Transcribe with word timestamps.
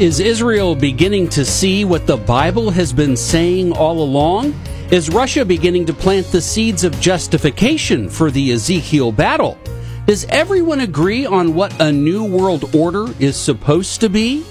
Is 0.00 0.18
Israel 0.18 0.74
beginning 0.74 1.28
to 1.28 1.44
see 1.44 1.84
what 1.84 2.04
the 2.04 2.16
Bible 2.16 2.68
has 2.68 2.92
been 2.92 3.16
saying 3.16 3.70
all 3.70 4.02
along? 4.02 4.52
Is 4.90 5.08
Russia 5.08 5.44
beginning 5.44 5.86
to 5.86 5.92
plant 5.92 6.26
the 6.32 6.40
seeds 6.40 6.82
of 6.82 7.00
justification 7.00 8.08
for 8.08 8.32
the 8.32 8.50
Ezekiel 8.50 9.12
battle? 9.12 9.56
Does 10.04 10.24
everyone 10.30 10.80
agree 10.80 11.26
on 11.26 11.54
what 11.54 11.80
a 11.80 11.92
new 11.92 12.24
world 12.24 12.74
order 12.74 13.06
is 13.20 13.36
supposed 13.36 14.00
to 14.00 14.08
be? 14.08 14.44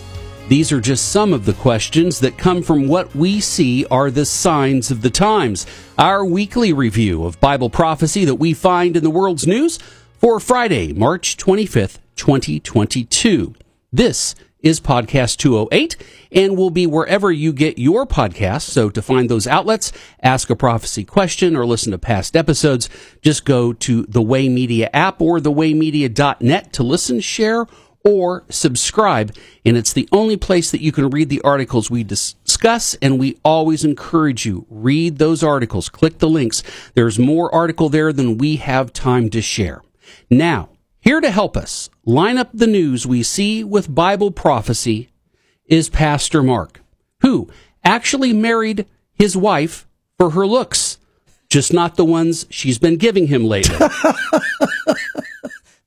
These 0.48 0.72
are 0.72 0.80
just 0.80 1.10
some 1.10 1.34
of 1.34 1.44
the 1.44 1.54
questions 1.56 2.22
that 2.22 2.38
come 2.38 2.64
from 2.64 2.88
what 2.88 3.14
we 3.14 3.42
see 3.42 3.86
are 3.88 4.10
the 4.10 4.26
signs 4.26 4.92
of 4.92 5.02
the 5.02 5.10
times. 5.10 5.66
Our 5.98 6.24
weekly 6.24 6.72
review 6.72 7.26
of 7.26 7.42
Bible 7.42 7.70
prophecy 7.70 8.24
that 8.24 8.36
we 8.36 8.54
find 8.54 8.96
in 8.96 9.04
the 9.04 9.10
world's 9.10 9.46
news 9.46 9.78
for 10.20 10.40
Friday, 10.40 10.94
March 10.94 11.36
25th, 11.36 11.98
2022. 12.16 13.56
This 13.92 14.36
is 14.64 14.80
Podcast 14.80 15.38
208 15.38 15.96
and 16.32 16.58
will 16.58 16.72
be 16.72 16.88
wherever 16.88 17.32
you 17.32 17.54
get 17.54 17.78
your 17.78 18.08
podcasts. 18.08 18.62
So 18.62 18.90
to 18.90 19.02
find 19.02 19.30
those 19.30 19.46
outlets, 19.46 19.92
ask 20.24 20.50
a 20.50 20.56
prophecy 20.56 21.04
question 21.04 21.56
or 21.56 21.66
listen 21.66 21.92
to 21.92 22.00
past 22.00 22.36
episodes, 22.36 22.90
just 23.22 23.46
go 23.46 23.74
to 23.74 24.04
the 24.04 24.22
Way 24.22 24.50
Media 24.50 24.90
app 24.94 25.22
or 25.22 25.40
thewaymedia.net 25.40 26.74
to 26.74 26.84
listen, 26.84 27.20
share, 27.20 27.68
or 28.04 28.44
subscribe. 28.50 29.36
And 29.66 29.78
it's 29.78 29.94
the 29.94 30.10
only 30.12 30.38
place 30.38 30.72
that 30.72 30.82
you 30.82 30.92
can 30.92 31.10
read 31.10 31.30
the 31.30 31.42
articles 31.42 31.90
we 31.90 32.04
discuss. 32.04 32.96
And 32.96 33.20
we 33.20 33.38
always 33.44 33.86
encourage 33.86 34.46
you, 34.46 34.66
read 34.70 35.18
those 35.18 35.44
articles, 35.44 35.90
click 35.90 36.20
the 36.20 36.30
links. 36.30 36.64
There's 36.96 37.20
more 37.20 37.54
article 37.54 37.90
there 37.90 38.12
than 38.12 38.38
we 38.38 38.58
have 38.58 38.94
time 38.94 39.30
to 39.30 39.42
share. 39.42 39.82
Now, 40.30 40.70
here 41.04 41.20
to 41.20 41.30
help 41.30 41.58
us 41.58 41.90
line 42.06 42.38
up 42.38 42.50
the 42.54 42.66
news 42.66 43.06
we 43.06 43.22
see 43.22 43.62
with 43.62 43.94
Bible 43.94 44.32
prophecy 44.32 45.10
is 45.66 45.90
Pastor 45.90 46.42
Mark, 46.42 46.82
who 47.20 47.50
actually 47.84 48.32
married 48.32 48.86
his 49.14 49.36
wife 49.36 49.86
for 50.18 50.30
her 50.30 50.48
looks, 50.48 50.98
just 51.50 51.74
not 51.74 51.98
the 51.98 52.06
ones 52.06 52.46
she's 52.50 52.80
been 52.80 52.96
giving 52.96 53.28
him 53.28 53.44
lately. 53.44 53.76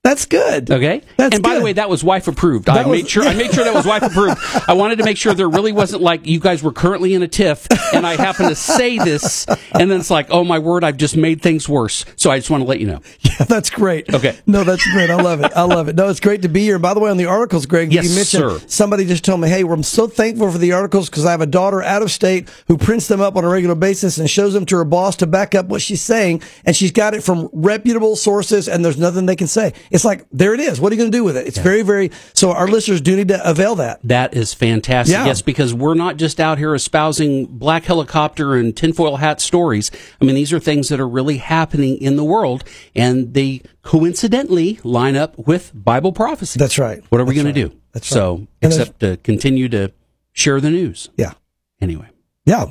That's 0.07 0.25
good. 0.25 0.71
Okay. 0.71 1.03
That's 1.17 1.35
and 1.35 1.43
by 1.43 1.51
good. 1.55 1.61
the 1.61 1.65
way, 1.65 1.73
that 1.73 1.89
was 1.91 2.05
wife 2.05 2.29
approved. 2.29 2.67
That 2.67 2.77
I 2.77 2.89
was- 2.89 3.03
made 3.03 3.09
sure 3.11 3.25
I 3.25 3.35
made 3.35 3.53
sure 3.53 3.65
that 3.65 3.75
was 3.75 3.85
wife 3.87 4.03
approved. 4.11 4.39
I 4.69 4.75
wanted 4.75 4.99
to 4.99 5.05
make 5.05 5.17
sure 5.17 5.35
there 5.35 5.49
really 5.49 5.73
wasn't 5.73 6.01
like 6.01 6.25
you 6.27 6.39
guys 6.39 6.63
were 6.63 6.73
currently 6.73 7.15
in 7.15 7.23
a 7.25 7.29
tiff 7.29 7.67
and 7.93 8.07
I 8.07 8.15
happened 8.17 8.51
to 8.51 8.55
say 8.55 8.99
this 8.99 9.47
and 9.73 9.91
then 9.91 9.99
it's 9.99 10.11
like, 10.11 10.29
oh 10.31 10.45
my 10.45 10.61
word, 10.61 10.85
I've 10.85 10.97
just 10.97 11.17
made 11.17 11.43
things 11.43 11.69
worse. 11.69 12.05
So 12.15 12.31
I 12.31 12.39
just 12.39 12.51
want 12.51 12.63
to 12.63 12.69
let 12.69 12.79
you 12.81 12.87
know. 12.87 13.01
Yeah, 13.39 13.45
that's 13.45 13.69
great. 13.69 14.15
Okay. 14.15 14.39
No, 14.47 14.65
that's 14.65 14.89
great. 14.93 15.11
I 15.11 15.17
love 15.17 15.43
it. 15.43 15.53
I 15.55 15.63
love 15.65 15.89
it. 15.89 15.97
No, 15.97 16.09
it's 16.09 16.21
great 16.21 16.41
to 16.43 16.49
be 16.49 16.61
here. 16.61 16.79
By 16.79 16.95
the 16.95 17.01
way, 17.01 17.11
on 17.11 17.17
the 17.19 17.27
articles, 17.27 17.67
Greg, 17.67 17.93
Yes, 17.93 18.05
you 18.09 18.15
mentioned 18.15 18.61
sir. 18.63 18.67
somebody 18.69 19.05
just 19.05 19.25
told 19.25 19.41
me, 19.43 19.49
hey, 19.51 19.61
I'm 19.63 19.83
so 19.83 20.07
thankful 20.07 20.51
for 20.51 20.57
the 20.57 20.73
articles 20.73 21.11
because 21.11 21.27
I 21.27 21.33
have 21.33 21.43
a 21.43 21.47
daughter 21.47 21.83
out 21.83 22.01
of 22.03 22.11
state 22.11 22.49
who 22.69 22.79
prints 22.79 23.09
them 23.09 23.21
up 23.21 23.37
on 23.37 23.45
a 23.45 23.49
regular 23.49 23.75
basis 23.75 24.17
and 24.17 24.31
shows 24.31 24.55
them 24.55 24.65
to 24.67 24.77
her 24.77 24.85
boss 24.85 25.17
to 25.17 25.27
back 25.27 25.55
up 25.55 25.67
what 25.67 25.83
she's 25.83 26.01
saying. 26.01 26.41
And 26.65 26.75
she's 26.75 26.93
got 26.93 27.13
it 27.15 27.23
from 27.25 27.51
reputable 27.53 28.17
sources 28.17 28.69
and 28.69 28.83
there's 28.85 28.97
nothing 28.99 29.27
they 29.27 29.37
can 29.37 29.49
say. 29.49 29.75
It's 29.97 30.05
like, 30.05 30.27
there 30.31 30.53
it 30.53 30.61
is. 30.61 30.79
What 30.79 30.93
are 30.93 30.95
you 30.95 31.01
going 31.01 31.11
to 31.11 31.17
do 31.19 31.25
with 31.25 31.39
it? 31.39 31.47
It's 31.47 31.57
very, 31.57 31.81
very, 31.81 32.11
so 32.35 32.53
our 32.53 32.69
listeners 32.69 33.01
do 33.01 33.17
need 33.17 33.29
to 33.29 33.49
avail 33.49 33.77
that. 33.77 33.99
That 34.05 34.35
is 34.35 34.53
fantastic. 34.53 35.15
Yeah. 35.15 35.25
Yes, 35.25 35.41
because 35.41 35.73
we're 35.73 35.95
not 35.95 36.19
just 36.19 36.39
out 36.39 36.59
here 36.59 36.75
espousing 36.75 37.47
black 37.47 37.85
helicopter 37.85 38.55
and 38.57 38.77
tinfoil 38.77 39.17
hat 39.17 39.41
stories. 39.41 39.91
I 40.21 40.27
mean, 40.27 40.35
these 40.35 40.53
are 40.53 40.61
things 40.61 40.91
that 40.91 41.01
are 41.01 41.09
really 41.09 41.39
happening 41.39 41.97
in 41.97 42.17
the 42.17 42.25
world, 42.25 42.63
and 42.95 43.33
they 43.33 43.63
coincidentally 43.83 44.79
line 44.85 45.17
up 45.17 45.39
with 45.39 45.73
Bible 45.75 46.13
prophecy. 46.13 46.59
That's 46.59 46.79
right. 46.79 47.03
What 47.09 47.21
are 47.21 47.25
we 47.25 47.35
That's 47.35 47.43
going 47.45 47.55
to 47.55 47.69
do? 47.71 47.77
That's 47.93 48.07
so, 48.07 48.37
right. 48.37 48.49
Except 48.61 49.01
to 49.01 49.17
continue 49.17 49.69
to 49.71 49.93
share 50.33 50.61
the 50.61 50.71
news. 50.71 51.09
Yeah. 51.17 51.33
Anyway, 51.81 52.09
Yeah. 52.45 52.67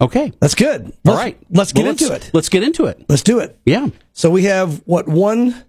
okay. 0.00 0.32
That's 0.40 0.54
good. 0.54 0.84
All 0.84 0.92
Let's- 1.14 1.18
right. 1.18 1.38
Let's 1.50 1.72
get 1.72 1.82
Well, 1.82 1.90
into 1.90 2.08
let's- 2.08 2.28
it. 2.28 2.30
Let's 2.34 2.48
get 2.48 2.62
into 2.62 2.84
it. 2.86 3.04
Let's 3.08 3.22
do 3.24 3.40
it. 3.40 3.58
Yeah. 3.66 3.88
So 4.12 4.30
we 4.30 4.44
have 4.44 4.80
what 4.84 5.08
one 5.08 5.64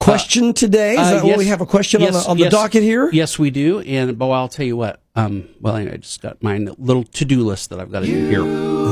question 0.00 0.52
today? 0.52 0.94
Is 0.94 0.98
Uh, 1.00 1.14
that 1.16 1.24
what 1.24 1.38
we 1.38 1.46
have 1.46 1.60
a 1.60 1.66
question 1.66 2.00
Yes, 2.00 2.14
on 2.14 2.22
the 2.22 2.28
on 2.30 2.36
the 2.36 2.42
yes. 2.44 2.52
docket 2.52 2.82
here? 2.82 3.10
Yes, 3.12 3.38
we 3.38 3.50
do. 3.50 3.80
And 3.80 4.18
but 4.18 4.30
I'll 4.30 4.48
tell 4.48 4.66
you 4.66 4.76
what. 4.76 5.00
Um, 5.16 5.48
well, 5.60 5.76
anyway, 5.76 5.94
I 5.94 5.96
just 5.98 6.22
got 6.22 6.42
my 6.42 6.58
little 6.78 7.02
to-do 7.04 7.42
list 7.44 7.70
that 7.70 7.80
I've 7.80 7.90
got 7.90 8.00
to 8.00 8.06
do 8.06 8.28
here. 8.28 8.42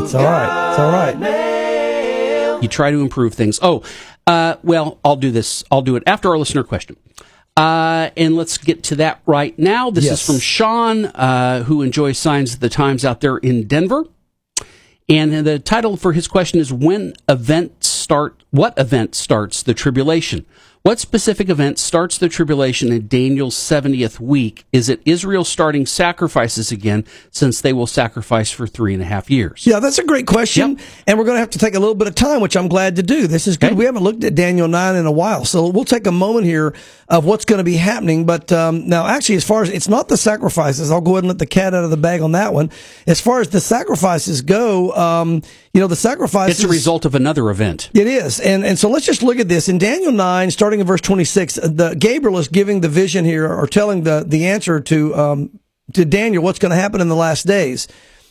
It's 0.02 0.14
all 0.14 0.24
right. 0.24 0.70
It's 0.70 0.78
all 0.80 0.90
right. 0.92 2.62
You 2.62 2.68
try 2.68 2.90
to 2.90 3.00
improve 3.00 3.34
things. 3.34 3.58
Oh, 3.62 3.82
uh, 4.26 4.56
well, 4.62 4.98
I'll 5.04 5.16
do 5.16 5.30
this. 5.30 5.62
I'll 5.70 5.82
do 5.82 5.94
it 5.96 6.02
after 6.06 6.30
our 6.30 6.38
listener 6.38 6.64
question. 6.64 6.96
Uh, 7.56 8.10
and 8.16 8.36
let's 8.36 8.58
get 8.58 8.82
to 8.84 8.96
that 8.96 9.20
right 9.24 9.58
now. 9.58 9.90
This 9.90 10.04
Yes. 10.06 10.20
is 10.20 10.26
from 10.26 10.38
Sean, 10.40 11.04
uh, 11.06 11.62
who 11.64 11.82
enjoys 11.82 12.18
Signs 12.18 12.54
of 12.54 12.60
the 12.60 12.68
Times 12.68 13.04
out 13.04 13.20
there 13.20 13.36
in 13.38 13.66
Denver. 13.66 14.04
And 15.08 15.46
the 15.46 15.58
title 15.60 15.96
for 15.96 16.12
his 16.12 16.26
question 16.26 16.58
is 16.58 16.72
When 16.72 17.12
event 17.28 17.84
start, 17.84 18.42
what 18.50 18.74
event 18.76 19.14
starts 19.14 19.62
the 19.62 19.72
tribulation? 19.72 20.44
What 20.86 21.00
specific 21.00 21.48
event 21.48 21.80
starts 21.80 22.16
the 22.16 22.28
tribulation 22.28 22.92
in 22.92 23.08
Daniel's 23.08 23.56
70th 23.56 24.20
week? 24.20 24.66
Is 24.72 24.88
it 24.88 25.02
Israel 25.04 25.42
starting 25.42 25.84
sacrifices 25.84 26.70
again 26.70 27.04
since 27.32 27.60
they 27.60 27.72
will 27.72 27.88
sacrifice 27.88 28.52
for 28.52 28.68
three 28.68 28.94
and 28.94 29.02
a 29.02 29.04
half 29.04 29.28
years? 29.28 29.66
Yeah, 29.66 29.80
that's 29.80 29.98
a 29.98 30.04
great 30.04 30.28
question. 30.28 30.78
Yep. 30.78 30.80
And 31.08 31.18
we're 31.18 31.24
going 31.24 31.34
to 31.34 31.40
have 31.40 31.50
to 31.50 31.58
take 31.58 31.74
a 31.74 31.80
little 31.80 31.96
bit 31.96 32.06
of 32.06 32.14
time, 32.14 32.40
which 32.40 32.56
I'm 32.56 32.68
glad 32.68 32.94
to 32.94 33.02
do. 33.02 33.26
This 33.26 33.48
is 33.48 33.56
good. 33.56 33.72
Okay. 33.72 33.74
We 33.74 33.84
haven't 33.84 34.04
looked 34.04 34.22
at 34.22 34.36
Daniel 34.36 34.68
9 34.68 34.94
in 34.94 35.06
a 35.06 35.10
while. 35.10 35.44
So 35.44 35.66
we'll 35.66 35.84
take 35.84 36.06
a 36.06 36.12
moment 36.12 36.46
here 36.46 36.72
of 37.08 37.24
what's 37.24 37.44
going 37.44 37.58
to 37.58 37.64
be 37.64 37.76
happening. 37.76 38.24
But 38.24 38.52
um, 38.52 38.88
now, 38.88 39.08
actually, 39.08 39.34
as 39.34 39.44
far 39.44 39.62
as 39.62 39.70
it's 39.70 39.88
not 39.88 40.06
the 40.06 40.16
sacrifices, 40.16 40.92
I'll 40.92 41.00
go 41.00 41.14
ahead 41.14 41.24
and 41.24 41.28
let 41.28 41.40
the 41.40 41.46
cat 41.46 41.74
out 41.74 41.82
of 41.82 41.90
the 41.90 41.96
bag 41.96 42.20
on 42.20 42.30
that 42.32 42.54
one. 42.54 42.70
As 43.08 43.20
far 43.20 43.40
as 43.40 43.48
the 43.48 43.60
sacrifices 43.60 44.40
go, 44.42 44.92
um, 44.92 45.42
you 45.72 45.80
know, 45.80 45.88
the 45.88 45.96
sacrifices. 45.96 46.60
It's 46.60 46.64
a 46.64 46.68
result 46.68 47.04
of 47.04 47.14
another 47.14 47.50
event. 47.50 47.90
It 47.92 48.06
is. 48.06 48.40
And 48.40 48.64
and 48.64 48.78
so 48.78 48.88
let's 48.88 49.04
just 49.04 49.22
look 49.22 49.38
at 49.38 49.46
this. 49.48 49.68
In 49.68 49.76
Daniel 49.76 50.10
9, 50.10 50.50
starting 50.50 50.75
in 50.80 50.86
verse 50.86 51.00
26, 51.00 51.54
the 51.56 51.96
Gabriel 51.98 52.38
is 52.38 52.48
giving 52.48 52.80
the 52.80 52.88
vision 52.88 53.24
here 53.24 53.50
or 53.52 53.66
telling 53.66 54.02
the, 54.02 54.24
the 54.26 54.46
answer 54.46 54.80
to 54.80 55.14
um, 55.14 55.60
to 55.92 56.04
Daniel 56.04 56.42
what's 56.42 56.58
going 56.58 56.70
to 56.70 56.76
happen 56.76 57.00
in 57.00 57.08
the 57.08 57.16
last 57.16 57.46
days. 57.46 57.88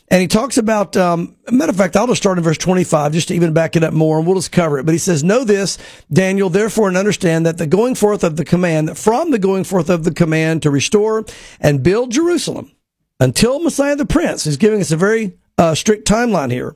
And 0.10 0.22
he 0.22 0.28
talks 0.28 0.58
about, 0.58 0.96
um, 0.98 1.36
matter 1.50 1.72
of 1.72 1.78
fact, 1.78 1.96
I'll 1.96 2.06
just 2.06 2.22
start 2.22 2.38
in 2.38 2.44
verse 2.44 2.60
25 2.60 3.14
just 3.14 3.30
to 3.30 3.34
even 3.34 3.54
back 3.54 3.76
it 3.76 3.84
up 3.84 3.94
more 3.94 4.20
and 4.20 4.28
we'll 4.28 4.36
just 4.36 4.52
cover 4.52 4.78
it. 4.78 4.86
But 4.86 4.92
he 4.92 5.00
says, 5.00 5.24
Know 5.24 5.44
this, 5.44 5.80
Daniel, 6.14 6.50
therefore, 6.50 6.88
and 6.88 6.98
understand 6.98 7.46
that 7.46 7.58
the 7.58 7.66
going 7.66 7.96
forth 7.96 8.24
of 8.24 8.36
the 8.36 8.46
command, 8.46 8.98
from 9.00 9.32
the 9.32 9.40
going 9.40 9.64
forth 9.64 9.90
of 9.90 10.04
the 10.04 10.14
command 10.14 10.62
to 10.62 10.70
restore 10.70 11.26
and 11.60 11.82
build 11.82 12.12
Jerusalem 12.12 12.72
until 13.20 13.60
Messiah 13.60 13.96
the 13.96 14.06
Prince 14.06 14.46
is 14.46 14.58
giving 14.58 14.82
us 14.82 14.92
a 14.92 14.98
very 14.98 15.38
uh, 15.58 15.74
strict 15.74 16.08
timeline 16.08 16.52
here 16.52 16.76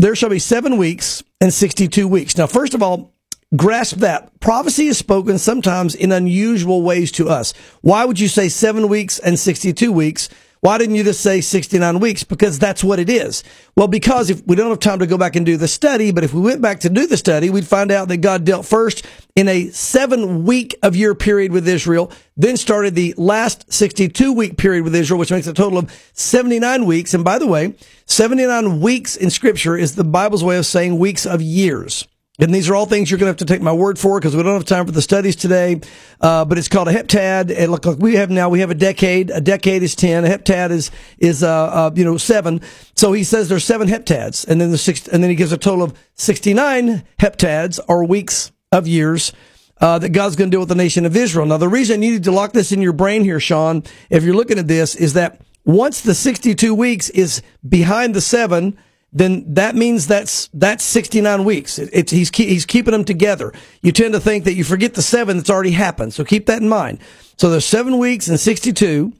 there 0.00 0.16
shall 0.16 0.30
be 0.30 0.38
seven 0.38 0.78
weeks 0.78 1.22
and 1.42 1.52
62 1.52 2.08
weeks. 2.08 2.36
Now, 2.36 2.46
first 2.46 2.72
of 2.72 2.82
all, 2.82 3.12
grasp 3.56 3.96
that 3.98 4.38
prophecy 4.40 4.86
is 4.86 4.98
spoken 4.98 5.38
sometimes 5.38 5.94
in 5.94 6.12
unusual 6.12 6.82
ways 6.82 7.10
to 7.12 7.28
us. 7.28 7.52
Why 7.80 8.04
would 8.04 8.20
you 8.20 8.28
say 8.28 8.48
seven 8.48 8.88
weeks 8.88 9.18
and 9.18 9.38
62 9.38 9.92
weeks? 9.92 10.28
Why 10.60 10.76
didn't 10.76 10.96
you 10.96 11.04
just 11.04 11.22
say 11.22 11.40
69 11.40 12.00
weeks? 12.00 12.22
Because 12.22 12.58
that's 12.58 12.84
what 12.84 12.98
it 12.98 13.08
is. 13.08 13.42
Well, 13.76 13.88
because 13.88 14.28
if 14.28 14.46
we 14.46 14.56
don't 14.56 14.68
have 14.68 14.78
time 14.78 14.98
to 14.98 15.06
go 15.06 15.16
back 15.16 15.34
and 15.34 15.46
do 15.46 15.56
the 15.56 15.66
study, 15.66 16.12
but 16.12 16.22
if 16.22 16.34
we 16.34 16.42
went 16.42 16.60
back 16.60 16.80
to 16.80 16.90
do 16.90 17.06
the 17.06 17.16
study, 17.16 17.48
we'd 17.48 17.66
find 17.66 17.90
out 17.90 18.08
that 18.08 18.18
God 18.18 18.44
dealt 18.44 18.66
first 18.66 19.06
in 19.34 19.48
a 19.48 19.68
seven 19.70 20.44
week 20.44 20.76
of 20.82 20.94
year 20.94 21.14
period 21.14 21.50
with 21.50 21.66
Israel, 21.66 22.12
then 22.36 22.58
started 22.58 22.94
the 22.94 23.14
last 23.16 23.72
62 23.72 24.34
week 24.34 24.58
period 24.58 24.84
with 24.84 24.94
Israel, 24.94 25.18
which 25.18 25.30
makes 25.30 25.46
a 25.46 25.54
total 25.54 25.78
of 25.78 25.90
79 26.12 26.84
weeks. 26.84 27.14
And 27.14 27.24
by 27.24 27.38
the 27.38 27.46
way, 27.46 27.74
79 28.04 28.80
weeks 28.80 29.16
in 29.16 29.30
scripture 29.30 29.78
is 29.78 29.94
the 29.94 30.04
Bible's 30.04 30.44
way 30.44 30.58
of 30.58 30.66
saying 30.66 30.98
weeks 30.98 31.24
of 31.24 31.40
years. 31.40 32.06
And 32.40 32.54
these 32.54 32.70
are 32.70 32.74
all 32.74 32.86
things 32.86 33.10
you're 33.10 33.18
going 33.18 33.26
to 33.26 33.32
have 33.32 33.36
to 33.36 33.44
take 33.44 33.60
my 33.60 33.72
word 33.72 33.98
for 33.98 34.18
because 34.18 34.34
we 34.34 34.42
don't 34.42 34.54
have 34.54 34.64
time 34.64 34.86
for 34.86 34.92
the 34.92 35.02
studies 35.02 35.36
today. 35.36 35.80
Uh, 36.22 36.46
but 36.46 36.56
it's 36.56 36.68
called 36.68 36.88
a 36.88 36.92
heptad. 36.92 37.54
And 37.54 37.70
look, 37.70 37.84
like 37.84 37.98
we 37.98 38.14
have 38.14 38.30
now, 38.30 38.48
we 38.48 38.60
have 38.60 38.70
a 38.70 38.74
decade. 38.74 39.30
A 39.30 39.42
decade 39.42 39.82
is 39.82 39.94
10. 39.94 40.24
A 40.24 40.28
heptad 40.28 40.70
is, 40.70 40.90
is, 41.18 41.42
uh, 41.42 41.48
uh, 41.48 41.90
you 41.94 42.04
know, 42.04 42.16
seven. 42.16 42.62
So 42.96 43.12
he 43.12 43.24
says 43.24 43.50
there's 43.50 43.64
seven 43.64 43.88
heptads. 43.88 44.48
And 44.48 44.58
then 44.58 44.70
the 44.70 44.78
six, 44.78 45.06
and 45.06 45.22
then 45.22 45.28
he 45.28 45.36
gives 45.36 45.52
a 45.52 45.58
total 45.58 45.84
of 45.84 45.98
69 46.14 47.04
heptads 47.20 47.78
or 47.88 48.04
weeks 48.04 48.52
of 48.72 48.86
years. 48.86 49.32
Uh, 49.78 49.98
that 49.98 50.10
God's 50.10 50.36
going 50.36 50.50
to 50.50 50.54
deal 50.54 50.60
with 50.60 50.68
the 50.68 50.74
nation 50.74 51.06
of 51.06 51.16
Israel. 51.16 51.46
Now, 51.46 51.56
the 51.56 51.66
reason 51.66 52.02
you 52.02 52.12
need 52.12 52.24
to 52.24 52.30
lock 52.30 52.52
this 52.52 52.70
in 52.70 52.82
your 52.82 52.92
brain 52.92 53.24
here, 53.24 53.40
Sean, 53.40 53.82
if 54.10 54.22
you're 54.22 54.34
looking 54.34 54.58
at 54.58 54.68
this, 54.68 54.94
is 54.94 55.14
that 55.14 55.40
once 55.64 56.02
the 56.02 56.14
62 56.14 56.74
weeks 56.74 57.08
is 57.08 57.40
behind 57.66 58.14
the 58.14 58.20
seven, 58.20 58.76
then 59.12 59.54
that 59.54 59.74
means 59.74 60.06
that's 60.06 60.48
that's 60.54 60.84
69 60.84 61.44
weeks. 61.44 61.78
It, 61.78 61.90
it's 61.92 62.12
he's 62.12 62.30
he's 62.34 62.66
keeping 62.66 62.92
them 62.92 63.04
together. 63.04 63.52
You 63.82 63.92
tend 63.92 64.14
to 64.14 64.20
think 64.20 64.44
that 64.44 64.54
you 64.54 64.64
forget 64.64 64.94
the 64.94 65.02
seven 65.02 65.36
that's 65.36 65.50
already 65.50 65.72
happened, 65.72 66.14
so 66.14 66.24
keep 66.24 66.46
that 66.46 66.62
in 66.62 66.68
mind. 66.68 67.00
So 67.36 67.50
there's 67.50 67.64
seven 67.64 67.98
weeks 67.98 68.28
and 68.28 68.38
62. 68.38 69.12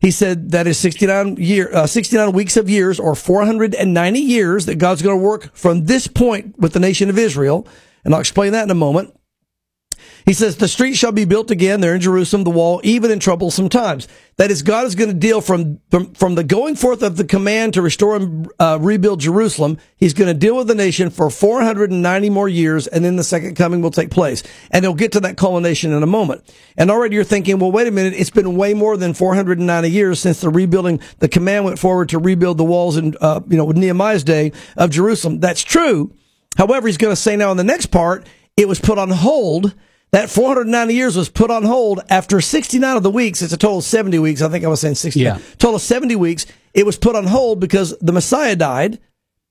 He 0.00 0.10
said 0.10 0.50
that 0.50 0.66
is 0.66 0.78
69 0.78 1.36
year 1.36 1.72
uh, 1.72 1.86
69 1.86 2.32
weeks 2.32 2.56
of 2.56 2.68
years 2.68 2.98
or 2.98 3.14
490 3.14 4.18
years 4.20 4.66
that 4.66 4.76
God's 4.76 5.02
going 5.02 5.18
to 5.18 5.24
work 5.24 5.54
from 5.54 5.86
this 5.86 6.06
point 6.06 6.58
with 6.58 6.72
the 6.72 6.80
nation 6.80 7.08
of 7.08 7.18
Israel, 7.18 7.66
and 8.04 8.14
I'll 8.14 8.20
explain 8.20 8.52
that 8.52 8.64
in 8.64 8.70
a 8.70 8.74
moment. 8.74 9.15
He 10.26 10.32
says, 10.32 10.56
the 10.56 10.66
street 10.66 10.94
shall 10.94 11.12
be 11.12 11.24
built 11.24 11.52
again 11.52 11.80
there 11.80 11.94
in 11.94 12.00
Jerusalem, 12.00 12.42
the 12.42 12.50
wall, 12.50 12.80
even 12.82 13.12
in 13.12 13.20
troublesome 13.20 13.68
times. 13.68 14.08
That 14.38 14.50
is, 14.50 14.64
God 14.64 14.84
is 14.84 14.96
going 14.96 15.08
to 15.08 15.14
deal 15.14 15.40
from, 15.40 15.78
from, 15.88 16.14
from 16.14 16.34
the 16.34 16.42
going 16.42 16.74
forth 16.74 17.04
of 17.04 17.16
the 17.16 17.24
command 17.24 17.74
to 17.74 17.82
restore 17.82 18.16
and 18.16 18.48
uh, 18.58 18.78
rebuild 18.80 19.20
Jerusalem. 19.20 19.78
He's 19.96 20.14
going 20.14 20.26
to 20.26 20.34
deal 20.34 20.56
with 20.56 20.66
the 20.66 20.74
nation 20.74 21.10
for 21.10 21.30
490 21.30 22.28
more 22.30 22.48
years, 22.48 22.88
and 22.88 23.04
then 23.04 23.14
the 23.14 23.22
second 23.22 23.54
coming 23.54 23.82
will 23.82 23.92
take 23.92 24.10
place. 24.10 24.42
And 24.72 24.84
he'll 24.84 24.94
get 24.94 25.12
to 25.12 25.20
that 25.20 25.36
culmination 25.36 25.92
in 25.92 26.02
a 26.02 26.08
moment. 26.08 26.42
And 26.76 26.90
already 26.90 27.14
you're 27.14 27.22
thinking, 27.22 27.60
well, 27.60 27.70
wait 27.70 27.86
a 27.86 27.92
minute, 27.92 28.14
it's 28.16 28.30
been 28.30 28.56
way 28.56 28.74
more 28.74 28.96
than 28.96 29.14
490 29.14 29.88
years 29.88 30.18
since 30.18 30.40
the 30.40 30.50
rebuilding, 30.50 30.98
the 31.20 31.28
command 31.28 31.64
went 31.64 31.78
forward 31.78 32.08
to 32.08 32.18
rebuild 32.18 32.58
the 32.58 32.64
walls 32.64 32.96
in, 32.96 33.14
uh, 33.20 33.42
you 33.46 33.56
know, 33.56 33.64
with 33.64 33.76
Nehemiah's 33.76 34.24
day 34.24 34.50
of 34.76 34.90
Jerusalem. 34.90 35.38
That's 35.38 35.62
true. 35.62 36.12
However, 36.58 36.88
he's 36.88 36.98
going 36.98 37.12
to 37.12 37.20
say 37.20 37.36
now 37.36 37.52
in 37.52 37.56
the 37.56 37.64
next 37.64 37.86
part, 37.86 38.26
it 38.56 38.66
was 38.66 38.80
put 38.80 38.98
on 38.98 39.10
hold 39.10 39.72
that 40.12 40.30
490 40.30 40.94
years 40.94 41.16
was 41.16 41.28
put 41.28 41.50
on 41.50 41.64
hold 41.64 42.00
after 42.08 42.40
69 42.40 42.96
of 42.96 43.02
the 43.02 43.10
weeks. 43.10 43.42
It's 43.42 43.52
a 43.52 43.56
total 43.56 43.78
of 43.78 43.84
70 43.84 44.18
weeks. 44.18 44.40
I 44.42 44.48
think 44.48 44.64
I 44.64 44.68
was 44.68 44.80
saying 44.80 44.94
60. 44.94 45.20
Yeah. 45.20 45.38
Total 45.58 45.76
of 45.76 45.82
70 45.82 46.16
weeks. 46.16 46.46
It 46.74 46.86
was 46.86 46.96
put 46.96 47.16
on 47.16 47.26
hold 47.26 47.60
because 47.60 47.96
the 48.00 48.12
Messiah 48.12 48.56
died. 48.56 48.98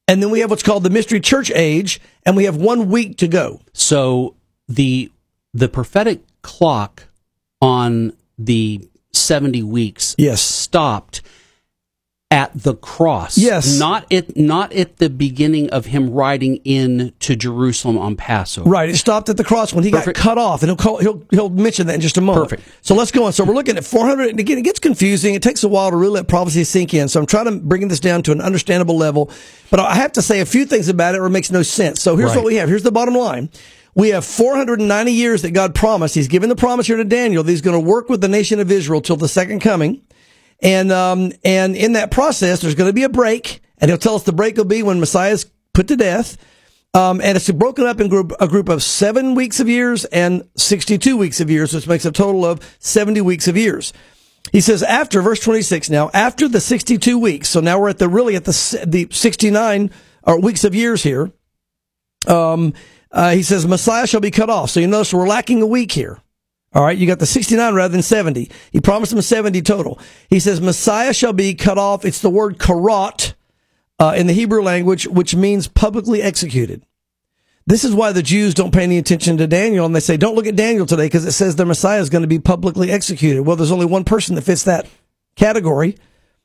And 0.08 0.22
then 0.22 0.30
we 0.30 0.40
have 0.42 0.50
what's 0.52 0.62
called 0.64 0.84
the 0.84 0.92
mystery 0.92 1.20
church 1.20 1.50
age, 1.56 2.00
and 2.28 2.36
we 2.36 2.44
have 2.44 2.56
one 2.56 2.90
week 2.92 3.18
to 3.18 3.28
go. 3.28 3.62
So 3.74 4.36
the 4.68 5.12
the 5.52 5.68
prophetic 5.68 6.22
clock 6.44 7.06
on 7.62 8.14
the 8.38 8.88
70 9.14 9.64
weeks 9.64 10.14
Yes. 10.18 10.42
stopped 10.42 11.22
at 12.32 12.52
the 12.56 12.74
cross. 12.76 13.38
Yes. 13.38 13.78
Not 13.78 14.12
at 14.12 14.36
not 14.36 14.74
at 14.74 14.98
the 14.98 15.10
beginning 15.10 15.70
of 15.70 15.86
him 15.86 16.10
riding 16.10 16.58
in 16.64 17.14
to 17.20 17.36
Jerusalem 17.36 17.98
on 17.98 18.16
Passover. 18.16 18.68
Right. 18.70 18.90
It 18.90 18.98
stopped 18.98 19.30
at 19.30 19.38
the 19.38 19.44
cross 19.44 19.74
when 19.74 19.84
he 19.84 19.92
Perfect. 19.92 20.18
got 20.18 20.22
cut 20.24 20.38
off, 20.38 20.64
and 20.64 20.70
he'll 20.70 20.76
call, 20.76 20.98
he'll 20.98 21.24
he'll 21.30 21.50
mention 21.50 21.88
that 21.88 21.96
in 21.96 22.02
just 22.02 22.18
a 22.18 22.22
moment. 22.22 22.50
Perfect. 22.50 22.68
So 22.82 22.96
let's 22.96 23.12
go 23.12 23.26
on. 23.26 23.34
So 23.34 23.44
we're 23.44 23.54
looking 23.54 23.78
at 23.78 23.86
400. 23.86 24.30
And 24.32 24.40
again, 24.40 24.58
it 24.58 24.64
gets 24.64 24.80
confusing. 24.80 25.36
It 25.36 25.44
takes 25.44 25.64
a 25.64 25.68
while 25.70 25.92
to 25.92 25.96
really 25.98 26.14
let 26.16 26.28
prophecy 26.28 26.64
sink 26.64 26.94
in. 26.94 27.08
So 27.10 27.20
I'm 27.20 27.28
trying 27.28 27.46
to 27.46 27.58
bring 27.58 27.88
this 27.88 28.00
down 28.00 28.24
to 28.24 28.32
an 28.32 28.42
understandable 28.42 28.98
level. 28.98 29.30
But 29.70 29.80
I 29.80 29.96
have 29.96 30.14
to 30.14 30.22
say 30.22 30.40
a 30.40 30.46
few 30.46 30.66
things 30.66 30.90
about 30.90 31.14
it, 31.16 31.20
or 31.20 31.28
it 31.28 31.32
makes 31.32 31.52
no 31.52 31.62
sense. 31.62 32.02
So 32.02 32.16
here's 32.18 32.30
Right. 32.30 32.38
what 32.38 32.46
we 32.46 32.56
have. 32.56 32.70
Here's 32.70 32.84
the 32.84 32.92
bottom 32.92 33.14
line. 33.14 33.50
We 33.94 34.10
have 34.10 34.26
490 34.26 35.12
years 35.14 35.42
that 35.44 35.52
God 35.52 35.74
promised. 35.74 36.16
He's 36.16 36.28
given 36.28 36.50
the 36.50 36.56
promise 36.58 36.88
here 36.88 36.98
to 36.98 37.06
Daniel 37.06 37.44
that 37.44 37.50
he's 37.52 37.62
going 37.62 37.80
to 37.82 37.88
work 37.88 38.10
with 38.10 38.20
the 38.20 38.28
nation 38.28 38.60
of 38.60 38.70
Israel 38.70 39.00
till 39.00 39.16
the 39.16 39.30
second 39.30 39.60
coming. 39.62 40.02
And, 40.62 40.92
um, 40.92 41.32
and 41.44 41.76
in 41.76 41.94
that 41.94 42.12
process, 42.12 42.62
there's 42.62 42.76
going 42.76 42.90
to 42.90 42.94
be 42.94 43.04
a 43.04 43.10
break. 43.10 43.62
And 43.78 43.90
he'll 43.90 43.98
tell 43.98 44.16
us 44.16 44.24
the 44.24 44.34
break 44.34 44.58
will 44.58 44.66
be 44.66 44.84
when 44.84 45.00
Messiah 45.00 45.32
is 45.32 45.52
put 45.74 45.88
to 45.90 45.96
death. 45.96 46.38
Um, 46.94 47.20
and 47.20 47.36
it's 47.36 47.52
broken 47.52 47.86
up 47.86 48.00
in 48.00 48.08
group, 48.08 48.32
a 48.40 48.48
group 48.48 48.70
of 48.70 48.82
seven 48.82 49.36
weeks 49.36 49.60
of 49.60 49.68
years 49.68 50.06
and 50.06 50.48
62 50.56 51.18
weeks 51.18 51.42
of 51.42 51.50
years, 51.50 51.74
which 51.74 51.88
makes 51.88 52.06
a 52.06 52.12
total 52.12 52.46
of 52.46 52.78
70 52.80 53.20
weeks 53.20 53.50
of 53.50 53.58
years. 53.58 53.92
He 54.54 54.62
says 54.62 54.82
after 54.82 55.22
verse 55.22 55.42
26 55.42 55.90
now, 55.90 56.10
after 56.14 56.48
the 56.48 56.62
62 56.62 57.20
weeks. 57.20 57.50
So 57.50 57.60
now 57.60 57.80
we're 57.80 57.90
at 57.90 57.98
the 57.98 58.08
really 58.08 58.38
at 58.38 58.46
the, 58.46 58.84
the 58.88 59.08
69 59.12 59.92
or 60.24 60.40
weeks 60.40 60.64
of 60.64 60.74
years 60.74 61.04
here. 61.04 61.32
Um, 62.28 62.74
uh, 63.12 63.32
he 63.32 63.44
says 63.44 63.68
Messiah 63.68 64.08
shall 64.08 64.22
be 64.22 64.32
cut 64.32 64.50
off. 64.50 64.70
So 64.70 64.80
you 64.80 64.88
notice 64.88 65.14
we're 65.14 65.28
lacking 65.28 65.62
a 65.62 65.68
week 65.68 65.92
here. 65.92 66.22
All 66.76 66.84
right, 66.84 66.98
you 66.98 67.08
got 67.08 67.20
the 67.20 67.26
69 67.26 67.74
rather 67.74 67.92
than 67.92 68.02
70. 68.02 68.52
He 68.72 68.82
promised 68.82 69.14
them 69.14 69.22
70 69.22 69.62
total. 69.62 69.98
He 70.30 70.42
says 70.42 70.60
Messiah 70.60 71.14
shall 71.14 71.32
be 71.32 71.56
cut 71.56 71.78
off. 71.78 72.04
It's 72.04 72.20
the 72.20 72.30
word 72.30 72.60
karat 72.60 73.34
uh, 73.98 74.14
in 74.18 74.28
the 74.28 74.34
Hebrew 74.34 74.62
language, 74.62 75.08
which 75.08 75.34
means 75.34 75.70
publicly 75.70 76.22
executed. 76.22 76.86
This 77.66 77.86
is 77.86 77.96
why 77.96 78.12
the 78.12 78.22
Jews 78.22 78.54
don't 78.54 78.74
pay 78.74 78.84
any 78.84 78.98
attention 78.98 79.38
to 79.38 79.48
Daniel 79.48 79.86
and 79.86 79.96
they 79.96 80.02
say, 80.02 80.18
don't 80.18 80.36
look 80.36 80.48
at 80.48 80.58
Daniel 80.58 80.86
today 80.86 81.06
because 81.06 81.26
it 81.26 81.32
says 81.32 81.56
the 81.56 81.66
Messiah 81.66 82.02
is 82.02 82.10
going 82.10 82.22
to 82.22 82.28
be 82.28 82.40
publicly 82.40 82.92
executed. 82.92 83.44
Well, 83.44 83.56
there's 83.56 83.72
only 83.72 83.88
one 83.88 84.04
person 84.04 84.36
that 84.36 84.44
fits 84.44 84.64
that 84.64 84.86
category 85.38 85.98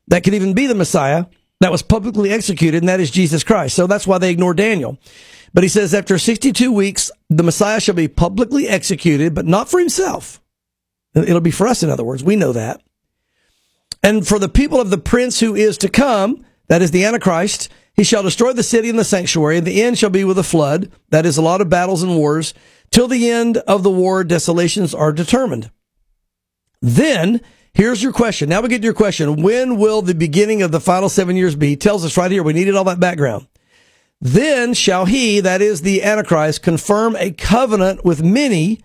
that 0.06 0.22
could 0.22 0.34
even 0.34 0.54
be 0.54 0.66
the 0.66 0.74
Messiah 0.76 1.26
that 1.60 1.70
was 1.70 1.82
publicly 1.82 2.30
executed, 2.30 2.78
and 2.78 2.88
that 2.88 3.00
is 3.00 3.10
Jesus 3.10 3.44
Christ. 3.44 3.76
So 3.76 3.86
that's 3.86 4.06
why 4.06 4.16
they 4.16 4.30
ignore 4.30 4.54
Daniel. 4.54 4.96
But 5.52 5.64
he 5.64 5.68
says, 5.68 5.94
after 5.94 6.18
62 6.18 6.72
weeks, 6.72 7.10
the 7.28 7.42
Messiah 7.42 7.80
shall 7.80 7.94
be 7.94 8.08
publicly 8.08 8.68
executed, 8.68 9.34
but 9.34 9.46
not 9.46 9.68
for 9.68 9.80
himself. 9.80 10.40
It'll 11.14 11.40
be 11.40 11.50
for 11.50 11.66
us, 11.66 11.82
in 11.82 11.90
other 11.90 12.04
words. 12.04 12.22
We 12.22 12.36
know 12.36 12.52
that. 12.52 12.82
And 14.02 14.26
for 14.26 14.38
the 14.38 14.48
people 14.48 14.80
of 14.80 14.90
the 14.90 14.98
prince 14.98 15.40
who 15.40 15.54
is 15.54 15.76
to 15.78 15.88
come, 15.88 16.44
that 16.68 16.82
is 16.82 16.92
the 16.92 17.04
Antichrist, 17.04 17.68
he 17.94 18.04
shall 18.04 18.22
destroy 18.22 18.52
the 18.52 18.62
city 18.62 18.88
and 18.88 18.98
the 18.98 19.04
sanctuary, 19.04 19.58
and 19.58 19.66
the 19.66 19.82
end 19.82 19.98
shall 19.98 20.10
be 20.10 20.24
with 20.24 20.38
a 20.38 20.44
flood. 20.44 20.90
That 21.10 21.26
is 21.26 21.36
a 21.36 21.42
lot 21.42 21.60
of 21.60 21.68
battles 21.68 22.02
and 22.02 22.16
wars. 22.16 22.54
Till 22.90 23.08
the 23.08 23.28
end 23.28 23.58
of 23.58 23.82
the 23.82 23.90
war, 23.90 24.24
desolations 24.24 24.94
are 24.94 25.12
determined. 25.12 25.70
Then, 26.80 27.40
here's 27.74 28.02
your 28.02 28.12
question. 28.12 28.48
Now 28.48 28.62
we 28.62 28.68
get 28.68 28.78
to 28.78 28.84
your 28.84 28.94
question. 28.94 29.42
When 29.42 29.76
will 29.76 30.00
the 30.00 30.14
beginning 30.14 30.62
of 30.62 30.72
the 30.72 30.80
final 30.80 31.08
seven 31.08 31.36
years 31.36 31.56
be? 31.56 31.68
He 31.68 31.76
tells 31.76 32.04
us 32.04 32.16
right 32.16 32.30
here. 32.30 32.42
We 32.42 32.52
needed 32.52 32.74
all 32.74 32.84
that 32.84 33.00
background. 33.00 33.46
Then 34.20 34.74
shall 34.74 35.06
he, 35.06 35.40
that 35.40 35.62
is 35.62 35.80
the 35.80 36.02
Antichrist, 36.02 36.62
confirm 36.62 37.16
a 37.16 37.30
covenant 37.30 38.04
with 38.04 38.22
many 38.22 38.82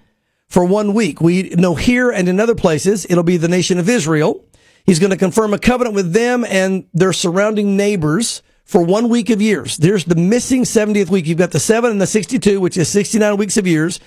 for 0.48 0.63
one 0.63 0.94
week. 0.94 1.20
We 1.20 1.50
know 1.50 1.75
here 1.75 2.10
and 2.10 2.30
in 2.30 2.39
other 2.39 2.56
places, 2.56 3.06
it'll 3.10 3.24
be 3.24 3.38
the 3.38 3.48
nation 3.48 3.77
of 3.77 3.89
Israel. 3.89 4.46
He's 4.86 5.00
going 5.00 5.12
to 5.12 5.18
confirm 5.18 5.54
a 5.54 5.60
covenant 5.60 5.96
with 5.96 6.13
them 6.13 6.46
and 6.46 6.86
their 6.94 7.12
surrounding 7.12 7.75
neighbors 7.75 8.44
for 8.63 8.84
one 8.84 9.10
week 9.10 9.30
of 9.30 9.42
years. 9.42 9.77
There's 9.77 10.06
the 10.06 10.15
missing 10.15 10.63
70th 10.63 11.10
week. 11.10 11.27
You've 11.27 11.38
got 11.38 11.51
the 11.51 11.60
7 11.60 11.92
and 11.92 12.01
the 12.01 12.08
62, 12.08 12.62
which 12.62 12.77
is 12.77 12.88
69 12.89 13.38
weeks 13.38 13.58
of 13.58 13.68
years. 13.68 14.00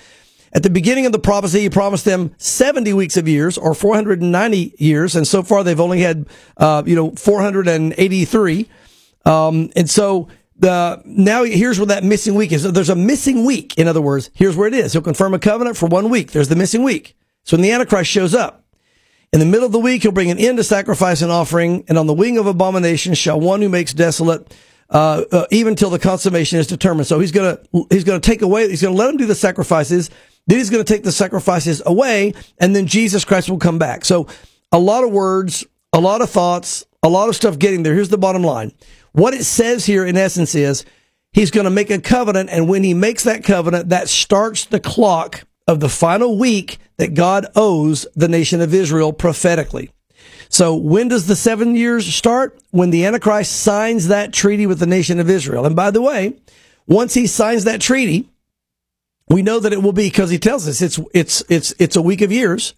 At 0.52 0.62
the 0.62 0.70
beginning 0.70 1.04
of 1.04 1.12
the 1.12 1.18
prophecy, 1.18 1.60
he 1.60 1.70
promised 1.70 2.06
them 2.06 2.34
70 2.38 2.94
weeks 2.94 3.16
of 3.16 3.28
years 3.28 3.58
or 3.58 3.74
490 3.74 4.74
years. 4.78 5.14
And 5.14 5.28
so 5.28 5.42
far, 5.42 5.62
they've 5.62 5.78
only 5.78 6.00
had, 6.00 6.26
uh, 6.56 6.82
you 6.86 6.96
know, 6.96 7.10
483. 7.10 8.68
Um, 9.26 9.70
and 9.76 9.90
so 9.90 10.28
now 10.60 11.44
here's 11.44 11.78
where 11.78 11.86
that 11.86 12.04
missing 12.04 12.34
week 12.34 12.52
is. 12.52 12.64
There's 12.64 12.88
a 12.88 12.96
missing 12.96 13.44
week. 13.44 13.76
In 13.78 13.88
other 13.88 14.00
words, 14.00 14.30
here's 14.34 14.56
where 14.56 14.68
it 14.68 14.74
is. 14.74 14.92
He'll 14.92 15.02
confirm 15.02 15.34
a 15.34 15.38
covenant 15.38 15.76
for 15.76 15.86
one 15.86 16.10
week. 16.10 16.32
There's 16.32 16.48
the 16.48 16.56
missing 16.56 16.82
week. 16.82 17.16
So 17.44 17.56
when 17.56 17.62
the 17.62 17.72
Antichrist 17.72 18.10
shows 18.10 18.34
up, 18.34 18.64
in 19.32 19.40
the 19.40 19.46
middle 19.46 19.66
of 19.66 19.72
the 19.72 19.78
week, 19.78 20.02
he'll 20.02 20.12
bring 20.12 20.30
an 20.30 20.38
end 20.38 20.56
to 20.56 20.64
sacrifice 20.64 21.20
and 21.20 21.30
offering, 21.30 21.84
and 21.88 21.98
on 21.98 22.06
the 22.06 22.14
wing 22.14 22.38
of 22.38 22.46
abomination 22.46 23.14
shall 23.14 23.38
one 23.38 23.60
who 23.60 23.68
makes 23.68 23.92
desolate, 23.92 24.54
uh, 24.90 25.24
uh, 25.30 25.46
even 25.50 25.74
till 25.74 25.90
the 25.90 25.98
consummation 25.98 26.58
is 26.58 26.66
determined. 26.66 27.06
So 27.06 27.20
he's 27.20 27.32
gonna, 27.32 27.58
he's 27.90 28.04
gonna 28.04 28.20
take 28.20 28.40
away, 28.40 28.68
he's 28.68 28.80
gonna 28.80 28.96
let 28.96 29.10
him 29.10 29.18
do 29.18 29.26
the 29.26 29.34
sacrifices, 29.34 30.08
then 30.46 30.58
he's 30.58 30.70
gonna 30.70 30.84
take 30.84 31.04
the 31.04 31.12
sacrifices 31.12 31.82
away, 31.84 32.32
and 32.58 32.74
then 32.74 32.86
Jesus 32.86 33.24
Christ 33.24 33.50
will 33.50 33.58
come 33.58 33.78
back. 33.78 34.06
So 34.06 34.28
a 34.72 34.78
lot 34.78 35.04
of 35.04 35.10
words, 35.10 35.66
a 35.92 36.00
lot 36.00 36.22
of 36.22 36.30
thoughts, 36.30 36.86
a 37.02 37.08
lot 37.08 37.28
of 37.28 37.36
stuff 37.36 37.58
getting 37.58 37.82
there. 37.82 37.94
Here's 37.94 38.08
the 38.08 38.18
bottom 38.18 38.42
line. 38.42 38.72
What 39.18 39.34
it 39.34 39.42
says 39.42 39.84
here 39.84 40.06
in 40.06 40.16
essence 40.16 40.54
is, 40.54 40.84
he's 41.32 41.50
gonna 41.50 41.70
make 41.70 41.90
a 41.90 42.00
covenant, 42.00 42.50
and 42.50 42.68
when 42.68 42.84
he 42.84 42.94
makes 42.94 43.24
that 43.24 43.42
covenant, 43.42 43.88
that 43.88 44.08
starts 44.08 44.64
the 44.64 44.78
clock 44.78 45.44
of 45.66 45.80
the 45.80 45.88
final 45.88 46.38
week 46.38 46.78
that 46.98 47.14
God 47.14 47.46
owes 47.56 48.06
the 48.14 48.28
nation 48.28 48.60
of 48.60 48.72
Israel 48.72 49.12
prophetically. 49.12 49.90
So 50.48 50.76
when 50.76 51.08
does 51.08 51.26
the 51.26 51.34
seven 51.34 51.74
years 51.74 52.06
start? 52.06 52.60
When 52.70 52.90
the 52.90 53.04
Antichrist 53.06 53.60
signs 53.60 54.06
that 54.06 54.32
treaty 54.32 54.68
with 54.68 54.78
the 54.78 54.86
nation 54.86 55.18
of 55.18 55.28
Israel. 55.28 55.66
And 55.66 55.74
by 55.74 55.90
the 55.90 56.00
way, 56.00 56.36
once 56.86 57.14
he 57.14 57.26
signs 57.26 57.64
that 57.64 57.80
treaty, 57.80 58.28
we 59.28 59.42
know 59.42 59.58
that 59.58 59.72
it 59.72 59.82
will 59.82 59.92
be 59.92 60.06
because 60.06 60.30
he 60.30 60.38
tells 60.38 60.68
us 60.68 60.80
it's 60.80 61.00
it's 61.12 61.42
it's 61.48 61.74
it's 61.80 61.96
a 61.96 62.02
week 62.02 62.22
of 62.22 62.30
years, 62.30 62.72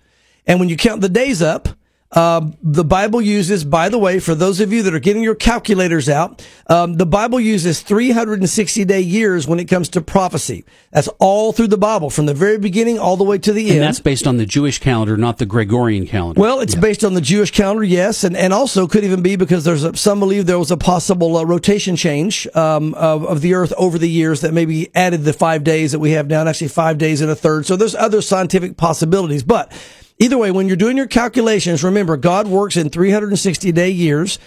and 0.47 0.59
when 0.59 0.71
you 0.71 0.79
count 0.79 1.03
the 1.03 1.11
days 1.11 1.43
up, 1.43 1.69
uh, 2.13 2.51
the 2.61 2.83
Bible 2.83 3.23
uses, 3.23 3.65
by 3.65 3.89
the 3.89 3.99
way, 3.99 4.19
for 4.19 4.35
those 4.35 4.59
of 4.59 4.73
you 4.73 4.83
that 4.83 4.93
are 4.93 4.99
getting 4.99 5.23
your 5.23 5.37
calculators 5.37 6.09
out, 6.09 6.45
um, 6.67 6.95
the 6.95 7.07
Bible 7.07 7.39
uses 7.39 7.83
360 7.83 8.85
day 8.85 9.01
years 9.01 9.47
when 9.47 9.61
it 9.61 9.67
comes 9.67 9.89
to 9.91 10.01
prophecy. 10.01 10.65
That's 10.91 11.07
all 11.21 11.53
through 11.53 11.69
the 11.69 11.79
Bible, 11.79 12.11
from 12.11 12.27
the 12.27 12.35
very 12.35 12.59
beginning 12.59 12.99
all 12.99 13.17
the 13.17 13.23
way 13.23 13.39
to 13.39 13.53
the 13.53 13.61
And 13.63 13.71
end. 13.71 13.79
And 13.79 13.87
that's 13.87 14.01
based 14.01 14.27
on 14.27 14.39
the 14.39 14.47
Jewish 14.47 14.81
calendar, 14.81 15.17
not 15.17 15.39
the 15.39 15.47
Gregorian 15.47 16.05
calendar. 16.05 16.41
Well, 16.41 16.59
it's 16.59 16.75
based 16.75 17.05
on 17.05 17.15
the 17.15 17.21
Jewish 17.21 17.53
calendar, 17.53 17.85
yes, 17.85 18.25
and, 18.25 18.37
and 18.37 18.53
also 18.53 18.89
could 18.89 19.05
even 19.05 19.23
be 19.23 19.37
because 19.37 19.63
there's 19.63 19.85
a, 19.85 19.97
some 19.97 20.19
believe 20.19 20.47
there 20.47 20.59
was 20.59 20.73
a 20.73 20.77
possible 20.77 21.37
uh, 21.37 21.45
rotation 21.45 21.95
change 21.95 22.49
um, 22.57 22.93
of, 22.95 23.25
of 23.25 23.41
the 23.41 23.55
Earth 23.55 23.73
over 23.77 23.99
the 23.99 24.11
years 24.11 24.41
that 24.41 24.53
maybe 24.53 24.91
added 24.97 25.23
the 25.23 25.33
five 25.33 25.63
days 25.63 25.93
that 25.93 26.01
we 26.01 26.11
have 26.11 26.27
now, 26.27 26.41
and 26.41 26.49
actually 26.49 26.69
five 26.69 26.99
days 26.99 27.21
and 27.21 27.31
a 27.31 27.37
third. 27.37 27.67
So 27.67 27.77
there's 27.77 27.95
other 27.95 28.21
scientific 28.21 28.77
possibilities, 28.77 29.45
but 29.45 29.73
either 30.21 30.39
way, 30.39 30.53
when 30.53 30.69
you're 30.69 30.77
doing 30.77 30.97
your 30.97 31.09
calculations, 31.09 31.83
remember 31.83 32.17
God 32.17 32.47
works 32.47 32.77
in 32.77 32.91
360 32.91 33.73
day 33.73 33.91
years, 33.91 34.39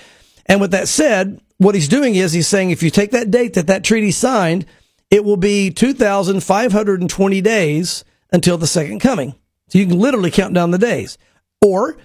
and 0.46 0.62
with 0.62 0.72
that 0.72 0.88
said, 0.88 1.42
what 1.58 1.76
He's 1.76 1.90
doing 1.90 2.16
is 2.16 2.32
He's 2.32 2.48
saying 2.48 2.72
if 2.72 2.82
you 2.82 2.90
take 2.90 3.12
that 3.12 3.32
date 3.32 3.56
that 3.56 3.68
that 3.68 3.84
treaty 3.84 4.12
signed, 4.12 4.66
it 5.12 5.26
will 5.26 5.38
be 5.38 5.70
2,520 5.70 7.42
days 7.42 8.06
until 8.32 8.58
the 8.58 8.68
second 8.68 9.00
coming. 9.00 9.36
So 9.68 9.80
you 9.80 9.86
can 9.86 10.00
literally 10.00 10.32
count 10.32 10.54
down 10.54 10.72
the 10.72 10.78
days. 10.78 11.18
Or 11.62 11.98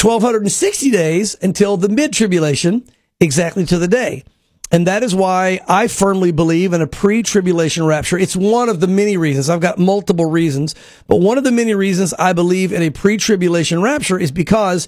1260 0.00 0.90
days 0.90 1.36
until 1.42 1.76
the 1.76 1.88
mid 1.88 2.12
tribulation, 2.12 2.88
exactly 3.20 3.64
to 3.66 3.78
the 3.78 3.88
day. 3.88 4.24
And 4.70 4.86
that 4.86 5.02
is 5.02 5.14
why 5.14 5.60
I 5.66 5.88
firmly 5.88 6.30
believe 6.30 6.72
in 6.72 6.82
a 6.82 6.86
pre 6.86 7.22
tribulation 7.22 7.86
rapture. 7.86 8.18
It's 8.18 8.36
one 8.36 8.68
of 8.68 8.80
the 8.80 8.86
many 8.86 9.16
reasons. 9.16 9.48
I've 9.48 9.60
got 9.60 9.78
multiple 9.78 10.26
reasons, 10.26 10.74
but 11.06 11.16
one 11.16 11.38
of 11.38 11.44
the 11.44 11.52
many 11.52 11.74
reasons 11.74 12.12
I 12.14 12.34
believe 12.34 12.72
in 12.72 12.82
a 12.82 12.90
pre 12.90 13.16
tribulation 13.16 13.80
rapture 13.80 14.18
is 14.18 14.30
because 14.30 14.86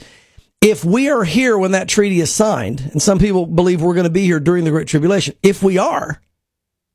if 0.60 0.84
we 0.84 1.08
are 1.08 1.24
here 1.24 1.56
when 1.56 1.72
that 1.72 1.88
treaty 1.88 2.20
is 2.20 2.32
signed, 2.32 2.90
and 2.92 3.00
some 3.00 3.18
people 3.18 3.46
believe 3.46 3.80
we're 3.80 3.94
going 3.94 4.04
to 4.04 4.10
be 4.10 4.24
here 4.24 4.40
during 4.40 4.64
the 4.64 4.70
Great 4.70 4.88
Tribulation, 4.88 5.34
if 5.42 5.62
we 5.62 5.78
are, 5.78 6.20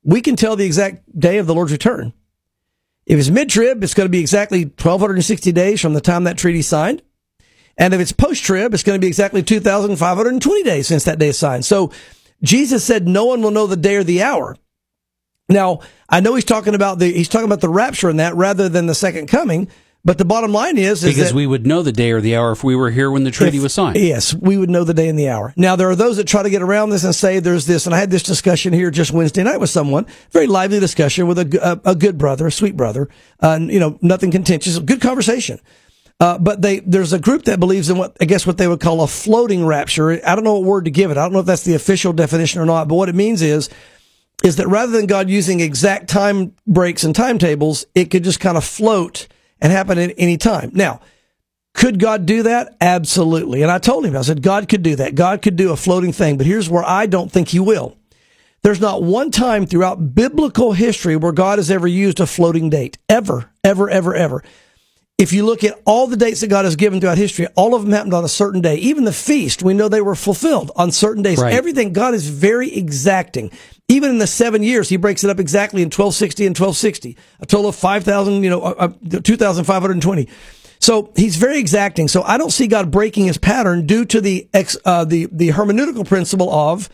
we 0.04 0.22
can 0.22 0.36
tell 0.36 0.56
the 0.56 0.66
exact 0.66 1.20
day 1.20 1.40
of 1.40 1.48
the 1.48 1.56
Lord's 1.56 1.72
return. 1.72 2.14
If 3.08 3.20
it's 3.20 3.30
mid 3.30 3.50
trib, 3.50 3.84
it's 3.84 3.96
going 3.96 4.06
to 4.06 4.12
be 4.12 4.20
exactly 4.20 4.66
1260 4.66 5.52
days 5.52 5.82
from 5.82 5.94
the 5.94 6.02
time 6.02 6.26
that 6.26 6.38
treaty 6.38 6.62
signed. 6.62 7.02
And 7.78 7.94
if 7.94 8.00
it's 8.00 8.12
post 8.12 8.44
trib, 8.44 8.74
it's 8.74 8.84
going 8.84 9.00
to 9.00 9.04
be 9.04 9.08
exactly 9.08 9.44
2,520 9.44 10.64
days 10.64 10.88
since 10.88 11.04
that 11.04 11.20
day 11.20 11.30
is 11.30 11.38
signed. 11.38 11.66
So 11.66 11.92
Jesus 12.46 12.84
said, 12.84 13.08
no 13.08 13.26
one 13.26 13.42
will 13.42 13.52
know 13.52 13.68
the 13.68 13.76
day 13.76 13.96
or 13.96 14.04
the 14.04 14.24
hour. 14.24 14.56
Now, 15.50 15.82
I 16.10 16.22
know 16.22 16.36
he's 16.36 16.46
talking 16.46 16.76
about 16.76 17.00
the, 17.00 17.12
he's 17.12 17.30
talking 17.30 17.46
about 17.46 17.62
the 17.62 17.70
rapture 17.70 18.10
in 18.10 18.18
that 18.18 18.36
rather 18.36 18.70
than 18.70 18.86
the 18.88 18.96
second 18.96 19.28
coming. 19.28 19.68
But 20.04 20.20
the 20.20 20.26
bottom 20.26 20.52
line 20.52 20.78
is, 20.78 21.04
is 21.04 21.16
because 21.16 21.34
we 21.34 21.48
would 21.48 21.66
know 21.66 21.82
the 21.82 21.92
day 21.92 22.12
or 22.12 22.22
the 22.22 22.36
hour 22.36 22.52
if 22.52 22.64
we 22.64 22.76
were 22.76 22.92
here 22.92 23.10
when 23.10 23.24
the 23.24 23.32
treaty 23.32 23.58
if- 23.58 23.64
was 23.64 23.74
signed. 23.74 23.98
Yes, 23.98 24.36
we 24.36 24.56
would 24.56 24.70
know 24.70 24.84
the 24.84 24.94
day 24.94 25.10
and 25.10 25.18
the 25.18 25.30
hour. 25.30 25.52
Now, 25.58 25.76
there 25.76 25.90
are 25.90 25.96
those 25.96 26.18
that 26.18 26.28
try 26.28 26.44
to 26.44 26.50
get 26.52 26.62
around 26.62 26.92
this 26.92 27.04
and 27.04 27.16
say 27.16 27.40
there's 27.40 27.66
this, 27.66 27.88
and 27.88 27.96
I 27.96 27.98
had 27.98 28.12
this 28.12 28.22
discussion 28.22 28.72
here 28.72 28.92
just 28.92 29.12
Wednesday 29.12 29.42
night 29.42 29.60
with 29.60 29.72
someone, 29.72 30.06
very 30.30 30.46
lively 30.46 30.80
discussion 30.80 31.26
with 31.26 31.40
a 31.40 31.82
a 31.86 31.96
good 31.96 32.20
brother, 32.20 32.46
a 32.46 32.52
sweet 32.52 32.78
brother, 32.78 33.10
uh, 33.42 33.54
and, 33.54 33.72
you 33.72 33.80
know, 33.80 33.98
nothing 34.04 34.30
contentious, 34.30 34.78
good 34.78 35.02
conversation. 35.02 35.60
Uh, 36.20 36.38
but 36.38 36.62
they, 36.62 36.80
there's 36.80 37.12
a 37.12 37.20
group 37.20 37.44
that 37.44 37.60
believes 37.60 37.90
in 37.90 37.98
what, 37.98 38.16
I 38.22 38.26
guess 38.26 38.48
what 38.48 38.58
they 38.58 38.68
would 38.68 38.80
call 38.80 39.02
a 39.02 39.08
floating 39.08 39.66
rapture. 39.66 40.12
I 40.26 40.36
don't 40.36 40.46
know 40.46 40.54
what 40.54 40.64
word 40.64 40.86
to 40.86 40.92
give 40.92 41.12
it. 41.12 41.18
I 41.18 41.24
don't 41.24 41.34
know 41.34 41.40
if 41.40 41.46
that's 41.46 41.64
the 41.66 41.76
official 41.76 42.14
definition 42.14 42.62
or 42.62 42.66
not, 42.66 42.88
but 42.88 42.96
what 42.96 43.10
it 43.10 43.16
means 43.16 43.42
is, 43.42 43.70
is 44.44 44.56
that 44.58 44.68
rather 44.68 44.92
than 44.92 45.08
God 45.08 45.30
using 45.30 45.60
exact 45.60 46.08
time 46.08 46.54
breaks 46.66 47.04
and 47.04 47.16
timetables, 47.16 47.86
it 47.96 48.06
could 48.06 48.24
just 48.24 48.40
kind 48.40 48.58
of 48.58 48.64
float 48.64 49.28
and 49.60 49.72
happen 49.72 49.98
at 49.98 50.14
any 50.18 50.38
time. 50.38 50.72
Now, 50.74 51.02
could 51.74 52.00
God 52.00 52.26
do 52.26 52.44
that? 52.44 52.78
Absolutely. 52.80 53.62
And 53.62 53.72
I 53.72 53.80
told 53.80 54.06
him, 54.06 54.16
I 54.16 54.22
said, 54.22 54.42
God 54.42 54.70
could 54.70 54.84
do 54.84 54.96
that. 54.96 55.16
God 55.16 55.42
could 55.42 55.58
do 55.58 55.72
a 55.72 55.78
floating 55.78 56.14
thing, 56.14 56.38
but 56.38 56.46
here's 56.46 56.70
where 56.70 56.86
I 56.86 57.06
don't 57.06 57.32
think 57.32 57.50
he 57.50 57.60
will. 57.60 57.98
There's 58.62 58.82
not 58.82 59.04
one 59.04 59.30
time 59.30 59.66
throughout 59.66 60.16
biblical 60.16 60.72
history 60.72 61.16
where 61.18 61.34
God 61.34 61.60
has 61.60 61.70
ever 61.70 61.88
used 61.88 62.20
a 62.20 62.26
floating 62.26 62.70
date. 62.70 62.98
Ever, 63.10 63.52
ever, 63.64 63.90
ever, 63.90 64.16
ever. 64.16 64.44
If 65.18 65.32
you 65.32 65.46
look 65.46 65.64
at 65.64 65.80
all 65.86 66.08
the 66.08 66.18
dates 66.18 66.42
that 66.42 66.50
God 66.50 66.66
has 66.66 66.76
given 66.76 67.00
throughout 67.00 67.18
history, 67.18 67.48
all 67.56 67.74
of 67.74 67.84
them 67.84 67.92
happened 67.94 68.14
on 68.14 68.26
a 68.26 68.30
certain 68.30 68.60
day. 68.60 68.76
Even 68.76 69.06
the 69.06 69.14
feast, 69.14 69.64
we 69.64 69.74
know 69.74 69.88
they 69.88 70.02
were 70.02 70.16
fulfilled 70.16 70.72
on 70.76 70.92
certain 70.92 71.24
days. 71.24 71.40
Right. 71.40 71.54
Everything, 71.54 71.94
God 71.94 72.14
is 72.14 72.28
very 72.28 72.76
exacting. 72.76 73.50
Even 73.88 74.10
in 74.10 74.18
the 74.18 74.28
seven 74.28 74.62
years, 74.62 74.90
he 74.90 74.98
breaks 74.98 75.24
it 75.24 75.30
up 75.30 75.40
exactly 75.40 75.82
in 75.82 75.88
1260 75.88 76.46
and 76.46 76.58
1260. 76.58 77.18
A 77.40 77.46
total 77.46 77.70
of 77.70 77.76
5,000, 77.76 78.44
you 78.44 78.50
know, 78.50 78.62
uh, 78.62 78.92
uh, 79.14 79.20
2,520. 79.22 80.28
So 80.80 81.14
he's 81.16 81.38
very 81.38 81.60
exacting. 81.60 82.10
So 82.10 82.22
I 82.24 82.38
don't 82.38 82.52
see 82.52 82.68
God 82.68 82.92
breaking 82.92 83.26
his 83.26 83.38
pattern 83.38 83.86
due 83.86 84.04
to 84.06 84.20
the 84.20 84.50
ex, 84.54 84.76
uh, 84.84 85.06
the 85.06 85.28
the 85.32 85.50
hermeneutical 85.50 86.06
principle 86.06 86.52
of 86.52 86.90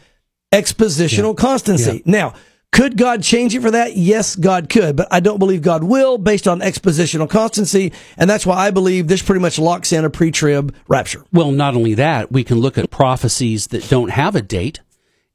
expositional 0.53 1.35
constancy. 1.35 2.03
Now, 2.05 2.35
could 2.71 2.97
God 2.97 3.21
change 3.21 3.53
it 3.53 3.61
for 3.61 3.71
that? 3.71 3.95
Yes, 3.97 4.35
God 4.35 4.69
could, 4.69 4.95
but 4.95 5.07
I 5.11 5.19
don't 5.19 5.39
believe 5.39 5.61
God 5.61 5.83
will 5.83 6.17
based 6.17 6.47
on 6.47 6.61
expositional 6.61 7.29
constancy, 7.29 7.91
and 8.17 8.29
that's 8.29 8.45
why 8.45 8.55
I 8.55 8.71
believe 8.71 9.07
this 9.07 9.21
pretty 9.21 9.41
much 9.41 9.59
locks 9.59 9.91
in 9.91 10.05
a 10.05 10.09
pre-trib 10.09 10.73
rapture. 10.87 11.23
Well, 11.33 11.51
not 11.51 11.75
only 11.75 11.93
that, 11.95 12.31
we 12.31 12.43
can 12.43 12.59
look 12.59 12.77
at 12.77 12.89
prophecies 12.89 13.67
that 13.67 13.89
don't 13.89 14.09
have 14.11 14.35
a 14.35 14.41
date, 14.41 14.79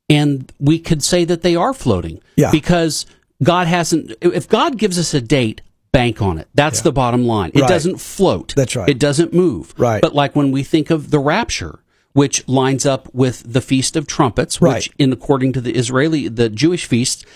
and 0.08 0.50
we 0.58 0.78
could 0.78 1.02
say 1.02 1.24
that 1.24 1.42
they 1.42 1.56
are 1.56 1.74
floating. 1.74 2.20
Yeah. 2.36 2.50
Because 2.50 3.04
God 3.42 3.66
hasn't, 3.66 4.12
if 4.22 4.48
God 4.48 4.78
gives 4.78 4.98
us 4.98 5.12
a 5.12 5.20
date, 5.20 5.60
bank 5.92 6.20
on 6.22 6.38
it. 6.38 6.46
That's 6.54 6.82
the 6.82 6.92
bottom 6.92 7.26
line. 7.26 7.52
It 7.54 7.60
Right. 7.62 7.68
doesn't 7.68 7.98
float. 7.98 8.54
That's 8.54 8.76
right. 8.76 8.88
It 8.88 8.98
doesn't 8.98 9.32
move. 9.32 9.72
Right. 9.78 10.00
But 10.02 10.14
like 10.14 10.36
when 10.36 10.52
we 10.52 10.62
think 10.62 10.90
of 10.90 11.10
the 11.10 11.18
rapture, 11.18 11.78
which 12.16 12.48
lines 12.48 12.86
up 12.86 13.12
with 13.14 13.42
the 13.52 13.60
Feast 13.60 13.94
of 13.94 14.06
Trumpets, 14.06 14.60
Right. 14.62 14.76
which 14.76 14.90
in 14.98 15.12
according 15.12 15.52
to 15.52 15.60
the 15.60 15.74
Israeli, 15.74 16.28
the 16.28 16.48
Jewish 16.48 16.86
feast, 16.86 17.26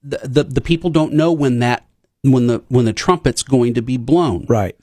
the, 0.00 0.20
the, 0.22 0.44
the 0.44 0.60
people 0.60 0.90
don't 0.90 1.12
know 1.12 1.32
when 1.32 1.58
that, 1.58 1.84
when 2.22 2.46
the, 2.46 2.62
when 2.68 2.84
the 2.84 2.92
trumpet's 2.92 3.42
going 3.42 3.74
to 3.74 3.82
be 3.82 3.96
blown. 3.96 4.46
Right. 4.48 4.76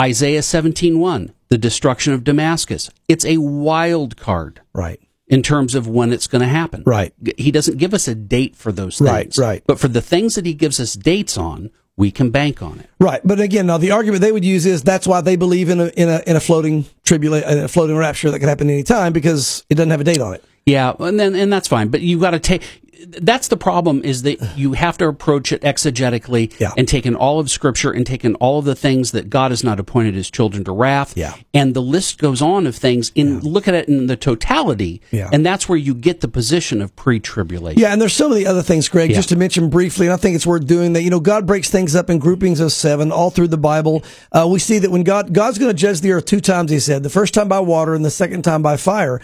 Isaiah 0.00 0.40
17:1, 0.42 1.32
the 1.48 1.58
destruction 1.58 2.12
of 2.12 2.22
Damascus. 2.22 2.88
It's 3.08 3.24
a 3.24 3.38
wild 3.38 4.16
card 4.16 4.60
Right. 4.72 5.00
in 5.26 5.42
terms 5.42 5.74
of 5.74 5.88
when 5.88 6.12
it's 6.12 6.28
going 6.28 6.42
to 6.42 6.48
happen. 6.48 6.84
Right. 6.86 7.12
He 7.36 7.50
doesn't 7.50 7.78
give 7.78 7.92
us 7.92 8.06
a 8.06 8.14
date 8.14 8.54
for 8.54 8.70
those 8.70 8.98
things. 8.98 9.10
Right, 9.10 9.36
right. 9.38 9.62
But 9.66 9.80
for 9.80 9.88
the 9.88 10.00
things 10.00 10.36
that 10.36 10.46
he 10.46 10.54
gives 10.54 10.78
us 10.78 10.94
dates 10.94 11.36
on, 11.36 11.70
we 11.96 12.10
can 12.10 12.30
bank 12.30 12.62
on 12.62 12.80
it. 12.80 12.88
Right. 12.98 13.20
But 13.24 13.40
again, 13.40 13.66
now 13.66 13.78
the 13.78 13.90
argument 13.90 14.22
they 14.22 14.32
would 14.32 14.44
use 14.44 14.66
is 14.66 14.82
that's 14.82 15.06
why 15.06 15.20
they 15.20 15.36
believe 15.36 15.68
in 15.68 15.80
a 15.80 15.86
in 15.88 16.08
a 16.08 16.22
in 16.26 16.36
a 16.36 16.40
floating 16.40 16.86
tribulation, 17.04 17.58
a 17.58 17.68
floating 17.68 17.96
rapture 17.96 18.30
that 18.30 18.38
could 18.38 18.48
happen 18.48 18.70
any 18.70 18.82
time 18.82 19.12
because 19.12 19.64
it 19.68 19.74
doesn't 19.74 19.90
have 19.90 20.00
a 20.00 20.04
date 20.04 20.20
on 20.20 20.34
it. 20.34 20.44
Yeah, 20.66 20.94
and 20.98 21.18
then 21.18 21.34
and 21.34 21.52
that's 21.52 21.68
fine. 21.68 21.88
But 21.88 22.00
you 22.00 22.18
got 22.18 22.30
to 22.30 22.38
take. 22.38 22.62
That's 23.06 23.48
the 23.48 23.56
problem 23.56 24.02
is 24.04 24.22
that 24.22 24.58
you 24.58 24.72
have 24.74 24.98
to 24.98 25.06
approach 25.08 25.52
it 25.52 25.62
exegetically 25.62 26.52
Yeah. 26.58 26.72
and 26.76 26.86
taking 26.86 27.14
all 27.14 27.40
of 27.40 27.50
Scripture 27.50 27.90
and 27.90 28.06
taking 28.06 28.34
all 28.36 28.58
of 28.58 28.64
the 28.64 28.74
things 28.74 29.12
that 29.12 29.30
God 29.30 29.50
has 29.52 29.64
not 29.64 29.80
appointed 29.80 30.14
His 30.14 30.30
children 30.30 30.64
to 30.64 30.72
wrath. 30.72 31.14
Yeah. 31.16 31.34
and 31.54 31.74
the 31.74 31.82
list 31.82 32.18
goes 32.18 32.40
on 32.42 32.66
of 32.66 32.76
things. 32.76 33.10
In 33.14 33.40
look 33.40 33.66
at 33.68 33.74
it 33.74 33.88
in 33.88 34.06
the 34.06 34.16
totality. 34.16 35.00
Yeah. 35.10 35.28
and 35.32 35.44
that's 35.44 35.68
where 35.68 35.78
you 35.78 35.94
get 35.94 36.20
the 36.20 36.28
position 36.28 36.80
of 36.82 36.94
pre-tribulation. 36.96 37.80
Yeah, 37.80 37.92
and 37.92 38.00
there's 38.00 38.12
so 38.14 38.28
many 38.28 38.46
other 38.46 38.62
things, 38.62 38.88
Greg, 38.88 39.10
Yeah. 39.10 39.16
just 39.16 39.28
to 39.30 39.36
mention 39.36 39.68
briefly, 39.70 40.06
and 40.06 40.12
I 40.12 40.16
think 40.16 40.36
it's 40.36 40.46
worth 40.46 40.66
doing 40.66 40.92
that. 40.92 41.02
You 41.02 41.10
know, 41.10 41.20
God 41.20 41.46
breaks 41.46 41.70
things 41.70 41.94
up 41.96 42.10
in 42.10 42.18
groupings 42.18 42.60
of 42.60 42.72
seven 42.72 43.10
all 43.12 43.30
through 43.30 43.48
the 43.48 43.56
Bible. 43.58 44.02
Uh, 44.32 44.46
we 44.50 44.58
see 44.58 44.78
that 44.78 44.90
when 44.90 45.02
God, 45.04 45.32
God's 45.32 45.58
going 45.58 45.70
to 45.70 45.76
judge 45.76 46.00
the 46.00 46.12
earth 46.12 46.26
two 46.26 46.40
times, 46.40 46.70
he 46.70 46.78
said, 46.80 47.02
the 47.02 47.10
first 47.10 47.34
time 47.34 47.48
by 47.48 47.60
water 47.60 47.94
and 47.94 48.04
the 48.04 48.10
second 48.10 48.42
time 48.42 48.62
by 48.62 48.76
fire. 48.76 49.20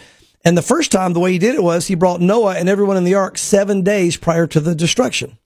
And 0.47 0.57
the 0.57 0.62
first 0.62 0.93
time, 0.93 1.12
the 1.12 1.19
way 1.19 1.33
he 1.33 1.41
did 1.41 1.57
it 1.57 1.62
was 1.62 1.88
he 1.88 1.97
brought 1.97 2.21
Noah 2.21 2.55
and 2.55 2.69
everyone 2.69 2.97
in 2.97 3.03
the 3.03 3.17
ark 3.17 3.37
seven 3.37 3.83
days 3.83 4.17
prior 4.17 4.47
to 4.47 4.61
the 4.61 4.76
destruction. 4.76 5.38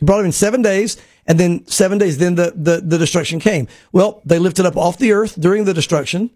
He 0.00 0.06
brought 0.06 0.18
him 0.18 0.26
in 0.26 0.32
seven 0.32 0.60
days, 0.60 0.96
and 1.24 1.38
then 1.38 1.64
seven 1.68 1.98
days, 1.98 2.18
then 2.18 2.34
the, 2.34 2.52
the, 2.56 2.82
the 2.84 2.98
destruction 2.98 3.38
came. 3.38 3.68
Well, 3.92 4.20
they 4.24 4.40
lifted 4.40 4.66
up 4.66 4.76
off 4.76 4.98
the 4.98 5.12
earth 5.12 5.40
during 5.40 5.66
the 5.66 5.72
destruction, 5.72 6.30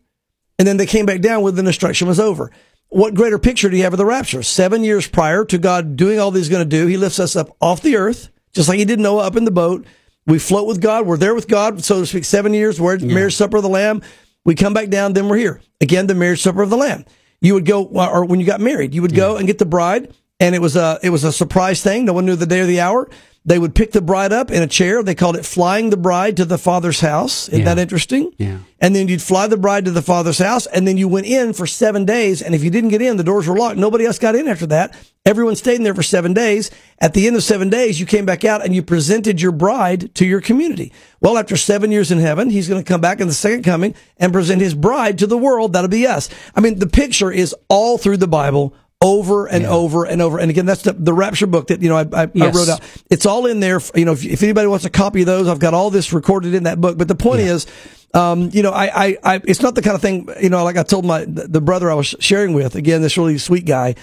and 0.61 0.69
then 0.69 0.77
they 0.77 0.87
came 0.87 1.07
back 1.07 1.21
down 1.23 1.43
when 1.43 1.57
the 1.57 1.63
destruction 1.65 2.07
was 2.07 2.21
over. 2.21 2.53
What 2.87 3.15
greater 3.15 3.37
picture 3.37 3.69
do 3.69 3.77
you 3.77 3.83
have 3.83 3.95
of 3.95 3.99
the 3.99 4.07
rapture? 4.07 4.45
Seven 4.45 4.85
years 4.85 5.09
prior 5.09 5.45
to 5.47 5.59
God 5.59 5.97
doing 5.97 6.21
all 6.21 6.31
that 6.31 6.39
he's 6.39 6.49
going 6.49 6.63
to 6.63 6.77
do, 6.77 6.87
he 6.87 6.97
lifts 6.97 7.19
us 7.19 7.35
up 7.35 7.57
off 7.61 7.83
the 7.83 7.97
earth, 7.97 8.29
just 8.53 8.69
like 8.69 8.79
he 8.79 8.85
did 8.85 9.01
Noah 9.01 9.27
up 9.27 9.35
in 9.35 9.45
the 9.45 9.51
boat. 9.51 9.85
We 10.25 10.39
float 10.39 10.69
with 10.69 10.81
God. 10.81 11.05
We're 11.05 11.17
there 11.17 11.35
with 11.35 11.49
God, 11.49 11.85
so 11.85 11.99
to 11.99 12.07
speak, 12.07 12.27
seven 12.27 12.55
years. 12.55 12.81
We're 12.81 12.95
at 12.95 13.01
the 13.01 13.09
marriage 13.09 13.35
supper 13.35 13.57
of 13.57 13.65
the 13.65 13.69
Lamb. 13.69 14.03
We 14.45 14.55
come 14.55 14.73
back 14.73 14.89
down, 14.89 15.15
then 15.15 15.29
we're 15.29 15.39
here. 15.39 15.61
Again, 15.81 16.07
the 16.07 16.15
marriage 16.15 16.43
supper 16.43 16.63
of 16.63 16.71
the 16.71 16.77
Lamb. 16.77 17.05
You 17.41 17.55
would 17.55 17.65
go, 17.67 17.85
or 17.85 18.25
when 18.25 18.41
you 18.41 18.47
got 18.47 18.61
married, 18.61 18.95
you 18.95 19.03
would 19.03 19.15
go 19.15 19.37
and 19.37 19.47
get 19.47 19.59
the 19.59 19.67
bride, 19.67 20.13
and 20.41 20.55
it 20.55 20.61
was 20.61 20.77
a, 20.77 20.99
it 21.03 21.11
was 21.11 21.25
a 21.25 21.33
surprise 21.33 21.83
thing. 21.83 22.05
No 22.05 22.13
one 22.13 22.27
knew 22.27 22.37
the 22.37 22.47
day 22.47 22.61
or 22.61 22.67
the 22.67 22.81
hour. 22.81 23.09
They 23.49 23.61
would 23.61 23.77
pick 23.77 23.93
the 23.93 24.03
bride 24.03 24.33
up 24.33 24.51
in 24.51 24.61
a 24.61 24.67
chair. 24.67 25.05
They 25.05 25.15
called 25.15 25.37
it 25.37 25.47
flying 25.47 25.91
the 25.91 25.97
bride 25.97 26.37
to 26.39 26.45
the 26.45 26.59
father's 26.59 26.99
house. 26.99 27.49
Isn't 27.49 27.61
Yeah. 27.61 27.75
that 27.75 27.81
interesting? 27.81 28.33
Yeah. 28.39 28.57
And 28.81 28.95
then 28.95 29.07
you'd 29.07 29.23
fly 29.23 29.47
the 29.47 29.57
bride 29.57 29.85
to 29.85 29.93
the 29.93 30.03
father's 30.03 30.39
house, 30.39 30.67
and 30.67 30.87
then 30.87 30.97
you 30.97 31.07
went 31.07 31.27
in 31.27 31.53
for 31.53 31.65
seven 31.65 32.05
days. 32.05 32.43
And 32.43 32.57
if 32.57 32.65
you 32.65 32.71
didn't 32.71 32.91
get 32.91 33.01
in, 33.01 33.17
the 33.17 33.23
doors 33.25 33.47
were 33.47 33.57
locked. 33.57 33.79
Nobody 33.79 34.05
else 34.05 34.19
got 34.19 34.35
in 34.35 34.49
after 34.49 34.67
that. 34.67 34.95
Everyone 35.25 35.55
stayed 35.55 35.77
in 35.77 35.85
there 35.85 35.95
for 35.95 36.03
seven 36.03 36.35
days. 36.35 36.73
At 37.01 37.15
the 37.15 37.27
end 37.29 37.37
of 37.37 37.45
seven 37.45 37.71
days, 37.71 38.01
you 38.01 38.07
came 38.07 38.27
back 38.27 38.45
out 38.45 38.65
and 38.65 38.75
you 38.75 38.83
presented 38.83 39.41
your 39.41 39.53
bride 39.53 40.13
to 40.17 40.27
your 40.27 40.41
community. 40.41 40.93
Well, 41.21 41.39
after 41.39 41.57
seven 41.57 41.93
years 41.93 42.11
in 42.11 42.19
heaven, 42.19 42.51
he's 42.51 42.69
going 42.69 42.83
to 42.83 42.89
come 42.89 43.01
back 43.01 43.21
in 43.21 43.29
the 43.29 43.35
second 43.35 43.63
coming 43.63 43.95
and 44.19 44.33
present 44.33 44.61
his 44.61 44.75
bride 44.75 45.19
to 45.19 45.27
the 45.27 45.39
world. 45.39 45.73
That'll 45.73 45.89
be 45.89 46.07
us. 46.07 46.29
I 46.57 46.61
mean, 46.61 46.81
the 46.81 46.87
picture 46.89 47.31
is 47.31 47.55
all 47.69 47.97
through 47.97 48.17
the 48.19 48.29
Bible. 48.29 48.75
Over 49.07 49.47
and 49.47 49.65
over 49.67 50.05
and 50.05 50.21
over, 50.21 50.41
and 50.41 50.51
again, 50.51 50.67
that's 50.67 50.83
the, 50.83 50.93
the 50.93 51.13
rapture 51.13 51.47
book 51.47 51.69
that 51.69 51.81
you 51.81 51.89
know 51.89 51.97
I, 51.97 52.07
I, 52.13 52.23
I 52.23 52.51
wrote 52.51 52.69
out. 52.69 52.81
It's 53.09 53.25
all 53.25 53.47
in 53.47 53.61
there. 53.61 53.81
You 53.95 54.05
know, 54.05 54.13
if, 54.13 54.25
if 54.25 54.43
anybody 54.43 54.67
wants 54.67 54.85
a 54.85 54.91
copy 54.91 55.21
of 55.21 55.27
those, 55.27 55.47
I've 55.47 55.61
got 55.61 55.75
all 55.75 55.91
this 55.91 56.13
recorded 56.13 56.55
in 56.55 56.65
that 56.65 56.81
book. 56.81 56.99
But 56.99 57.07
the 57.07 57.15
point 57.15 57.41
is, 57.41 57.67
um, 58.15 58.51
you 58.53 58.63
know, 58.65 58.73
I, 58.73 58.87
I, 59.05 59.17
I, 59.23 59.41
it's 59.45 59.63
not 59.63 59.75
the 59.77 59.83
kind 59.83 59.95
of 59.95 60.03
thing, 60.03 60.29
you 60.43 60.51
know, 60.51 60.65
like 60.65 60.77
I 60.77 60.83
told 60.83 61.05
my, 61.05 61.25
the 61.25 61.47
the 61.47 61.61
brother 61.61 61.89
I 61.91 61.95
was 61.95 62.17
sharing 62.19 62.53
with, 62.53 62.75
again, 62.75 63.01
this 63.01 63.17
really 63.17 63.39
sweet 63.39 63.65
guy. 63.65 63.95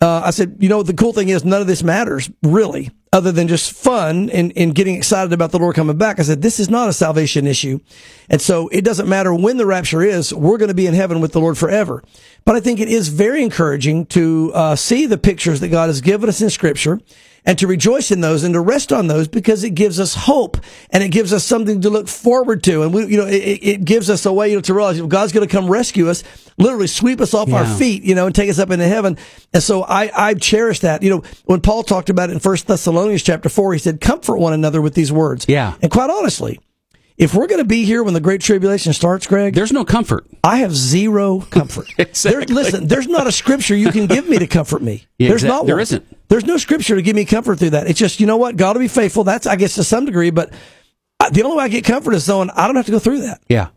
Uh, 0.00 0.22
I 0.24 0.30
said, 0.30 0.56
you 0.60 0.68
know, 0.68 0.82
the 0.82 0.94
cool 0.94 1.12
thing 1.12 1.30
is 1.30 1.44
none 1.44 1.60
of 1.60 1.66
this 1.66 1.82
matters 1.82 2.30
really, 2.42 2.90
other 3.12 3.32
than 3.32 3.48
just 3.48 3.72
fun 3.72 4.30
and, 4.30 4.52
and 4.56 4.74
getting 4.74 4.94
excited 4.94 5.32
about 5.32 5.50
the 5.50 5.58
Lord 5.58 5.74
coming 5.74 5.98
back. 5.98 6.20
I 6.20 6.22
said, 6.22 6.42
this 6.42 6.60
is 6.60 6.70
not 6.70 6.88
a 6.88 6.92
salvation 6.92 7.46
issue. 7.46 7.80
And 8.28 8.40
so 8.40 8.68
it 8.68 8.84
doesn't 8.84 9.08
matter 9.08 9.34
when 9.34 9.56
the 9.56 9.66
rapture 9.66 10.02
is. 10.02 10.32
We're 10.32 10.58
going 10.58 10.68
to 10.68 10.74
be 10.74 10.86
in 10.86 10.94
heaven 10.94 11.20
with 11.20 11.32
the 11.32 11.40
Lord 11.40 11.58
forever. 11.58 12.04
But 12.44 12.54
I 12.54 12.60
think 12.60 12.78
it 12.78 12.88
is 12.88 13.08
very 13.08 13.42
encouraging 13.42 14.06
to 14.06 14.52
uh, 14.54 14.76
see 14.76 15.06
the 15.06 15.18
pictures 15.18 15.58
that 15.58 15.68
God 15.68 15.88
has 15.88 16.00
given 16.00 16.28
us 16.28 16.40
in 16.40 16.50
scripture 16.50 17.00
and 17.44 17.58
to 17.58 17.66
rejoice 17.66 18.10
in 18.10 18.20
those 18.20 18.44
and 18.44 18.54
to 18.54 18.60
rest 18.60 18.92
on 18.92 19.06
those 19.06 19.28
because 19.28 19.64
it 19.64 19.70
gives 19.70 19.98
us 19.98 20.14
hope 20.14 20.58
and 20.90 21.02
it 21.02 21.08
gives 21.08 21.32
us 21.32 21.44
something 21.44 21.80
to 21.80 21.90
look 21.90 22.08
forward 22.08 22.62
to. 22.64 22.82
And 22.82 22.92
we, 22.92 23.06
you 23.06 23.16
know, 23.16 23.26
it, 23.26 23.58
it 23.62 23.84
gives 23.84 24.10
us 24.10 24.26
a 24.26 24.32
way 24.32 24.50
you 24.50 24.56
know, 24.56 24.60
to 24.62 24.74
realize 24.74 25.00
God's 25.00 25.32
going 25.32 25.46
to 25.46 25.52
come 25.52 25.70
rescue 25.70 26.08
us, 26.08 26.22
literally 26.58 26.86
sweep 26.86 27.20
us 27.20 27.34
off 27.34 27.52
our 27.52 27.66
feet, 27.66 28.02
you 28.02 28.14
know, 28.14 28.26
and 28.26 28.34
take 28.34 28.50
us 28.50 28.58
up 28.58 28.70
into 28.70 28.86
heaven. 28.86 29.16
And 29.52 29.62
so 29.62 29.82
I, 29.82 30.10
I 30.14 30.34
cherish 30.34 30.80
that. 30.80 31.02
You 31.02 31.10
know, 31.10 31.22
when 31.44 31.60
Paul 31.60 31.82
talked 31.82 32.10
about 32.10 32.30
it 32.30 32.34
in 32.34 32.38
First 32.38 32.66
Thessalonians 32.66 33.22
chapter 33.22 33.48
four, 33.48 33.72
he 33.72 33.78
said, 33.78 34.00
comfort 34.00 34.38
one 34.38 34.52
another 34.52 34.80
with 34.80 34.94
these 34.94 35.12
words. 35.12 35.46
Yeah. 35.48 35.74
And 35.82 35.90
quite 35.90 36.10
honestly, 36.10 36.60
if 37.20 37.34
we're 37.34 37.46
going 37.46 37.60
to 37.60 37.64
be 37.68 37.84
here 37.84 38.02
when 38.02 38.14
the 38.14 38.20
great 38.20 38.40
tribulation 38.40 38.92
starts, 38.92 39.26
Greg, 39.26 39.54
There's 39.54 39.72
no 39.72 39.84
comfort. 39.84 40.26
I 40.42 40.58
have 40.58 40.74
zero 40.74 41.40
comfort. 41.50 41.86
Exactly. 41.98 42.46
There- 42.46 42.54
listen, 42.54 42.86
there's 42.88 43.06
not 43.08 43.26
a 43.26 43.32
scripture 43.32 43.76
you 43.76 43.92
can 43.92 44.06
give 44.06 44.28
me 44.28 44.38
to 44.38 44.46
comfort 44.46 44.82
me. 44.82 45.04
Yeah, 45.18 45.28
there's 45.28 45.42
exact- 45.44 45.60
not 45.60 45.66
there 45.66 45.76
one. 45.76 45.82
isn't. 45.82 46.16
There's 46.28 46.44
no 46.46 46.56
scripture 46.56 46.96
to 46.96 47.02
give 47.02 47.14
me 47.16 47.24
comfort 47.24 47.58
through 47.58 47.70
that. 47.70 47.86
It's 47.88 47.98
just, 47.98 48.20
you 48.20 48.26
know 48.26 48.36
what? 48.38 48.56
God 48.56 48.74
will 48.76 48.80
be 48.80 48.88
faithful. 48.88 49.22
That's, 49.24 49.46
I 49.46 49.56
guess, 49.56 49.74
to 49.74 49.84
some 49.84 50.04
degree, 50.06 50.30
but 50.30 50.52
the 51.32 51.42
only 51.42 51.56
way 51.58 51.64
I 51.64 51.68
get 51.68 51.84
comfort 51.84 52.14
is 52.14 52.26
knowing 52.26 52.50
I 52.50 52.66
don't 52.66 52.76
have 52.76 52.86
to 52.86 52.92
go 52.92 52.98
through 52.98 53.20
that. 53.22 53.40
Yeah. 53.48 53.68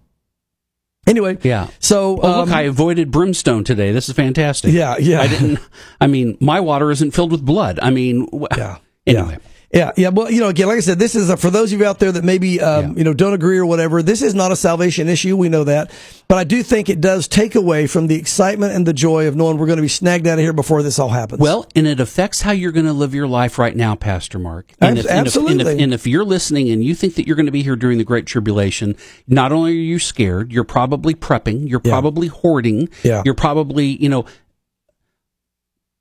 Anyway. 1.06 1.38
Yeah. 1.44 1.68
So, 1.80 2.12
Oh, 2.22 2.40
look, 2.40 2.48
um, 2.48 2.54
I 2.54 2.62
avoided 2.62 3.12
brimstone 3.12 3.64
today. 3.66 3.92
This 3.92 4.08
is 4.08 4.16
fantastic. 4.16 4.72
Yeah, 4.72 4.96
yeah. 4.98 5.20
I 5.22 5.28
didn't. 5.28 5.60
I 6.00 6.08
mean, 6.08 6.38
my 6.40 6.62
water 6.62 6.92
isn't 6.92 7.12
filled 7.12 7.32
with 7.32 7.44
blood. 7.44 7.78
I 7.82 7.90
mean, 7.90 8.28
Yeah. 8.56 8.78
Anyway, 9.06 9.34
Yeah, 9.34 9.38
yeah. 9.74 9.92
Yeah. 9.98 10.10
Well, 10.10 10.30
you 10.32 10.40
know, 10.40 10.50
again, 10.50 10.68
like 10.68 10.78
I 10.78 10.82
said, 10.82 11.00
this 11.00 11.16
is 11.16 11.30
a, 11.30 11.38
for 11.38 11.50
those 11.50 11.74
of 11.74 11.80
you 11.80 11.86
out 11.86 12.00
there 12.00 12.12
that 12.12 12.24
maybe 12.24 12.62
um, 12.62 12.92
Yeah. 12.92 12.98
you 12.98 13.04
know 13.04 13.14
don't 13.14 13.34
agree 13.34 13.58
or 13.58 13.66
whatever. 13.66 14.04
This 14.04 14.22
is 14.22 14.36
not 14.36 14.52
a 14.52 14.56
salvation 14.56 15.10
issue. 15.10 15.36
We 15.36 15.50
know 15.50 15.64
that, 15.64 15.90
but 16.28 16.38
I 16.38 16.44
do 16.44 16.62
think 16.64 16.90
it 16.90 17.02
does 17.02 17.28
take 17.28 17.56
away 17.56 17.88
from 17.88 18.08
the 18.08 18.16
excitement 18.16 18.74
and 18.74 18.86
the 18.86 18.94
joy 18.94 19.28
of 19.28 19.36
knowing 19.36 19.58
we're 19.58 19.66
going 19.66 19.78
to 19.78 19.82
be 19.84 19.88
snagged 19.88 20.28
out 20.28 20.34
of 20.38 20.44
here 20.44 20.54
before 20.54 20.84
this 20.84 21.00
all 21.00 21.10
happens. 21.10 21.40
well, 21.42 21.66
and 21.76 21.88
it 21.88 22.00
affects 22.00 22.42
how 22.42 22.52
you're 22.52 22.72
going 22.72 22.86
to 22.86 22.94
live 22.94 23.14
your 23.16 23.28
life 23.28 23.58
right 23.58 23.76
now, 23.76 23.96
Pastor 23.96 24.38
Mark. 24.40 24.72
And 24.80 24.98
if, 25.00 25.06
and 25.06 25.06
if- 25.06 25.10
and 25.10 25.28
if, 25.28 25.36
absolutely. 25.36 25.84
and 25.84 25.94
if 25.94 26.06
you're 26.08 26.26
listening 26.26 26.70
and 26.70 26.84
you 26.84 26.94
think 26.96 27.16
that 27.16 27.26
you're 27.26 27.36
going 27.36 27.48
to 27.48 27.52
be 27.52 27.64
here 27.64 27.76
during 27.76 27.98
the 27.98 28.04
Great 28.04 28.26
Tribulation, 28.28 28.96
not 29.28 29.52
only 29.52 29.72
are 29.72 29.76
you 29.76 29.98
scared, 30.00 30.52
you're 30.52 30.64
probably 30.64 31.16
prepping, 31.16 31.68
you're 31.70 31.82
Yeah. 31.84 31.92
probably 31.92 32.28
hoarding, 32.28 32.90
Yeah. 33.04 33.24
you're 33.26 33.34
probably, 33.34 33.88
you 34.02 34.10
know, 34.10 34.26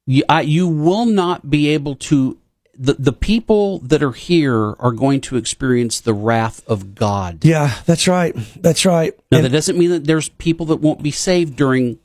you, 0.07 0.25
I, 0.29 0.41
you 0.43 0.69
will 0.69 1.07
not 1.07 1.49
be 1.49 1.69
able 1.69 1.95
to. 1.97 2.39
The, 2.83 2.95
the 2.95 3.13
people 3.13 3.79
that 3.79 4.03
are 4.03 4.11
here 4.11 4.75
are 4.81 4.91
going 4.91 5.21
to 5.23 5.37
experience 5.37 6.01
the 6.01 6.13
wrath 6.13 6.63
of 6.67 6.97
God. 6.97 7.45
yeah, 7.45 7.79
that's 7.87 8.09
right. 8.09 8.35
That's 8.61 8.85
right. 8.85 9.15
Now, 9.31 9.39
And- 9.39 9.45
that 9.47 9.51
doesn't 9.53 9.79
mean 9.79 9.91
that 9.91 10.05
there's 10.05 10.29
people 10.31 10.67
that 10.67 10.77
won't 10.77 11.01
be 11.03 11.13
saved 11.13 11.55
during 11.55 11.99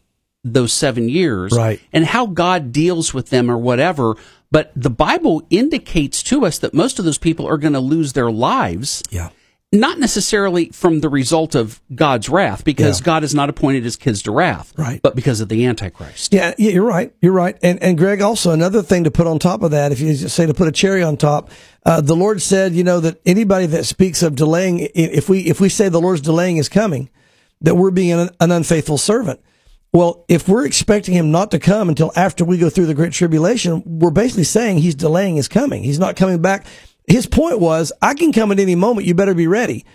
those 0.44 0.72
seven 0.72 1.10
years. 1.10 1.52
Right. 1.52 1.82
And 1.92 2.06
how 2.06 2.28
God 2.28 2.72
deals 2.72 3.12
with 3.14 3.32
them 3.32 3.50
or 3.50 3.58
whatever. 3.58 4.16
But 4.52 4.72
the 4.76 4.92
Bible 4.92 5.42
indicates 5.50 6.22
to 6.24 6.46
us 6.46 6.60
that 6.60 6.74
most 6.76 7.00
of 7.00 7.06
those 7.06 7.18
people 7.18 7.48
are 7.48 7.58
going 7.58 7.74
to 7.74 7.80
lose 7.80 8.14
their 8.14 8.32
lives, 8.32 9.02
yeah. 9.10 9.30
Not 9.74 10.00
necessarily 10.00 10.70
from 10.70 11.02
the 11.02 11.10
result 11.10 11.54
of 11.54 11.82
God's 11.94 12.30
wrath, 12.30 12.64
because 12.64 13.02
Yeah. 13.02 13.06
God 13.06 13.24
has 13.24 13.36
not 13.36 13.50
appointed 13.50 13.84
his 13.84 13.98
kids 13.98 14.22
to 14.24 14.32
wrath, 14.32 14.72
Right. 14.78 15.02
but 15.02 15.14
because 15.14 15.42
of 15.42 15.50
the 15.50 15.66
Antichrist. 15.66 16.34
Yeah, 16.34 16.54
yeah, 16.58 16.72
you're 16.72 16.86
right. 16.86 17.12
You're 17.22 17.34
right. 17.34 17.58
And 17.62 17.78
and 17.84 17.98
Greg, 17.98 18.22
also 18.22 18.52
another 18.52 18.82
thing 18.82 19.04
to 19.04 19.12
put 19.12 19.28
on 19.28 19.40
top 19.40 19.64
of 19.64 19.72
that, 19.72 19.92
if 19.92 20.00
you 20.00 20.16
say 20.16 20.46
to 20.46 20.54
put 20.54 20.70
a 20.70 20.72
cherry 20.72 21.04
on 21.04 21.18
top, 21.18 21.50
uh, 21.86 22.00
the 22.00 22.16
Lord 22.16 22.42
said, 22.42 22.74
you 22.76 22.84
know, 22.84 23.02
that 23.02 23.20
anybody 23.26 23.66
that 23.66 23.86
speaks 23.86 24.24
of 24.24 24.36
delaying, 24.36 24.88
if 24.96 25.28
we 25.28 25.40
if 25.42 25.60
we 25.60 25.68
say 25.68 25.90
the 25.90 26.00
Lord's 26.02 26.22
delaying 26.22 26.56
is 26.58 26.70
coming, 26.70 27.10
that 27.60 27.76
we're 27.76 27.92
being 27.92 28.14
an, 28.18 28.30
an 28.40 28.52
unfaithful 28.52 28.98
servant. 28.98 29.42
Well, 29.94 30.24
if 30.30 30.48
we're 30.48 30.66
expecting 30.66 31.14
him 31.14 31.32
not 31.32 31.52
to 31.52 31.60
come 31.60 31.90
until 31.90 32.12
after 32.16 32.46
we 32.46 32.58
go 32.58 32.70
through 32.70 32.86
the 32.86 32.94
great 32.94 33.14
tribulation, 33.14 33.82
we're 33.86 34.12
basically 34.12 34.44
saying 34.46 34.78
he's 34.78 34.96
delaying 34.96 35.36
his 35.38 35.48
coming. 35.50 35.84
He's 35.84 36.00
not 36.00 36.16
coming 36.16 36.42
back. 36.42 36.66
His 37.08 37.26
point 37.26 37.60
was, 37.60 37.92
I 38.02 38.14
can 38.14 38.32
come 38.32 38.52
at 38.52 38.60
any 38.60 38.76
moment. 38.76 39.08
You 39.08 39.16
better 39.16 39.34
be 39.34 39.48
ready. 39.48 39.86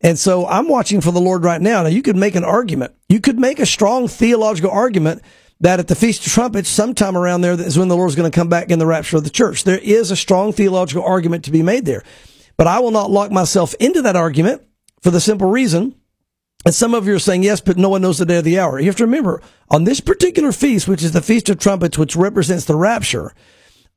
And 0.00 0.18
so 0.18 0.46
I'm 0.46 0.68
watching 0.68 1.00
for 1.00 1.10
the 1.10 1.20
Lord 1.20 1.44
right 1.44 1.60
now. 1.60 1.82
Now 1.82 1.88
you 1.88 2.02
could 2.02 2.16
make 2.16 2.34
an 2.34 2.44
argument. 2.44 2.94
You 3.08 3.20
could 3.20 3.38
make 3.38 3.58
a 3.58 3.66
strong 3.66 4.08
theological 4.08 4.70
argument 4.70 5.22
that 5.60 5.78
at 5.78 5.88
the 5.88 5.94
Feast 5.94 6.26
of 6.26 6.32
Trumpets, 6.32 6.70
sometime 6.70 7.16
around 7.16 7.42
there, 7.42 7.52
is 7.52 7.78
when 7.78 7.88
the 7.88 7.96
Lord's 7.96 8.14
going 8.14 8.30
to 8.30 8.34
come 8.34 8.48
back 8.48 8.70
in 8.70 8.78
the 8.78 8.86
rapture 8.86 9.18
of 9.18 9.24
the 9.24 9.30
church. 9.30 9.64
There 9.64 9.78
is 9.78 10.10
a 10.10 10.16
strong 10.16 10.52
theological 10.52 11.04
argument 11.04 11.44
to 11.44 11.50
be 11.50 11.62
made 11.62 11.84
there. 11.84 12.02
But 12.56 12.66
I 12.66 12.78
will 12.78 12.92
not 12.92 13.10
lock 13.10 13.30
myself 13.30 13.74
into 13.74 14.00
that 14.02 14.16
argument 14.16 14.62
for 15.02 15.10
the 15.10 15.20
simple 15.20 15.50
reason 15.50 15.94
and 16.64 16.74
some 16.74 16.94
of 16.94 17.06
you 17.06 17.14
are 17.14 17.18
saying 17.18 17.42
yes, 17.42 17.60
but 17.60 17.78
no 17.78 17.88
one 17.88 18.02
knows 18.02 18.18
the 18.18 18.26
day 18.26 18.38
of 18.38 18.44
the 18.44 18.58
hour. 18.58 18.78
You 18.78 18.86
have 18.86 18.96
to 18.96 19.06
remember 19.06 19.40
on 19.70 19.84
this 19.84 20.00
particular 20.00 20.52
feast, 20.52 20.86
which 20.86 21.02
is 21.02 21.12
the 21.12 21.22
Feast 21.22 21.48
of 21.48 21.58
Trumpets, 21.58 21.96
which 21.96 22.16
represents 22.16 22.66
the 22.66 22.76
rapture, 22.76 23.32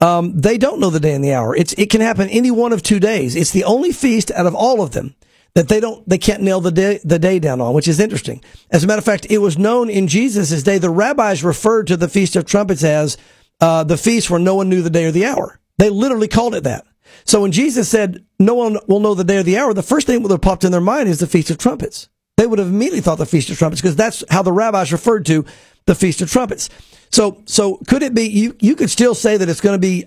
um, 0.01 0.39
they 0.39 0.57
don't 0.57 0.79
know 0.79 0.89
the 0.89 0.99
day 0.99 1.13
and 1.13 1.23
the 1.23 1.33
hour. 1.33 1.55
It's 1.55 1.73
it 1.73 1.89
can 1.89 2.01
happen 2.01 2.29
any 2.29 2.51
one 2.51 2.73
of 2.73 2.83
two 2.83 2.99
days. 2.99 3.35
It's 3.35 3.51
the 3.51 3.63
only 3.63 3.91
feast 3.91 4.31
out 4.31 4.45
of 4.45 4.55
all 4.55 4.81
of 4.81 4.91
them 4.91 5.15
that 5.55 5.67
they 5.67 5.79
don't 5.79 6.07
they 6.07 6.17
can't 6.17 6.41
nail 6.41 6.61
the 6.61 6.71
day 6.71 6.99
the 7.03 7.19
day 7.19 7.39
down 7.39 7.61
on, 7.61 7.73
which 7.73 7.87
is 7.87 7.99
interesting. 7.99 8.43
As 8.71 8.83
a 8.83 8.87
matter 8.87 8.99
of 8.99 9.05
fact, 9.05 9.27
it 9.29 9.37
was 9.37 9.57
known 9.57 9.89
in 9.89 10.07
Jesus' 10.07 10.63
day. 10.63 10.77
The 10.77 10.89
rabbis 10.89 11.43
referred 11.43 11.87
to 11.87 11.97
the 11.97 12.09
Feast 12.09 12.35
of 12.35 12.45
Trumpets 12.45 12.83
as 12.83 13.17
uh, 13.61 13.83
the 13.83 13.97
feast 13.97 14.29
where 14.29 14.39
no 14.39 14.55
one 14.55 14.69
knew 14.69 14.81
the 14.81 14.89
day 14.89 15.05
or 15.05 15.11
the 15.11 15.25
hour. 15.25 15.59
They 15.77 15.89
literally 15.89 16.27
called 16.27 16.55
it 16.55 16.63
that. 16.63 16.85
So 17.25 17.41
when 17.41 17.51
Jesus 17.51 17.87
said, 17.87 18.25
"No 18.39 18.55
one 18.55 18.77
will 18.87 18.99
know 18.99 19.13
the 19.13 19.23
day 19.23 19.37
or 19.37 19.43
the 19.43 19.57
hour," 19.57 19.73
the 19.73 19.83
first 19.83 20.07
thing 20.07 20.17
that 20.17 20.21
would 20.23 20.31
have 20.31 20.41
popped 20.41 20.63
in 20.63 20.71
their 20.71 20.81
mind 20.81 21.07
is 21.07 21.19
the 21.19 21.27
Feast 21.27 21.51
of 21.51 21.57
Trumpets. 21.57 22.09
They 22.35 22.47
would 22.47 22.59
have 22.59 22.67
immediately 22.67 23.01
thought 23.01 23.19
the 23.19 23.25
Feast 23.25 23.49
of 23.51 23.57
Trumpets 23.57 23.81
because 23.81 23.95
that's 23.95 24.23
how 24.29 24.41
the 24.41 24.51
rabbis 24.51 24.91
referred 24.91 25.25
to 25.27 25.45
the 25.85 25.95
Feast 25.95 26.21
of 26.21 26.31
Trumpets. 26.31 26.69
So, 27.11 27.41
so 27.45 27.77
could 27.87 28.03
it 28.03 28.13
be 28.13 28.23
you? 28.23 28.55
You 28.59 28.75
could 28.75 28.89
still 28.89 29.15
say 29.15 29.37
that 29.37 29.49
it's 29.49 29.61
going 29.61 29.75
to 29.75 29.79
be 29.79 30.05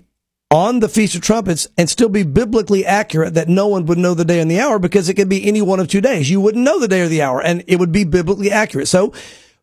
on 0.49 0.79
the 0.79 0.89
Feast 0.89 1.15
of 1.15 1.21
Trumpets 1.21 1.67
and 1.77 1.89
still 1.89 2.09
be 2.09 2.23
biblically 2.23 2.85
accurate 2.85 3.33
that 3.33 3.49
no 3.49 3.67
one 3.67 3.85
would 3.85 3.97
know 3.97 4.13
the 4.13 4.25
day 4.25 4.39
and 4.39 4.49
the 4.49 4.59
hour 4.59 4.79
because 4.79 5.09
it 5.09 5.15
could 5.15 5.29
be 5.29 5.45
any 5.45 5.61
one 5.61 5.79
of 5.79 5.87
two 5.87 6.01
days. 6.01 6.29
You 6.29 6.39
wouldn't 6.39 6.63
know 6.63 6.79
the 6.79 6.87
day 6.87 7.01
or 7.01 7.07
the 7.07 7.21
hour 7.21 7.41
and 7.41 7.63
it 7.67 7.77
would 7.77 7.91
be 7.91 8.05
biblically 8.05 8.51
accurate. 8.51 8.87
So 8.87 9.13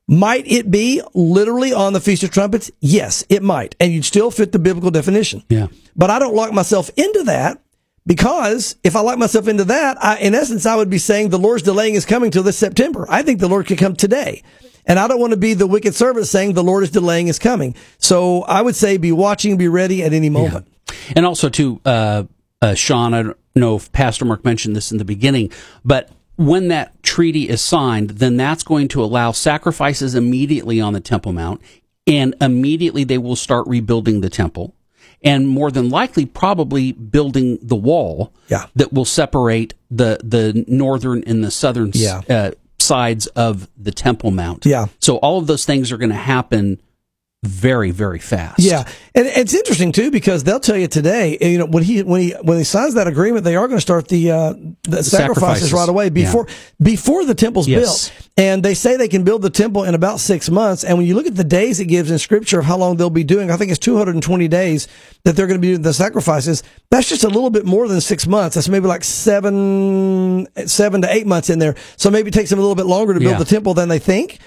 might 0.06 0.46
it 0.46 0.70
be 0.70 1.00
literally 1.14 1.72
on 1.72 1.94
the 1.94 2.00
Feast 2.00 2.22
of 2.22 2.30
Trumpets? 2.30 2.70
Yes, 2.80 3.24
it 3.30 3.42
might. 3.42 3.74
And 3.80 3.92
you'd 3.92 4.04
still 4.04 4.30
fit 4.30 4.52
the 4.52 4.58
biblical 4.58 4.90
definition. 4.90 5.42
Yeah. 5.48 5.68
But 5.96 6.10
I 6.10 6.18
don't 6.18 6.34
lock 6.34 6.52
myself 6.52 6.90
into 6.96 7.22
that 7.24 7.62
because 8.06 8.76
if 8.84 8.96
I 8.96 9.00
lock 9.00 9.18
myself 9.18 9.48
into 9.48 9.64
that, 9.64 10.02
I, 10.02 10.18
in 10.18 10.34
essence, 10.34 10.66
I 10.66 10.76
would 10.76 10.90
be 10.90 10.98
saying 10.98 11.30
the 11.30 11.38
Lord's 11.38 11.62
delaying 11.62 11.94
is 11.94 12.04
coming 12.04 12.30
till 12.30 12.42
this 12.42 12.58
September. 12.58 13.06
I 13.08 13.22
think 13.22 13.40
the 13.40 13.48
Lord 13.48 13.66
could 13.66 13.78
come 13.78 13.96
today. 13.96 14.42
And 14.86 14.98
I 14.98 15.08
don't 15.08 15.20
want 15.20 15.30
to 15.30 15.38
be 15.38 15.54
the 15.54 15.66
wicked 15.66 15.94
servant 15.94 16.26
saying 16.26 16.52
the 16.52 16.62
Lord 16.62 16.82
is 16.82 16.90
delaying 16.90 17.28
is 17.28 17.38
coming. 17.38 17.74
So 17.98 18.42
I 18.42 18.60
would 18.60 18.76
say 18.76 18.98
be 18.98 19.12
watching, 19.12 19.56
be 19.56 19.68
ready 19.68 20.02
at 20.02 20.12
any 20.12 20.28
moment. 20.28 20.68
And 21.16 21.24
also, 21.24 21.48
to 21.48 21.80
uh, 21.86 22.24
uh, 22.60 22.74
Sean, 22.74 23.14
I 23.14 23.22
don't 23.22 23.38
know 23.54 23.76
if 23.76 23.90
Pastor 23.92 24.26
Mark 24.26 24.44
mentioned 24.44 24.76
this 24.76 24.92
in 24.92 24.98
the 24.98 25.04
beginning, 25.04 25.50
but 25.84 26.10
when 26.36 26.68
that 26.68 27.02
treaty 27.02 27.48
is 27.48 27.60
signed, 27.60 28.10
then 28.10 28.36
that's 28.36 28.62
going 28.62 28.88
to 28.88 29.02
allow 29.02 29.32
sacrifices 29.32 30.14
immediately 30.14 30.80
on 30.80 30.92
the 30.92 31.00
Temple 31.00 31.32
Mount, 31.32 31.60
and 32.06 32.34
immediately 32.40 33.04
they 33.04 33.18
will 33.18 33.36
start 33.36 33.66
rebuilding 33.66 34.20
the 34.20 34.30
temple, 34.30 34.74
and 35.24 35.48
more 35.48 35.70
than 35.70 35.88
likely, 35.90 36.26
probably 36.26 36.92
building 36.92 37.58
the 37.62 37.76
wall 37.76 38.32
Yeah. 38.48 38.66
that 38.76 38.92
will 38.92 39.04
separate 39.06 39.74
the 39.90 40.18
the 40.22 40.64
northern 40.68 41.24
and 41.26 41.42
the 41.42 41.50
southern 41.50 41.90
Yeah. 41.94 42.20
uh, 42.28 42.50
sides 42.78 43.26
of 43.28 43.68
the 43.78 43.90
Temple 43.92 44.30
Mount. 44.30 44.66
Yeah. 44.66 44.86
So 45.00 45.16
all 45.16 45.38
of 45.38 45.46
those 45.46 45.64
things 45.64 45.90
are 45.90 45.96
going 45.96 46.10
to 46.10 46.16
happen 46.16 46.78
very, 47.46 47.90
very 47.90 48.18
fast. 48.18 48.58
Yeah, 48.58 48.84
and 49.14 49.26
it's 49.26 49.54
interesting 49.54 49.92
too 49.92 50.10
because 50.10 50.44
they'll 50.44 50.60
tell 50.60 50.76
you 50.76 50.88
today. 50.88 51.38
You 51.40 51.58
know, 51.58 51.66
when 51.66 51.82
he 51.82 52.02
when 52.02 52.20
he 52.20 52.30
when 52.42 52.58
he 52.58 52.64
signs 52.64 52.94
that 52.94 53.06
agreement, 53.06 53.44
they 53.44 53.56
are 53.56 53.66
going 53.68 53.76
to 53.78 53.82
start 53.82 54.08
the 54.08 54.30
uh, 54.30 54.52
the, 54.82 55.02
sacrifices, 55.02 55.10
sacrifices. 55.10 55.72
right 55.72 55.88
away 55.88 56.10
before 56.10 56.46
before 56.82 57.24
the 57.24 57.34
temple's 57.34 57.68
Yes. 57.68 58.08
built. 58.10 58.28
And 58.36 58.64
they 58.64 58.74
say 58.74 58.96
they 58.96 59.06
can 59.06 59.22
build 59.22 59.42
the 59.42 59.50
temple 59.50 59.84
in 59.84 59.94
about 59.94 60.18
six 60.18 60.50
months. 60.50 60.82
And 60.82 60.98
when 60.98 61.06
you 61.06 61.14
look 61.14 61.26
at 61.26 61.36
the 61.36 61.44
days 61.44 61.78
it 61.78 61.84
gives 61.86 62.10
in 62.10 62.18
Scripture 62.18 62.58
of 62.58 62.64
how 62.64 62.76
long 62.76 62.96
they'll 62.96 63.08
be 63.10 63.22
doing, 63.22 63.50
I 63.50 63.56
think 63.56 63.70
it's 63.70 63.78
220 63.78 64.48
days 64.48 64.88
that 65.22 65.36
they're 65.36 65.46
going 65.46 65.60
to 65.60 65.62
be 65.62 65.68
doing 65.68 65.82
the 65.82 65.94
sacrifices. 65.94 66.64
That's 66.90 67.08
just 67.08 67.22
a 67.22 67.28
little 67.28 67.50
bit 67.50 67.64
more 67.64 67.86
than 67.86 68.00
six 68.00 68.26
months. 68.26 68.56
That's 68.56 68.68
maybe 68.68 68.88
like 68.88 69.04
seven 69.04 70.48
seven 70.66 71.02
to 71.02 71.12
eight 71.12 71.26
months 71.26 71.50
in 71.50 71.58
there. 71.58 71.74
So 71.96 72.10
maybe 72.10 72.28
it 72.28 72.34
takes 72.34 72.50
them 72.50 72.58
a 72.58 72.62
little 72.62 72.74
bit 72.74 72.86
longer 72.86 73.14
to 73.14 73.20
build 73.20 73.32
Yeah. 73.32 73.38
the 73.38 73.44
temple 73.44 73.74
than 73.74 73.88
they 73.88 73.98
think. 73.98 74.38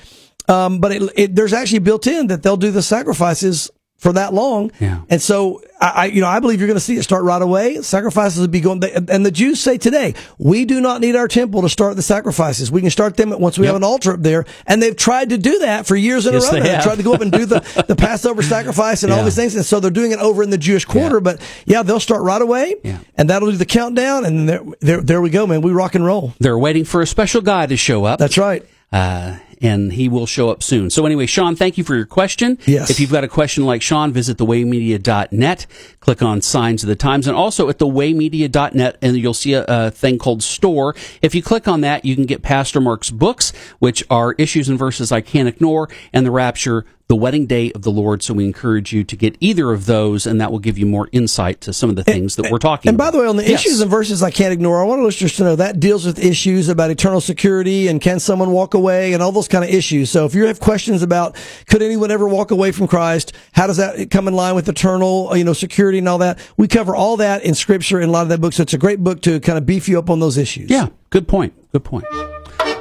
Um, 0.48 0.80
but 0.80 0.92
it, 0.92 1.12
it, 1.16 1.36
there's 1.36 1.54
actually 1.54 1.80
built 1.80 2.08
in 2.08 2.28
that 2.28 2.44
they'll 2.44 2.58
do 2.58 2.72
the 2.72 2.82
sacrifices 2.82 3.70
for 3.98 4.14
that 4.14 4.32
long. 4.32 4.72
Yeah. 4.80 5.02
And 5.10 5.20
so 5.20 5.60
I, 5.82 5.90
I, 5.90 6.06
you 6.06 6.22
know, 6.22 6.28
I 6.28 6.40
believe 6.40 6.60
you're 6.60 6.68
going 6.68 6.78
to 6.78 6.84
see 6.86 6.98
it 6.98 7.04
start 7.04 7.24
right 7.24 7.42
away. 7.42 7.82
Sacrifices 7.82 8.40
will 8.40 8.48
be 8.48 8.62
going, 8.62 8.84
and 8.84 9.26
the 9.26 9.32
Jews 9.32 9.60
say 9.60 9.80
today, 9.80 10.14
we 10.38 10.66
do 10.66 10.80
not 10.80 11.02
need 11.02 11.16
our 11.16 11.28
temple 11.28 11.64
to 11.64 11.70
start 11.70 11.96
the 11.96 12.04
sacrifices. 12.04 12.72
We 12.72 12.82
can 12.82 12.92
start 12.92 13.18
them 13.18 13.32
once 13.32 13.58
we 13.58 13.64
Yep. 13.66 13.70
have 13.74 13.76
an 13.78 13.84
altar 13.84 14.14
up 14.14 14.22
there. 14.22 14.46
And 14.68 14.84
they've 14.84 14.96
tried 14.96 15.30
to 15.32 15.40
do 15.40 15.58
that 15.60 15.88
for 15.88 15.96
years 15.96 16.28
in 16.28 16.34
Yes, 16.34 16.44
a 16.44 16.46
row. 16.46 16.54
they 16.54 16.60
now. 16.60 16.74
They've 16.76 16.84
tried 16.84 16.98
to 16.98 17.04
go 17.04 17.14
up 17.16 17.22
and 17.22 17.32
do 17.32 17.46
the, 17.48 17.84
the 17.88 17.96
Passover 17.98 18.44
sacrifice 18.44 19.02
and 19.02 19.12
all 19.12 19.24
these 19.24 19.36
things. 19.36 19.56
And 19.56 19.66
so 19.66 19.80
they're 19.80 19.90
doing 19.90 20.12
it 20.12 20.20
over 20.20 20.44
in 20.44 20.52
the 20.52 20.60
Jewish 20.60 20.86
quarter. 20.86 21.16
Yeah. 21.16 21.22
But 21.22 21.42
yeah, 21.66 21.82
they'll 21.82 22.00
start 22.00 22.22
right 22.22 22.42
away. 22.42 22.76
Yeah. 22.84 23.00
And 23.16 23.32
that'll 23.32 23.50
do 23.50 23.58
the 23.58 23.66
countdown. 23.66 24.26
And 24.26 24.48
there, 24.48 24.62
there, 24.80 25.02
there 25.02 25.22
we 25.22 25.32
go, 25.32 25.48
man. 25.48 25.62
We 25.62 25.72
rock 25.72 25.96
and 25.96 26.06
roll. 26.06 26.34
They're 26.40 26.60
waiting 26.60 26.86
for 26.86 27.02
a 27.02 27.08
special 27.08 27.42
guy 27.42 27.66
to 27.66 27.76
show 27.76 28.06
up. 28.06 28.20
That's 28.20 28.38
right. 28.38 28.64
uh, 28.94 29.38
and 29.62 29.94
he 29.94 30.10
will 30.10 30.26
show 30.26 30.50
up 30.50 30.64
soon. 30.64 30.90
So 30.90 31.06
anyway, 31.06 31.26
Sean, 31.26 31.56
thank 31.56 31.78
you 31.78 31.84
for 31.84 31.96
your 31.96 32.06
question. 32.06 32.58
Yes. 32.66 32.90
If 32.90 33.00
you've 33.00 33.12
got 33.12 33.24
a 33.24 33.28
question 33.28 33.66
like 33.66 33.82
Sean, 33.82 34.12
visit 34.12 34.38
thewaymedia.net, 34.38 35.68
click 36.00 36.22
on 36.22 36.42
Signs 36.42 36.84
of 36.84 36.90
the 36.90 36.96
Times, 36.96 37.28
and 37.28 37.36
also 37.36 37.70
at 37.70 37.80
thewaymedia.net, 37.80 38.98
and 39.02 39.18
you'll 39.18 39.34
see 39.34 39.54
a, 39.54 39.66
a 39.68 39.92
thing 39.92 40.18
called 40.18 40.44
Store. 40.44 40.96
If 41.22 41.36
you 41.36 41.42
click 41.42 41.68
on 41.68 41.82
that, 41.82 42.06
you 42.06 42.16
can 42.16 42.26
get 42.26 42.42
Pastor 42.42 42.82
Mark's 42.82 43.12
books, 43.12 43.54
which 43.80 44.04
are 44.10 44.34
Issues 44.34 44.70
and 44.70 44.78
Verses 44.78 45.12
I 45.12 45.22
Can't 45.22 45.48
Ignore, 45.48 45.90
and 46.14 46.26
The 46.26 46.32
Rapture, 46.32 46.86
The 47.10 47.16
Wedding 47.16 47.46
Day 47.46 47.72
of 47.72 47.84
the 47.84 47.90
Lord. 47.92 48.22
So 48.22 48.34
we 48.34 48.44
encourage 48.44 48.92
you 48.92 49.06
to 49.06 49.16
get 49.16 49.38
either 49.40 49.72
of 49.72 49.86
those, 49.86 50.28
and 50.28 50.42
that 50.42 50.52
will 50.52 50.60
give 50.60 50.78
you 50.78 50.86
more 50.86 51.08
insight 51.14 51.62
to 51.62 51.72
some 51.72 51.90
of 51.90 51.96
the 51.96 52.04
things 52.04 52.36
that 52.36 52.52
we're 52.52 52.58
talking 52.58 52.90
And 52.90 52.98
by 52.98 53.12
the 53.12 53.20
way, 53.20 53.26
on 53.26 53.38
the 53.38 53.48
Yes. 53.48 53.62
issues 53.66 53.80
and 53.80 53.90
verses 53.90 54.22
I 54.22 54.30
can't 54.30 54.52
ignore, 54.52 54.82
I 54.82 54.86
want 54.86 55.02
listeners 55.04 55.38
to 55.38 55.44
know 55.46 55.56
that 55.56 55.80
deals 55.80 56.06
with 56.06 56.20
issues 56.20 56.68
about 56.68 56.90
eternal 56.92 57.22
security 57.22 57.88
and 57.88 58.02
can 58.02 58.20
someone 58.20 58.52
walk 58.52 58.74
away 58.74 59.14
and 59.14 59.24
all 59.24 59.32
those 59.32 59.48
kind 59.48 59.64
of 59.64 59.70
issues. 59.70 60.10
So 60.10 60.26
if 60.26 60.36
you 60.36 60.48
have 60.48 60.60
questions 60.60 61.02
about 61.02 61.38
could 61.68 61.82
anyone 61.82 62.12
ever 62.12 62.28
walk 62.28 62.52
away 62.52 62.74
from 62.74 62.88
Christ, 62.88 63.32
how 63.54 63.68
does 63.68 63.78
that 63.78 64.12
come 64.12 64.28
in 64.28 64.34
line 64.34 64.56
with 64.56 64.68
eternal, 64.68 65.32
you 65.38 65.46
know, 65.46 65.54
security 65.54 66.00
and 66.00 66.10
all 66.10 66.18
that? 66.18 66.38
We 66.58 66.68
cover 66.68 66.94
all 66.94 67.16
that 67.18 67.42
in 67.44 67.56
scripture 67.56 68.02
in 68.02 68.10
a 68.10 68.12
lot 68.12 68.24
of 68.24 68.30
that 68.30 68.42
book. 68.42 68.52
So 68.52 68.64
it's 68.64 68.74
a 68.74 68.78
great 68.78 69.02
book 69.02 69.22
to 69.22 69.40
kind 69.40 69.58
of 69.58 69.66
beef 69.66 69.88
you 69.88 69.98
up 69.98 70.10
on 70.10 70.20
those 70.20 70.38
issues. 70.38 70.70
Yeah, 70.70 70.90
good 71.10 71.30
point. 71.30 71.54
Good 71.72 71.86
point. 71.86 72.04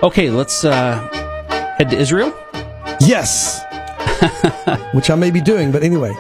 Okay, 0.03 0.31
let's 0.31 0.65
uh, 0.65 0.99
head 1.79 1.91
to 1.91 1.97
Israel. 1.97 2.35
Yes. 3.01 3.63
Which 4.93 5.11
I 5.11 5.15
may 5.15 5.31
be 5.31 5.41
doing, 5.41 5.73
but 5.73 5.83
anyway. 5.83 6.13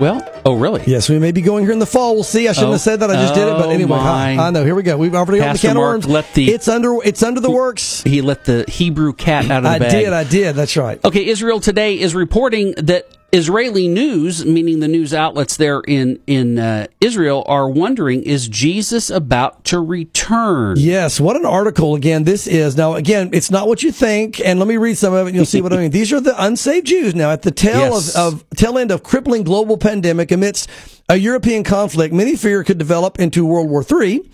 Well, 0.00 0.26
oh 0.46 0.56
really? 0.56 0.82
Yes, 0.86 1.08
we 1.10 1.18
may 1.18 1.30
be 1.32 1.42
going 1.42 1.64
here 1.64 1.72
in 1.72 1.78
the 1.78 1.84
fall. 1.86 2.14
We'll 2.14 2.22
see. 2.24 2.48
I 2.48 2.52
shouldn't 2.52 2.70
Oh. 2.70 2.72
have 2.72 2.80
said 2.80 3.00
that. 3.00 3.10
I 3.10 3.14
just 3.16 3.34
did 3.34 3.46
it, 3.48 3.52
but 3.52 3.66
Oh, 3.66 3.70
anyway, 3.70 3.98
I. 3.98 4.36
I 4.46 4.50
know. 4.50 4.64
Here 4.64 4.74
we 4.74 4.82
go. 4.82 4.96
We've 4.96 5.14
already 5.14 5.40
opened 5.40 5.56
the 5.56 5.60
can 5.60 5.76
of 5.76 5.80
worms. 5.82 6.06
let 6.06 6.32
the- 6.32 6.50
it's 6.50 6.68
under. 6.68 6.96
It's 7.04 7.22
under 7.22 7.40
the 7.40 7.50
works. 7.50 8.02
He 8.04 8.22
let 8.22 8.44
the 8.44 8.64
Hebrew 8.68 9.12
cat 9.12 9.50
out 9.50 9.58
of 9.58 9.62
the 9.64 9.68
I 9.68 9.78
bag. 9.78 9.90
did. 9.90 10.12
I 10.14 10.24
did. 10.24 10.54
That's 10.56 10.76
right. 10.76 11.04
Okay, 11.04 11.26
Israel 11.26 11.60
Today 11.60 11.98
is 11.98 12.14
reporting 12.14 12.72
that 12.78 13.08
Israeli 13.32 13.86
news, 13.88 14.44
meaning 14.44 14.80
the 14.80 14.88
news 14.88 15.14
outlets 15.14 15.56
there 15.56 15.80
in 15.86 16.18
in 16.26 16.58
uh, 16.58 16.86
Israel, 17.00 17.44
are 17.46 17.68
wondering: 17.68 18.22
Is 18.22 18.48
Jesus 18.48 19.08
about 19.10 19.64
to 19.66 19.80
return? 19.80 20.76
Yes, 20.78 21.20
what 21.20 21.36
an 21.36 21.46
article 21.46 21.94
again 21.94 22.24
this 22.24 22.46
is. 22.46 22.76
Now 22.76 22.94
again, 22.94 23.30
it's 23.32 23.50
not 23.50 23.68
what 23.68 23.82
you 23.82 23.92
think, 23.92 24.40
and 24.40 24.58
let 24.58 24.66
me 24.68 24.76
read 24.76 24.98
some 24.98 25.14
of 25.14 25.26
it 25.26 25.30
and 25.30 25.36
you'll 25.36 25.44
see 25.46 25.60
what 25.62 25.72
I 25.72 25.76
mean. 25.76 25.90
These 26.00 26.12
are 26.12 26.20
the 26.20 26.34
unsaved 26.42 26.86
Jews 26.86 27.14
now 27.14 27.30
at 27.30 27.42
the 27.42 27.50
tail 27.50 27.80
Yes. 27.92 28.16
of, 28.16 28.34
of 28.34 28.50
tail 28.56 28.78
end 28.78 28.90
of 28.90 29.02
crippling 29.02 29.42
global 29.44 29.78
pandemic 29.78 30.32
amidst 30.32 30.68
a 31.08 31.16
European 31.16 31.62
conflict 31.64 32.12
many 32.14 32.36
fear 32.36 32.64
could 32.64 32.78
develop 32.78 33.18
into 33.20 33.46
World 33.46 33.68
War 33.70 33.84
III. 33.88 34.28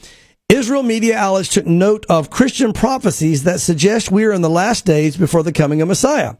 Israel 0.48 0.84
media 0.84 1.16
outlets 1.18 1.48
took 1.48 1.66
note 1.66 2.06
of 2.08 2.30
Christian 2.30 2.72
prophecies 2.72 3.42
that 3.44 3.58
suggest 3.60 4.12
we 4.12 4.24
are 4.24 4.32
in 4.32 4.42
the 4.42 4.50
last 4.50 4.84
days 4.86 5.16
before 5.16 5.42
the 5.42 5.52
coming 5.52 5.82
of 5.82 5.88
Messiah. 5.88 6.34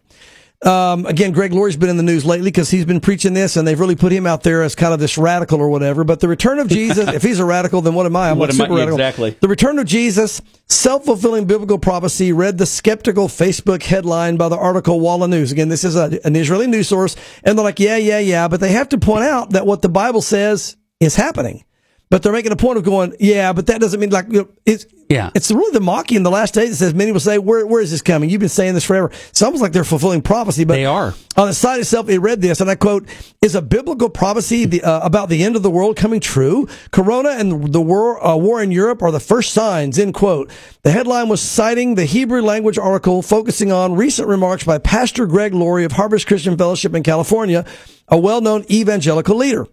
Um, 0.65 1.05
again, 1.05 1.33
Greg 1.33 1.53
Laurie's 1.53 1.77
been 1.77 1.91
in 1.91 1.99
the 1.99 2.03
news 2.03 2.25
lately 2.25 2.47
because 2.51 2.71
he's 2.71 2.87
been 2.87 3.01
preaching 3.01 3.35
this, 3.35 3.57
and 3.57 3.69
they've 3.69 3.79
really 3.79 3.95
put 3.95 4.11
him 4.11 4.27
out 4.27 4.43
there 4.43 4.63
as 4.63 4.75
kind 4.75 4.95
of 4.95 4.99
this 5.01 5.19
radical 5.19 5.61
or 5.61 5.69
whatever. 5.69 6.03
But 6.03 6.21
the 6.21 6.29
return 6.29 6.59
of 6.59 6.69
Jesus, 6.69 7.09
if 7.15 7.23
he's 7.23 7.39
a 7.41 7.45
radical, 7.45 7.83
then 7.83 7.93
what 7.95 8.07
am 8.07 8.17
I? 8.17 8.31
I'm 8.31 8.39
What 8.39 8.49
am 8.51 8.61
I- 8.61 8.65
super 8.65 8.75
radical. 8.77 8.95
exactly. 8.99 9.37
The 9.41 9.49
return 9.49 9.79
of 9.79 9.87
Jesus, 9.87 10.41
self-fulfilling 10.69 11.45
biblical 11.47 11.79
prophecy. 11.79 12.33
Read 12.33 12.57
the 12.59 12.67
skeptical 12.67 13.29
Facebook 13.29 13.83
headline 13.83 14.37
by 14.37 14.49
the 14.49 14.57
article 14.57 14.99
Walla 15.01 15.29
News. 15.29 15.53
Again, 15.53 15.69
this 15.69 15.85
is 15.85 15.95
a, 15.95 16.19
an 16.25 16.35
Israeli 16.37 16.67
news 16.67 16.89
source, 16.89 17.17
and 17.45 17.59
they're 17.59 17.65
like, 17.65 17.79
yeah, 17.81 17.97
yeah, 17.97 18.19
yeah, 18.19 18.49
but 18.49 18.61
they 18.61 18.73
have 18.73 18.89
to 18.91 18.99
point 18.99 19.25
out 19.25 19.51
that 19.51 19.67
what 19.67 19.83
the 19.83 19.89
Bible 19.91 20.23
says 20.23 20.77
is 21.01 21.17
happening. 21.17 21.65
But 22.09 22.23
they're 22.23 22.33
making 22.33 22.53
a 22.53 22.57
point 22.57 22.79
of 22.79 22.85
going, 22.85 23.15
yeah, 23.19 23.53
but 23.53 23.67
that 23.67 23.81
doesn't 23.81 23.99
mean 23.99 24.11
like 24.11 24.27
you 24.31 24.43
know, 24.43 24.49
it's 24.65 24.87
Yeah. 25.09 25.31
It's 25.35 25.51
really 25.51 25.73
the 25.73 25.81
mocking 25.81 26.19
in 26.19 26.23
the 26.23 26.31
last 26.31 26.55
days 26.55 26.71
that 26.71 26.77
says 26.77 26.95
many 26.95 27.11
will 27.11 27.19
say, 27.19 27.39
where 27.39 27.67
where 27.67 27.81
is 27.83 27.91
this 27.91 28.01
coming? 28.03 28.31
You've 28.31 28.39
been 28.39 28.49
saying 28.49 28.75
this 28.75 28.85
forever. 28.85 29.11
It's 29.31 29.43
almost 29.43 29.61
like 29.61 29.73
they're 29.73 29.83
fulfilling 29.83 30.23
prophecy, 30.23 30.65
but 30.65 30.75
They 30.75 30.85
are. 30.85 31.15
on 31.37 31.49
the 31.49 31.55
site 31.55 31.81
itself, 31.81 32.09
it 32.09 32.21
read 32.21 32.41
this, 32.41 32.61
and 32.61 32.71
I 32.71 32.77
quote: 32.77 33.09
"Is 33.43 33.57
a 33.57 33.63
biblical 33.63 34.09
prophecy 34.09 34.67
the, 34.67 34.83
uh, 34.85 35.01
about 35.01 35.29
the 35.31 35.43
end 35.43 35.57
of 35.57 35.65
the 35.65 35.71
world 35.71 35.97
coming 35.97 36.21
true? 36.21 36.69
Corona 36.93 37.31
and 37.31 37.73
the 37.73 37.81
war 37.81 38.25
uh, 38.25 38.37
war 38.37 38.63
in 38.63 38.71
Europe 38.71 39.03
are 39.03 39.11
the 39.11 39.21
first 39.21 39.53
signs." 39.53 39.99
End 39.99 40.15
quote. 40.15 40.49
The 40.85 40.93
headline 40.93 41.29
was 41.29 41.41
citing 41.41 41.97
the 41.97 42.05
Hebrew 42.05 42.41
language 42.41 42.79
article 42.79 43.21
focusing 43.21 43.73
on 43.73 43.97
recent 43.97 44.29
remarks 44.29 44.63
by 44.63 44.79
Pastor 44.79 45.27
Greg 45.27 45.55
Laurie 45.55 45.85
of 45.85 45.93
Harvest 45.93 46.29
Christian 46.29 46.57
Fellowship 46.57 46.95
in 46.95 47.03
California, 47.03 47.65
a 48.07 48.17
well-known 48.17 48.65
evangelical 48.71 49.35
leader 49.37 49.67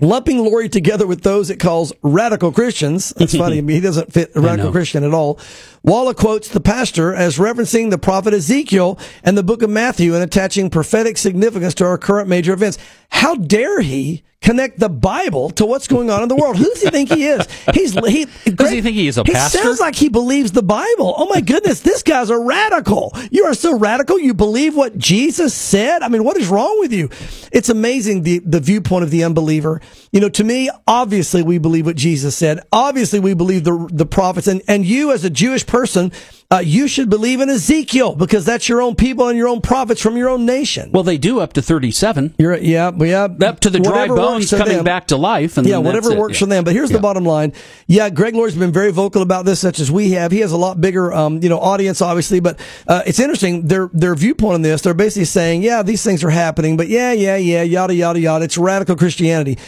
lumping 0.00 0.38
Laurie 0.38 0.68
together 0.68 1.06
with 1.06 1.22
those 1.22 1.50
it 1.50 1.58
calls 1.58 1.92
radical 2.02 2.52
Christians. 2.52 3.10
That's 3.16 3.36
funny. 3.36 3.58
I 3.58 3.60
mean, 3.60 3.76
he 3.76 3.80
doesn't 3.80 4.12
fit 4.12 4.32
a 4.34 4.40
radical. 4.40 4.72
Christian 4.72 5.04
at 5.04 5.14
all. 5.14 5.38
Walla 5.82 6.14
quotes 6.14 6.48
the 6.48 6.60
pastor 6.60 7.14
as 7.14 7.38
referencing 7.38 7.90
the 7.90 7.98
prophet 7.98 8.34
Ezekiel 8.34 8.98
and 9.22 9.38
the 9.38 9.42
book 9.42 9.62
of 9.62 9.70
Matthew 9.70 10.14
and 10.14 10.22
attaching 10.22 10.70
prophetic 10.70 11.16
significance 11.16 11.74
to 11.74 11.84
our 11.86 11.98
current 11.98 12.28
major 12.28 12.52
events. 12.52 12.78
How 13.10 13.34
dare 13.34 13.80
he 13.80 14.22
connect 14.40 14.78
the 14.78 14.88
Bible 14.88 15.50
to 15.50 15.66
what's 15.66 15.88
going 15.88 16.08
on 16.10 16.22
in 16.22 16.28
the 16.28 16.36
world? 16.36 16.56
Who 16.56 16.64
does 16.64 16.80
he 16.80 16.88
think 16.90 17.10
he 17.10 17.26
is? 17.26 17.46
He's 17.74 17.92
he. 17.92 18.26
Does 18.50 18.70
he 18.70 18.80
think 18.80 18.96
he 18.96 19.08
is 19.08 19.18
a 19.18 19.22
he 19.24 19.32
pastor? 19.32 19.58
sounds 19.58 19.80
like 19.80 19.94
he 19.96 20.08
believes 20.08 20.52
the 20.52 20.62
Bible. 20.62 21.14
Oh 21.16 21.26
my 21.28 21.40
goodness, 21.40 21.80
this 21.80 22.02
guy's 22.02 22.30
a 22.30 22.38
radical. 22.38 23.12
You 23.30 23.44
are 23.46 23.54
so 23.54 23.76
radical. 23.76 24.18
You 24.18 24.34
believe 24.34 24.76
what 24.76 24.96
Jesus 24.96 25.54
said. 25.54 26.02
I 26.02 26.08
mean, 26.08 26.24
what 26.24 26.36
is 26.36 26.48
wrong 26.48 26.78
with 26.80 26.92
you? 26.92 27.10
It's 27.52 27.68
amazing 27.68 28.22
the 28.22 28.38
the 28.40 28.60
viewpoint 28.60 29.04
of 29.04 29.10
the 29.10 29.24
unbeliever. 29.24 29.80
You 30.12 30.20
know, 30.20 30.28
to 30.30 30.44
me, 30.44 30.70
obviously 30.86 31.42
we 31.42 31.58
believe 31.58 31.86
what 31.86 31.96
Jesus 31.96 32.36
said. 32.36 32.60
Obviously 32.72 33.20
we 33.20 33.34
believe 33.34 33.64
the 33.64 33.88
the 33.92 34.06
prophets, 34.06 34.46
and 34.46 34.62
and 34.68 34.86
you 34.86 35.12
as 35.12 35.24
a 35.24 35.30
Jewish 35.30 35.66
person, 35.66 36.12
uh, 36.50 36.58
you 36.60 36.88
should 36.88 37.10
believe 37.10 37.40
in 37.42 37.50
Ezekiel 37.50 38.14
because 38.14 38.46
that's 38.46 38.70
your 38.70 38.80
own 38.80 38.94
people 38.94 39.28
and 39.28 39.36
your 39.36 39.48
own 39.48 39.60
prophets 39.60 40.00
from 40.00 40.16
your 40.16 40.30
own 40.30 40.46
nation. 40.46 40.90
Well, 40.92 41.02
they 41.02 41.18
do 41.18 41.40
up 41.40 41.52
to 41.54 41.62
thirty-seven. 41.62 42.36
You're 42.38 42.56
yeah, 42.56 42.90
yeah. 42.96 43.24
Up 43.24 43.60
to 43.60 43.70
the 43.70 43.78
dry 43.80 44.06
bones 44.08 44.50
coming 44.50 44.76
them. 44.76 44.84
back 44.84 45.08
to 45.08 45.16
life, 45.18 45.58
and 45.58 45.66
yeah, 45.66 45.76
whatever 45.76 46.08
that's 46.08 46.14
it. 46.14 46.18
works 46.18 46.34
Yeah. 46.40 46.46
for 46.46 46.46
them. 46.46 46.64
But 46.64 46.72
here's 46.72 46.90
Yeah. 46.90 46.96
the 46.96 47.02
bottom 47.02 47.24
line. 47.24 47.52
Yeah, 47.86 48.08
Greg 48.08 48.34
Laurie's 48.34 48.54
been 48.54 48.72
very 48.72 48.92
vocal 48.92 49.20
about 49.20 49.44
this, 49.44 49.60
such 49.60 49.78
as 49.78 49.90
we 49.90 50.12
have. 50.12 50.32
He 50.32 50.40
has 50.40 50.52
a 50.52 50.56
lot 50.56 50.80
bigger, 50.80 51.12
um, 51.12 51.42
you 51.42 51.50
know, 51.50 51.58
audience, 51.60 52.00
obviously. 52.00 52.40
But 52.40 52.58
uh, 52.86 53.02
it's 53.04 53.20
interesting 53.20 53.66
their 53.66 53.90
their 53.92 54.14
viewpoint 54.14 54.54
on 54.54 54.62
this. 54.62 54.80
They're 54.80 54.94
basically 54.94 55.26
saying, 55.26 55.62
yeah, 55.62 55.82
these 55.82 56.02
things 56.02 56.24
are 56.24 56.30
happening, 56.30 56.78
but 56.78 56.88
yeah, 56.88 57.12
yeah, 57.12 57.36
yeah, 57.36 57.62
yada 57.62 57.94
yada 57.94 58.20
yada. 58.20 58.44
It's 58.46 58.56
radical 58.56 58.96
Christianity. 58.96 59.58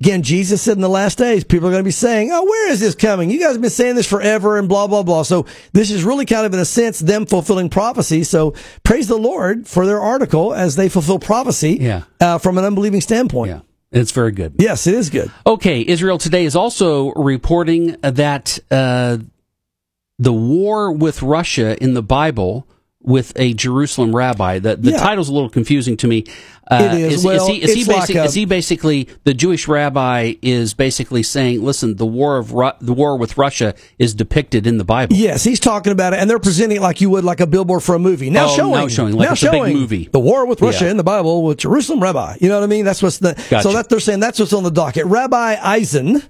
Again, 0.00 0.22
Jesus 0.22 0.60
said 0.60 0.76
in 0.76 0.82
the 0.82 0.90
last 0.90 1.16
days, 1.16 1.42
people 1.42 1.68
are 1.68 1.70
going 1.70 1.80
to 1.80 1.84
be 1.88 1.90
saying, 1.90 2.30
"Oh, 2.30 2.44
where 2.44 2.70
is 2.70 2.80
this 2.80 2.94
coming? 2.94 3.30
You 3.30 3.40
guys 3.40 3.52
have 3.52 3.62
been 3.62 3.70
saying 3.70 3.94
this 3.94 4.06
forever," 4.06 4.58
and 4.58 4.68
blah 4.68 4.86
blah 4.86 5.02
blah. 5.02 5.22
So 5.22 5.46
this 5.72 5.90
is 5.90 6.04
really 6.04 6.26
kind 6.26 6.44
of, 6.44 6.52
in 6.52 6.60
a 6.60 6.66
sense, 6.66 6.98
them 6.98 7.24
fulfilling 7.24 7.70
prophecy. 7.70 8.22
So 8.22 8.52
praise 8.84 9.08
the 9.08 9.16
Lord 9.16 9.66
for 9.66 9.86
their 9.86 9.98
article 10.00 10.52
as 10.52 10.76
they 10.76 10.90
fulfill 10.90 11.18
prophecy, 11.18 11.78
Yeah. 11.80 12.02
uh, 12.20 12.36
from 12.36 12.58
an 12.58 12.64
unbelieving 12.66 13.00
standpoint. 13.00 13.50
Yeah, 13.52 13.60
it's 13.90 14.12
very 14.12 14.32
good. 14.32 14.56
Yes, 14.58 14.86
it 14.86 14.92
is 14.92 15.08
good. 15.08 15.30
Okay, 15.46 15.80
Israel 15.86 16.18
Today 16.18 16.44
is 16.44 16.54
also 16.54 17.12
reporting 17.14 17.96
that 18.02 18.58
uh, 18.70 19.16
the 20.18 20.32
war 20.32 20.92
with 20.92 21.22
Russia 21.22 21.82
in 21.82 21.94
the 21.94 22.02
Bible 22.02 22.66
with 23.06 23.32
a 23.36 23.54
Jerusalem 23.54 24.14
rabbi. 24.14 24.58
The, 24.58 24.76
the 24.76 24.90
Yeah. 24.90 24.96
title's 24.98 25.28
a 25.28 25.32
little 25.32 25.48
confusing 25.48 25.96
to 25.98 26.06
me. 26.08 26.24
Uh, 26.68 26.90
It 26.92 27.12
is. 27.12 27.24
Well, 27.24 27.46
he, 27.46 27.62
is, 27.62 27.72
he 27.72 27.84
like 27.84 28.10
a- 28.10 28.24
is 28.24 28.34
he 28.34 28.44
basically 28.44 29.08
the 29.22 29.32
Jewish 29.32 29.68
rabbi 29.68 30.34
is 30.42 30.74
basically 30.74 31.22
saying, 31.22 31.64
listen, 31.64 31.94
the 31.96 32.04
war 32.04 32.36
of 32.38 32.52
Ru- 32.52 32.72
the 32.80 32.92
war 32.92 33.16
with 33.16 33.38
Russia 33.38 33.74
is 34.00 34.12
depicted 34.14 34.66
in 34.66 34.76
the 34.76 34.84
Bible. 34.84 35.14
Yes, 35.14 35.44
he's 35.44 35.60
talking 35.60 35.92
about 35.92 36.12
it, 36.12 36.18
and 36.18 36.28
they're 36.28 36.40
presenting 36.40 36.78
it 36.78 36.82
like 36.82 37.00
you 37.00 37.08
would 37.10 37.22
like 37.24 37.38
a 37.38 37.46
billboard 37.46 37.84
for 37.84 37.94
a 37.94 37.98
movie. 38.00 38.28
Now 38.30 38.46
Oh, 38.46 38.56
showing, 38.56 38.72
now 38.72 38.88
showing, 38.88 39.14
like 39.14 39.28
now 39.28 39.32
it's 39.34 39.42
a 39.44 39.50
big 39.52 39.60
showing 39.60 39.76
movie. 39.76 40.08
the 40.10 40.18
war 40.18 40.44
with 40.44 40.60
Russia 40.60 40.86
Yeah. 40.86 40.90
in 40.90 40.96
the 40.96 41.04
Bible 41.04 41.44
with 41.44 41.58
Jerusalem 41.58 42.00
Rabbi. 42.02 42.38
You 42.40 42.48
know 42.48 42.56
what 42.58 42.64
I 42.64 42.66
mean? 42.66 42.84
That's 42.84 43.00
what's 43.02 43.18
the 43.18 43.34
Gotcha. 43.48 43.62
so 43.62 43.72
that 43.72 43.88
they're 43.88 44.00
saying 44.00 44.18
that's 44.18 44.40
what's 44.40 44.52
on 44.52 44.64
the 44.64 44.70
docket. 44.72 45.06
Rabbi 45.06 45.56
Eisen 45.62 46.20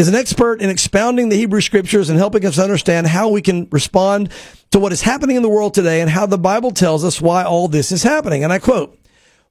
is 0.00 0.08
an 0.08 0.14
expert 0.14 0.62
in 0.62 0.70
expounding 0.70 1.28
the 1.28 1.36
Hebrew 1.36 1.60
Scriptures 1.60 2.08
and 2.08 2.18
helping 2.18 2.46
us 2.46 2.58
understand 2.58 3.06
how 3.06 3.28
we 3.28 3.42
can 3.42 3.68
respond 3.70 4.32
to 4.70 4.78
what 4.78 4.92
is 4.92 5.02
happening 5.02 5.36
in 5.36 5.42
the 5.42 5.48
world 5.48 5.74
today 5.74 6.00
and 6.00 6.08
how 6.08 6.24
the 6.24 6.38
Bible 6.38 6.70
tells 6.70 7.04
us 7.04 7.20
why 7.20 7.44
all 7.44 7.68
this 7.68 7.92
is 7.92 8.02
happening. 8.02 8.42
And 8.42 8.52
I 8.52 8.58
quote. 8.58 8.96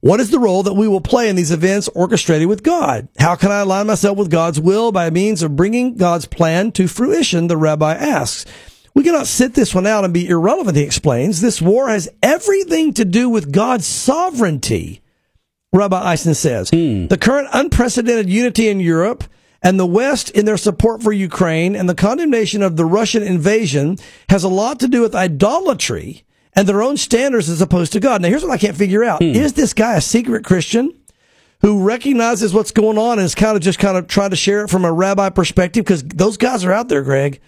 What 0.00 0.18
is 0.18 0.30
the 0.30 0.38
role 0.38 0.62
that 0.62 0.72
we 0.72 0.88
will 0.88 1.02
play 1.02 1.28
in 1.28 1.36
these 1.36 1.50
events 1.50 1.86
orchestrated 1.94 2.48
with 2.48 2.62
God? 2.62 3.06
How 3.18 3.36
can 3.36 3.52
I 3.52 3.60
align 3.60 3.86
myself 3.86 4.16
with 4.16 4.30
God's 4.30 4.58
will 4.58 4.92
by 4.92 5.10
means 5.10 5.42
of 5.42 5.56
bringing 5.56 5.96
God's 5.96 6.24
plan 6.24 6.72
to 6.72 6.88
fruition? 6.88 7.48
The 7.48 7.58
rabbi 7.58 7.94
asks. 7.94 8.46
We 8.94 9.04
cannot 9.04 9.26
sit 9.26 9.52
this 9.52 9.74
one 9.74 9.86
out 9.86 10.04
and 10.04 10.14
be 10.14 10.26
irrelevant, 10.26 10.78
he 10.78 10.82
explains. 10.82 11.42
This 11.42 11.60
war 11.60 11.90
has 11.90 12.08
everything 12.22 12.94
to 12.94 13.04
do 13.04 13.28
with 13.28 13.52
God's 13.52 13.86
sovereignty. 13.86 15.02
Rabbi 15.72 16.00
Eisen 16.00 16.34
says 16.34 16.70
hmm. 16.70 17.06
the 17.06 17.18
current 17.18 17.48
unprecedented 17.52 18.30
unity 18.30 18.68
in 18.68 18.80
Europe 18.80 19.24
and 19.62 19.78
the 19.78 19.86
West 19.86 20.30
in 20.30 20.46
their 20.46 20.56
support 20.56 21.02
for 21.02 21.12
Ukraine 21.12 21.76
and 21.76 21.88
the 21.88 21.94
condemnation 21.94 22.62
of 22.62 22.76
the 22.76 22.84
Russian 22.84 23.22
invasion 23.22 23.98
has 24.28 24.44
a 24.44 24.48
lot 24.48 24.80
to 24.80 24.88
do 24.88 25.02
with 25.02 25.14
idolatry 25.14 26.24
and 26.54 26.68
their 26.68 26.82
own 26.82 26.96
standards 26.96 27.48
as 27.48 27.60
opposed 27.60 27.92
to 27.92 28.00
God. 28.00 28.22
Now, 28.22 28.28
here's 28.28 28.42
what 28.42 28.52
I 28.52 28.58
can't 28.58 28.76
figure 28.76 29.04
out: 29.04 29.22
hmm. 29.22 29.28
is 29.28 29.52
this 29.52 29.72
guy 29.72 29.96
a 29.96 30.00
secret 30.00 30.44
Christian? 30.44 30.94
Who 31.60 31.82
recognizes 31.82 32.54
what's 32.54 32.70
going 32.70 32.96
on 32.96 33.18
and 33.18 33.26
is 33.26 33.34
kind 33.34 33.54
of 33.54 33.62
just 33.62 33.78
kind 33.78 33.98
of 33.98 34.06
trying 34.06 34.30
to 34.30 34.36
share 34.36 34.64
it 34.64 34.70
from 34.70 34.86
a 34.86 34.92
rabbi 34.92 35.28
perspective? 35.28 35.84
Because 35.84 36.02
those 36.02 36.38
guys 36.38 36.64
are 36.64 36.72
out 36.72 36.88
there, 36.88 37.02
Greg. 37.02 37.38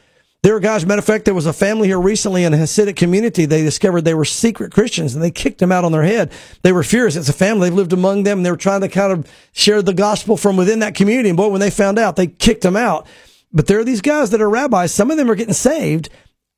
There 0.43 0.57
are 0.57 0.61
guys, 0.61 0.85
matter 0.85 0.99
of 0.99 1.05
fact, 1.05 1.25
there 1.25 1.35
was 1.35 1.47
a 1.47 1.53
family 1.53 1.87
here 1.87 2.01
recently 2.01 2.43
in 2.43 2.53
a 2.53 2.57
Hasidic 2.57 2.97
community. 2.97 3.45
They 3.45 3.63
discovered 3.63 4.01
they 4.01 4.13
were 4.13 4.25
secret 4.25 4.73
Christians 4.73 5.15
and 5.15 5.23
they 5.23 5.31
kicked 5.31 5.61
them 5.61 5.71
out 5.71 5.85
on 5.85 5.93
their 5.93 6.03
head. 6.03 6.33
They 6.63 6.73
were 6.73 6.83
furious. 6.83 7.15
It's 7.15 7.29
a 7.29 7.33
family. 7.33 7.69
They've 7.69 7.77
lived 7.77 7.93
among 7.93 8.25
them 8.25 8.41
and 8.41 8.47
they 8.47 8.51
were 8.51 8.57
trying 8.57 8.81
to 8.81 8.89
kind 8.89 9.13
of 9.13 9.31
share 9.53 9.83
the 9.83 9.95
gospel 9.95 10.37
from 10.37 10.57
within 10.57 10.81
that 10.81 10.97
community. 10.97 11.29
And 11.29 11.37
boy, 11.37 11.47
when 11.47 11.61
they 11.61 11.71
found 11.71 11.97
out, 11.97 12.17
they 12.17 12.27
kicked 12.27 12.63
them 12.63 12.75
out. 12.75 13.07
But 13.53 13.69
there 13.69 13.79
are 13.79 13.85
these 13.85 14.01
guys 14.01 14.31
that 14.31 14.43
are 14.43 14.51
rabbis. 14.51 14.93
Some 14.93 15.13
of 15.13 15.17
them 15.17 15.31
are 15.31 15.37
getting 15.37 15.55
saved. 15.55 16.09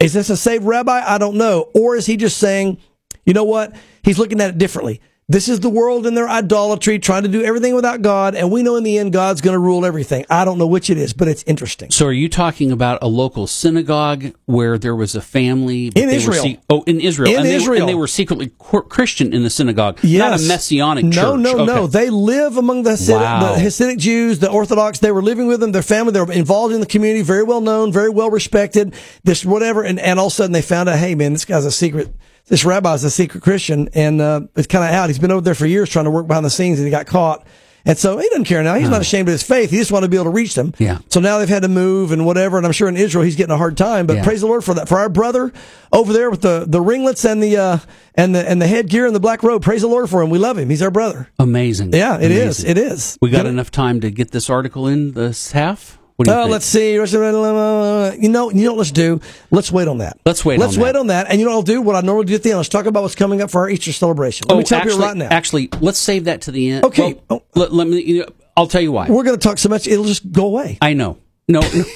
Is 0.00 0.14
this 0.14 0.30
a 0.30 0.36
saved 0.38 0.64
rabbi? 0.64 1.02
I 1.04 1.18
don't 1.18 1.36
know. 1.36 1.70
Or 1.74 1.94
is 1.94 2.06
he 2.06 2.16
just 2.16 2.38
saying, 2.38 2.78
you 3.26 3.34
know 3.34 3.44
what? 3.44 3.76
He's 4.02 4.18
looking 4.18 4.40
at 4.40 4.48
it 4.48 4.56
differently. 4.56 5.02
This 5.26 5.48
is 5.48 5.60
the 5.60 5.70
world 5.70 6.06
and 6.06 6.14
their 6.14 6.28
idolatry, 6.28 6.98
trying 6.98 7.22
to 7.22 7.30
do 7.30 7.42
everything 7.42 7.74
without 7.74 8.02
God. 8.02 8.34
And 8.34 8.52
we 8.52 8.62
know 8.62 8.76
in 8.76 8.84
the 8.84 8.98
end, 8.98 9.14
God's 9.14 9.40
going 9.40 9.54
to 9.54 9.58
rule 9.58 9.86
everything. 9.86 10.26
I 10.28 10.44
don't 10.44 10.58
know 10.58 10.66
which 10.66 10.90
it 10.90 10.98
is, 10.98 11.14
but 11.14 11.28
it's 11.28 11.42
interesting. 11.44 11.90
So, 11.90 12.04
are 12.04 12.12
you 12.12 12.28
talking 12.28 12.70
about 12.70 12.98
a 13.00 13.06
local 13.06 13.46
synagogue 13.46 14.34
where 14.44 14.76
there 14.76 14.94
was 14.94 15.14
a 15.14 15.22
family 15.22 15.86
In 15.94 16.08
they 16.08 16.16
Israel. 16.16 16.42
Se- 16.42 16.60
oh, 16.68 16.82
in 16.82 17.00
Israel, 17.00 17.30
In 17.30 17.36
and 17.38 17.46
they, 17.46 17.52
Were, 17.52 17.56
Israel. 17.56 17.80
and 17.80 17.88
they 17.88 17.94
were 17.94 18.06
secretly 18.06 18.52
Christian 18.58 19.32
in 19.32 19.42
the 19.42 19.50
synagogue, 19.50 19.98
not 20.04 20.38
a 20.38 20.42
messianic 20.42 21.06
no, 21.06 21.10
church. 21.10 21.40
No, 21.40 21.64
no, 21.64 21.82
Okay. 21.84 21.92
They 21.92 22.10
live 22.10 22.58
among 22.58 22.82
the 22.82 22.90
Hasidic, 22.90 23.20
Wow. 23.20 23.54
the 23.54 23.62
Hasidic 23.62 23.96
Jews, 23.96 24.40
the 24.40 24.50
Orthodox. 24.50 24.98
They 24.98 25.10
were 25.10 25.22
living 25.22 25.46
with 25.46 25.60
them, 25.60 25.72
their 25.72 25.82
family. 25.82 26.12
They 26.12 26.20
were 26.20 26.32
involved 26.32 26.74
in 26.74 26.80
the 26.80 26.86
community, 26.86 27.22
very 27.22 27.44
well 27.44 27.62
known, 27.62 27.92
very 27.92 28.10
well 28.10 28.30
respected. 28.30 28.94
This 29.22 29.42
whatever, 29.42 29.82
and, 29.82 29.98
and 29.98 30.20
all 30.20 30.26
of 30.26 30.32
a 30.32 30.34
sudden 30.34 30.52
they 30.52 30.60
found 30.62 30.90
out, 30.90 30.98
hey 30.98 31.14
man, 31.14 31.32
this 31.32 31.46
guy's 31.46 31.64
a 31.64 31.72
secret. 31.72 32.14
This 32.46 32.64
rabbi 32.64 32.92
is 32.94 33.04
a 33.04 33.10
secret 33.10 33.42
Christian, 33.42 33.88
and 33.94 34.20
uh, 34.20 34.42
it's 34.54 34.66
kind 34.66 34.84
of 34.84 34.90
out. 34.90 35.08
He's 35.08 35.18
been 35.18 35.30
over 35.30 35.40
there 35.40 35.54
for 35.54 35.66
years 35.66 35.88
trying 35.88 36.04
to 36.04 36.10
work 36.10 36.26
behind 36.26 36.44
the 36.44 36.50
scenes, 36.50 36.78
and 36.78 36.86
he 36.86 36.90
got 36.90 37.06
caught. 37.06 37.46
And 37.86 37.98
so 37.98 38.16
he 38.16 38.26
doesn't 38.30 38.44
care 38.44 38.62
now. 38.62 38.76
He's 38.76 38.88
not 38.88 39.02
ashamed 39.02 39.28
of 39.28 39.32
his 39.32 39.42
faith. 39.42 39.70
He 39.70 39.76
just 39.76 39.92
wanted 39.92 40.06
to 40.06 40.10
be 40.10 40.16
able 40.16 40.24
to 40.24 40.30
reach 40.30 40.54
them. 40.54 40.72
Yeah. 40.78 41.00
So 41.10 41.20
now 41.20 41.36
they've 41.36 41.48
had 41.48 41.64
to 41.64 41.68
move 41.68 42.12
and 42.12 42.24
whatever. 42.24 42.56
And 42.56 42.64
I'm 42.64 42.72
sure 42.72 42.88
in 42.88 42.96
Israel 42.96 43.24
he's 43.24 43.36
getting 43.36 43.52
a 43.52 43.58
hard 43.58 43.76
time. 43.76 44.06
But 44.06 44.16
Yeah. 44.16 44.24
praise 44.24 44.40
the 44.40 44.46
Lord 44.46 44.64
for 44.64 44.72
that. 44.72 44.88
For 44.88 44.96
our 44.98 45.10
brother 45.10 45.52
over 45.92 46.14
there 46.14 46.30
with 46.30 46.40
the, 46.40 46.64
the 46.66 46.80
ringlets 46.80 47.26
and 47.26 47.42
the 47.42 47.58
uh, 47.58 47.78
and 48.14 48.34
the 48.34 48.48
and 48.48 48.62
the 48.62 48.66
headgear 48.66 49.04
and 49.04 49.14
the 49.14 49.20
black 49.20 49.42
robe. 49.42 49.62
Praise 49.62 49.82
the 49.82 49.88
Lord 49.88 50.08
for 50.08 50.22
him. 50.22 50.30
We 50.30 50.38
love 50.38 50.56
him. 50.56 50.70
He's 50.70 50.80
our 50.80 50.90
brother. 50.90 51.28
Amazing. 51.38 51.92
Yeah, 51.92 52.18
it 52.18 52.30
is. 52.30 52.64
Amazing. 52.64 52.70
It 52.70 52.78
is. 52.78 53.18
We 53.20 53.28
got 53.28 53.42
Good- 53.42 53.50
enough 53.50 53.70
time 53.70 54.00
to 54.00 54.10
get 54.10 54.30
this 54.30 54.48
article 54.48 54.86
in 54.88 55.12
this 55.12 55.52
half. 55.52 55.98
What 56.16 56.26
do 56.26 56.30
you 56.30 56.36
Oh, 56.38 56.42
think? 56.42 56.52
let's 56.52 56.66
see. 56.66 56.98
Uh, 56.98 58.12
you 58.18 58.28
know, 58.28 58.50
you 58.50 58.64
know 58.64 58.72
what 58.72 58.78
let's 58.78 58.92
do? 58.92 59.20
Let's 59.50 59.72
wait 59.72 59.88
on 59.88 59.98
that. 59.98 60.18
Let's 60.24 60.44
wait 60.44 60.60
Let's 60.60 60.76
on 60.76 60.82
wait 60.82 60.92
that. 60.92 60.98
on 61.00 61.06
that. 61.08 61.26
And 61.28 61.40
you 61.40 61.44
know 61.44 61.50
what 61.50 61.56
I'll 61.56 61.62
do? 61.62 61.82
What 61.82 61.96
I 61.96 62.02
normally 62.02 62.26
do 62.26 62.34
at 62.36 62.42
the 62.44 62.50
end. 62.50 62.58
Let's 62.58 62.68
talk 62.68 62.86
about 62.86 63.02
what's 63.02 63.16
coming 63.16 63.42
up 63.42 63.50
for 63.50 63.62
our 63.62 63.68
Easter 63.68 63.92
celebration. 63.92 64.46
Let 64.48 64.54
oh, 64.54 64.58
me 64.58 64.64
tell 64.64 64.78
actually, 64.80 64.94
you 64.94 65.02
right 65.02 65.16
now. 65.16 65.28
Actually, 65.30 65.70
let's 65.80 65.98
save 65.98 66.24
that 66.26 66.42
to 66.42 66.52
the 66.52 66.70
end. 66.70 66.84
Okay. 66.84 67.20
Well, 67.28 67.42
Oh. 67.54 67.60
let, 67.60 67.72
let 67.72 67.88
me. 67.88 68.00
You 68.00 68.20
know, 68.20 68.26
I'll 68.56 68.68
tell 68.68 68.80
you 68.80 68.92
why. 68.92 69.08
We're 69.08 69.24
going 69.24 69.36
to 69.36 69.42
talk 69.42 69.58
so 69.58 69.68
much 69.68 69.88
it'll 69.88 70.04
just 70.04 70.30
go 70.30 70.46
away. 70.46 70.78
I 70.80 70.92
know. 70.92 71.18
No. 71.48 71.60
no. 71.60 71.84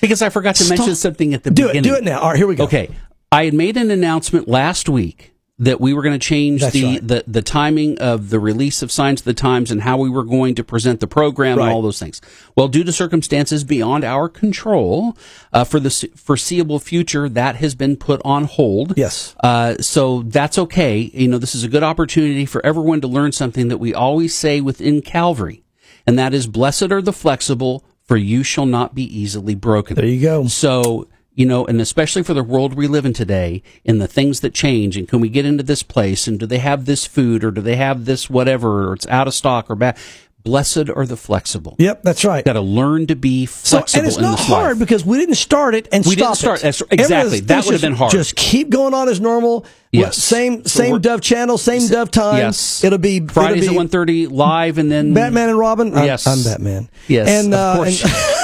because 0.00 0.22
I 0.22 0.30
forgot 0.30 0.56
to 0.56 0.68
mention 0.68 0.94
something 0.94 1.34
at 1.34 1.42
the 1.42 1.50
Do 1.50 1.64
it. 1.64 1.68
beginning. 1.74 1.90
Do 1.90 1.96
it 1.96 2.04
now. 2.04 2.20
All 2.20 2.30
right, 2.30 2.36
here 2.36 2.46
we 2.46 2.54
go. 2.54 2.64
Okay. 2.64 2.90
I 3.30 3.44
had 3.44 3.54
made 3.54 3.76
an 3.76 3.90
announcement 3.90 4.48
last 4.48 4.88
week 4.88 5.32
that 5.60 5.78
we 5.78 5.92
were 5.92 6.00
going 6.02 6.18
to 6.18 6.26
change 6.26 6.62
the, 6.72 6.84
right. 6.84 7.06
the, 7.06 7.24
the 7.26 7.42
timing 7.42 7.98
of 7.98 8.30
the 8.30 8.40
release 8.40 8.80
of 8.82 8.90
Signs 8.90 9.20
of 9.20 9.26
the 9.26 9.34
Times 9.34 9.70
and 9.70 9.82
how 9.82 9.98
we 9.98 10.08
were 10.08 10.24
going 10.24 10.54
to 10.54 10.64
present 10.64 11.00
the 11.00 11.06
program 11.06 11.58
Right. 11.58 11.66
and 11.66 11.72
all 11.74 11.82
those 11.82 11.98
things. 11.98 12.20
Well, 12.56 12.66
due 12.66 12.82
to 12.82 12.90
circumstances 12.90 13.62
beyond 13.62 14.02
our 14.02 14.28
control, 14.28 15.16
uh, 15.52 15.64
for 15.64 15.78
the 15.78 15.90
foreseeable 16.16 16.78
future, 16.78 17.28
that 17.28 17.56
has 17.56 17.74
been 17.74 17.96
put 17.96 18.22
on 18.24 18.44
hold. 18.44 18.94
Yes. 18.96 19.36
Uh, 19.44 19.74
so 19.80 20.22
that's 20.22 20.56
okay. 20.56 21.10
You 21.12 21.28
know, 21.28 21.38
this 21.38 21.54
is 21.54 21.62
a 21.62 21.68
good 21.68 21.82
opportunity 21.82 22.46
for 22.46 22.64
everyone 22.64 23.02
to 23.02 23.06
learn 23.06 23.32
something 23.32 23.68
that 23.68 23.78
we 23.78 23.92
always 23.92 24.34
say 24.34 24.62
within 24.62 25.02
Calvary, 25.02 25.62
and 26.06 26.18
that 26.18 26.32
is, 26.32 26.46
"Blessed 26.46 26.90
are 26.90 27.02
the 27.02 27.12
flexible, 27.12 27.84
for 28.02 28.16
you 28.16 28.42
shall 28.42 28.66
not 28.66 28.94
be 28.94 29.04
easily 29.04 29.54
broken." 29.54 29.96
There 29.96 30.06
you 30.06 30.22
go. 30.22 30.46
So, 30.46 31.06
you 31.34 31.46
know, 31.46 31.64
and 31.66 31.80
especially 31.80 32.22
for 32.22 32.34
the 32.34 32.42
world 32.44 32.74
we 32.74 32.86
live 32.86 33.06
in 33.06 33.12
today 33.12 33.62
and 33.86 34.00
the 34.00 34.08
things 34.08 34.40
that 34.40 34.52
change, 34.54 34.96
and 34.96 35.08
can 35.08 35.20
we 35.20 35.28
get 35.28 35.46
into 35.46 35.62
this 35.62 35.82
place, 35.82 36.26
and 36.26 36.38
do 36.38 36.46
they 36.46 36.58
have 36.58 36.84
this 36.86 37.06
food, 37.06 37.44
or 37.44 37.50
do 37.50 37.60
they 37.60 37.76
have 37.76 38.04
this 38.04 38.28
whatever, 38.28 38.88
or 38.88 38.94
it's 38.94 39.06
out 39.06 39.26
of 39.28 39.34
stock 39.34 39.70
or 39.70 39.74
bad? 39.76 39.96
Blessed 40.42 40.88
are 40.88 41.04
the 41.04 41.18
flexible. 41.18 41.76
Yep, 41.78 42.02
that's 42.02 42.24
right. 42.24 42.42
Got 42.42 42.54
to 42.54 42.62
learn 42.62 43.06
to 43.08 43.14
be 43.14 43.44
So, 43.44 43.76
flexible 43.76 43.98
and 44.00 44.08
it's 44.08 44.18
not 44.18 44.38
hard 44.40 44.70
life. 44.70 44.78
because 44.78 45.04
we 45.04 45.18
didn't 45.18 45.34
start 45.34 45.74
it 45.74 45.86
and 45.92 46.02
We 46.06 46.12
stop 46.12 46.28
didn't 46.38 46.60
start- 46.62 46.64
it. 46.64 46.82
exactly. 46.92 47.40
That 47.40 47.56
just- 47.56 47.66
would've 47.66 47.82
been 47.82 47.92
hard. 47.94 48.10
Just 48.10 48.36
keep 48.36 48.70
going 48.70 48.94
on 48.94 49.10
as 49.10 49.20
normal. 49.20 49.66
Yes. 49.92 50.16
Same 50.16 50.64
So 50.64 50.80
same 50.80 50.90
we're- 50.92 51.00
Dove 51.02 51.20
channel, 51.20 51.58
same 51.58 51.86
Dove 51.88 52.10
time. 52.10 52.38
Yes. 52.38 52.82
It'll 52.82 52.96
be 52.98 53.20
Fridays 53.20 53.64
it'll 53.64 53.74
at 53.74 53.76
one 53.76 53.88
thirty 53.88 54.28
live, 54.28 54.78
and 54.78 54.90
then 54.90 55.12
Batman 55.12 55.50
and 55.50 55.58
Robin. 55.58 55.94
I'm- 55.94 56.06
Yes. 56.06 56.26
I'm, 56.26 56.42
Batman. 56.42 56.88
Yes, 57.06 57.28
and 57.28 57.52
of 57.52 57.60
uh, 57.60 57.76
course. 57.76 58.02
and- 58.02 58.12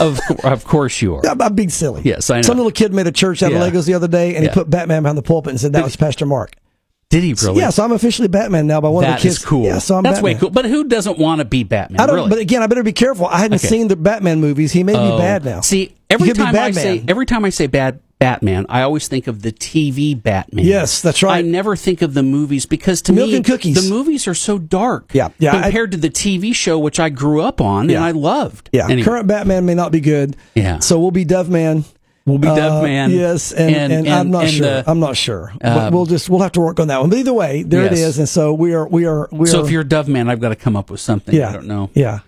of, 0.00 0.18
of 0.44 0.64
course 0.64 1.00
you 1.02 1.14
are. 1.16 1.26
I'm, 1.26 1.40
I'm 1.40 1.54
being 1.54 1.68
silly. 1.70 2.02
Yes, 2.04 2.30
I 2.30 2.36
know. 2.36 2.42
Some 2.42 2.56
little 2.56 2.72
kid 2.72 2.92
made 2.92 3.06
a 3.06 3.12
church 3.12 3.42
out 3.42 3.52
Yeah. 3.52 3.64
of 3.64 3.72
Legos 3.72 3.86
the 3.86 3.94
other 3.94 4.08
day, 4.08 4.34
and 4.34 4.44
Yeah. 4.44 4.50
he 4.50 4.54
put 4.54 4.68
Batman 4.70 5.02
behind 5.02 5.18
the 5.18 5.22
pulpit 5.22 5.50
and 5.50 5.60
said 5.60 5.72
that 5.74 5.84
was 5.84 5.96
Pastor 5.96 6.26
Mark. 6.26 6.52
Did 7.10 7.24
he 7.24 7.34
really? 7.42 7.58
Yeah, 7.60 7.70
so 7.70 7.82
I'm 7.84 7.90
officially 7.90 8.28
Batman 8.28 8.68
now 8.68 8.80
by 8.80 8.88
one 8.88 9.02
That 9.02 9.14
of 9.14 9.16
the 9.16 9.22
kids. 9.22 9.38
is 9.38 9.44
cool. 9.44 9.64
Yeah, 9.64 9.78
so 9.78 9.96
I'm 9.96 10.04
That's 10.04 10.22
way 10.22 10.34
cool. 10.36 10.50
But 10.50 10.64
who 10.66 10.84
doesn't 10.84 11.18
want 11.18 11.40
to 11.40 11.44
be 11.44 11.64
Batman? 11.64 11.98
I 12.00 12.06
don't. 12.06 12.14
really? 12.14 12.28
But 12.30 12.38
again, 12.38 12.62
I 12.62 12.68
better 12.68 12.84
be 12.84 12.92
careful. 12.92 13.26
I 13.26 13.38
hadn't 13.38 13.56
Okay. 13.56 13.66
seen 13.66 13.88
the 13.88 13.96
Batman 13.96 14.40
movies. 14.40 14.70
He 14.70 14.84
made 14.84 14.94
me 14.94 15.10
Oh. 15.10 15.18
bad 15.18 15.44
now. 15.44 15.60
See, 15.60 15.92
every 16.08 16.32
time 16.34 16.54
I 16.54 16.70
say 16.70 17.02
every 17.08 17.26
time 17.26 17.44
I 17.44 17.50
say 17.50 17.66
bad 17.66 17.98
Batman, 18.20 18.66
I 18.68 18.82
always 18.82 19.08
think 19.08 19.26
of 19.26 19.40
the 19.40 19.50
TV 19.50 20.14
Batman. 20.14 20.64
Yes, 20.66 21.00
that's 21.00 21.22
right. 21.22 21.38
I 21.38 21.40
never 21.42 21.74
think 21.74 22.02
of 22.02 22.12
the 22.12 22.22
movies 22.22 22.66
because 22.66 23.00
to 23.02 23.12
Milk 23.14 23.30
me 23.30 23.36
and 23.36 23.44
the 23.46 23.86
movies 23.90 24.28
are 24.28 24.34
so 24.34 24.58
dark. 24.58 25.10
Yeah, 25.14 25.30
yeah, 25.38 25.56
I- 25.56 25.62
Compared 25.62 25.90
to 25.92 25.96
the 25.96 26.10
TV 26.10 26.54
show 26.54 26.78
which 26.78 27.00
I 27.00 27.08
grew 27.08 27.40
up 27.40 27.62
on 27.62 27.88
Yeah. 27.88 27.96
and 27.96 28.04
I 28.04 28.10
loved. 28.10 28.68
Yeah, 28.72 28.84
Anyway, 28.88 29.02
current 29.04 29.26
Batman 29.26 29.64
may 29.64 29.74
not 29.74 29.90
be 29.90 30.00
good. 30.00 30.36
Yeah. 30.54 30.80
So 30.80 31.00
we'll 31.00 31.10
be 31.12 31.24
Dove 31.24 31.48
Man. 31.48 31.84
We'll 32.26 32.36
be 32.36 32.46
Dove 32.48 32.80
Uh, 32.80 32.82
Man. 32.82 33.10
Yes, 33.10 33.52
and, 33.52 33.90
and, 33.90 34.06
I'm 34.06 34.30
not 34.30 34.44
and 34.44 34.52
sure. 34.52 34.66
the- 34.66 34.84
I'm 34.86 35.00
not 35.00 35.16
sure. 35.16 35.54
but 35.58 35.78
um, 35.86 35.94
we'll 35.94 36.04
just 36.04 36.28
we'll 36.28 36.40
have 36.40 36.52
to 36.52 36.60
work 36.60 36.78
on 36.78 36.88
that 36.88 37.00
one. 37.00 37.08
But 37.08 37.20
either 37.20 37.32
way, 37.32 37.62
there 37.62 37.86
it 37.86 37.92
Yes. 37.92 38.00
is. 38.00 38.18
And 38.18 38.28
so 38.28 38.52
we 38.52 38.74
are 38.74 38.86
we 38.86 39.06
are 39.06 39.30
we 39.32 39.46
so 39.48 39.62
are. 39.62 39.64
if 39.64 39.70
you're 39.70 39.82
Dove 39.82 40.08
Man, 40.08 40.28
I've 40.28 40.40
got 40.40 40.50
to 40.50 40.56
come 40.56 40.76
up 40.76 40.90
with 40.90 41.00
something. 41.00 41.34
yeah, 41.34 41.48
I 41.48 41.52
don't 41.54 41.66
know. 41.66 41.88
Yeah. 41.94 42.18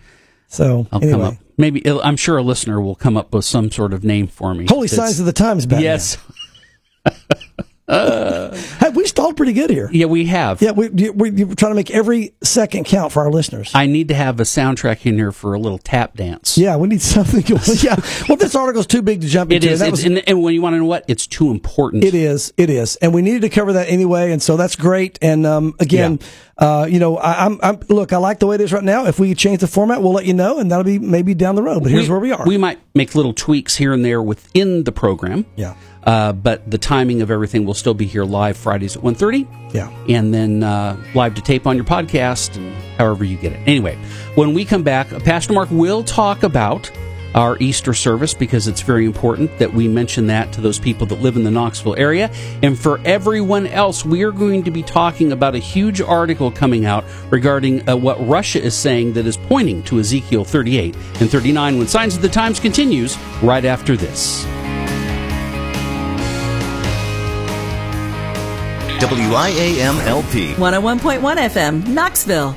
So 0.49 0.87
I'll 0.91 1.03
anyway, 1.03 1.13
come 1.13 1.21
up. 1.21 1.35
Maybe 1.63 1.87
uh, 1.87 2.01
I'm 2.01 2.17
sure 2.17 2.37
a 2.39 2.43
listener 2.43 2.81
will 2.81 2.97
come 2.97 3.17
up 3.17 3.33
with 3.33 3.45
some 3.45 3.71
sort 3.71 3.93
of 3.93 4.03
name 4.03 4.27
for 4.27 4.53
me. 4.53 4.67
holy 4.69 4.89
signs 4.89 5.21
of 5.21 5.27
the 5.27 5.33
times, 5.33 5.65
Batman. 5.65 5.85
Yes. 5.85 6.19
Hey, 8.83 8.89
we 8.91 9.07
stalled 9.07 9.37
pretty 9.37 9.53
good 9.53 9.71
here. 9.71 9.89
Yeah, 9.93 10.07
we 10.07 10.25
have. 10.27 10.61
Yeah, 10.61 10.73
we, 10.73 10.89
we, 10.89 11.11
we're 11.11 11.55
trying 11.55 11.71
to 11.71 11.75
make 11.75 11.91
every 11.91 12.35
second 12.43 12.85
count 12.85 13.13
for 13.13 13.21
our 13.23 13.31
listeners. 13.31 13.71
I 13.75 13.87
need 13.87 14.09
to 14.09 14.15
have 14.15 14.41
a 14.41 14.43
soundtrack 14.45 15.07
in 15.07 15.15
here 15.17 15.31
for 15.31 15.55
a 15.55 15.59
little 15.59 15.79
tap 15.79 16.15
dance. 16.17 16.59
yeah, 16.59 16.77
we 16.77 16.89
need 16.89 17.01
something. 17.03 17.43
yeah. 17.83 17.97
Well, 18.29 18.37
this 18.37 18.55
article's 18.57 18.87
too 18.87 19.03
big 19.03 19.21
to 19.21 19.29
jump 19.29 19.53
It 19.53 19.57
into. 19.63 19.71
is, 19.71 19.83
was- 19.91 20.05
and, 20.05 20.27
and 20.29 20.43
when 20.43 20.55
you 20.55 20.63
want 20.63 20.75
to 20.75 20.79
know 20.79 20.85
what, 20.87 21.05
it's 21.07 21.27
too 21.27 21.51
important. 21.51 22.03
It 22.05 22.15
is. 22.15 22.53
It 22.57 22.71
is, 22.71 22.97
and 22.97 23.15
we 23.15 23.23
needed 23.23 23.43
to 23.43 23.49
cover 23.51 23.75
that 23.75 23.89
anyway, 23.89 24.33
and 24.33 24.43
so 24.43 24.57
that's 24.57 24.75
great. 24.77 25.19
And 25.23 25.47
um, 25.47 25.75
again, 25.79 26.19
uh, 26.59 26.87
you 26.91 26.99
know, 26.99 27.19
I, 27.19 27.45
I'm, 27.47 27.61
I'm 27.63 27.81
look. 27.89 28.13
I 28.13 28.17
like 28.17 28.39
the 28.41 28.47
way 28.47 28.57
it 28.57 28.61
is 28.61 28.73
right 28.73 28.83
now. 28.85 29.07
If 29.07 29.21
we 29.21 29.35
change 29.35 29.61
the 29.61 29.69
format, 29.69 30.03
we'll 30.03 30.13
let 30.13 30.27
you 30.27 30.35
know, 30.35 30.59
and 30.59 30.71
that'll 30.73 30.85
be 30.85 30.99
maybe 30.99 31.35
down 31.35 31.55
the 31.55 31.63
road. 31.63 31.83
But 31.83 31.93
here's 31.93 32.09
where 32.09 32.19
we 32.21 32.33
are. 32.33 32.45
We 32.47 32.57
might 32.59 32.81
make 32.95 33.15
little 33.15 33.33
tweaks 33.35 33.77
here 33.77 33.93
and 33.93 34.05
there 34.05 34.23
within 34.23 34.85
the 34.85 34.93
program. 34.93 35.47
Yeah. 35.57 35.75
Uh, 36.05 36.33
but 36.33 36.69
the 36.71 36.79
timing 36.79 37.23
of 37.23 37.31
everything 37.31 37.65
will 37.65 37.75
still 37.75 37.95
be 37.95 38.07
here 38.07 38.25
live 38.25 38.57
Fridays 38.57 38.97
at 38.97 39.03
1.30. 39.03 39.75
Yeah. 39.75 39.91
And 40.09 40.35
then 40.35 40.63
uh, 40.63 40.97
live 41.15 41.35
to 41.35 41.43
tape 41.43 41.67
on 41.67 41.77
your 41.77 41.85
podcast 41.85 42.57
and 42.57 42.75
however 42.99 43.25
you 43.25 43.37
get 43.37 43.53
it. 43.53 43.61
Anyway, 43.67 43.97
when 44.35 44.55
we 44.55 44.65
come 44.65 44.83
back, 44.83 45.09
Pastor 45.25 45.53
Mark 45.53 45.71
will 45.71 46.03
talk 46.03 46.43
about 46.43 46.91
our 47.35 47.57
Easter 47.61 47.95
service 47.95 48.35
because 48.35 48.69
it's 48.69 48.83
very 48.83 49.07
important 49.07 49.59
that 49.59 49.73
we 49.73 49.89
mention 49.89 50.27
that 50.27 50.53
to 50.53 50.61
those 50.61 50.79
people 50.79 51.07
that 51.07 51.21
live 51.21 51.37
in 51.37 51.45
the 51.45 51.51
Knoxville 51.51 51.97
area. 51.97 52.31
And 52.63 52.79
for 52.79 53.01
everyone 53.05 53.67
else, 53.67 54.05
we 54.05 54.23
are 54.23 54.33
going 54.33 54.65
to 54.65 54.71
be 54.71 54.83
talking 54.83 55.33
about 55.33 55.55
a 55.55 55.59
huge 55.59 56.01
article 56.01 56.51
coming 56.51 56.85
out 56.85 57.05
regarding 57.31 57.89
uh, 57.89 57.97
what 57.97 58.25
Russia 58.27 58.63
is 58.63 58.75
saying 58.75 59.15
that 59.15 59.27
is 59.27 59.37
pointing 59.37 59.83
to 59.85 60.01
Ezekiel 60.01 60.45
38 60.45 60.95
and 61.21 61.31
39 61.31 61.79
when 61.79 61.89
Signs 61.89 62.17
of 62.17 62.23
the 62.23 62.29
Times 62.29 62.61
continues 62.61 63.17
right 63.43 63.65
after 63.65 63.97
this. 63.97 64.47
WIAM 69.03 69.99
LP. 70.07 70.53
101.1 70.53 71.21
FM, 71.21 71.89
Knoxville. 71.89 72.55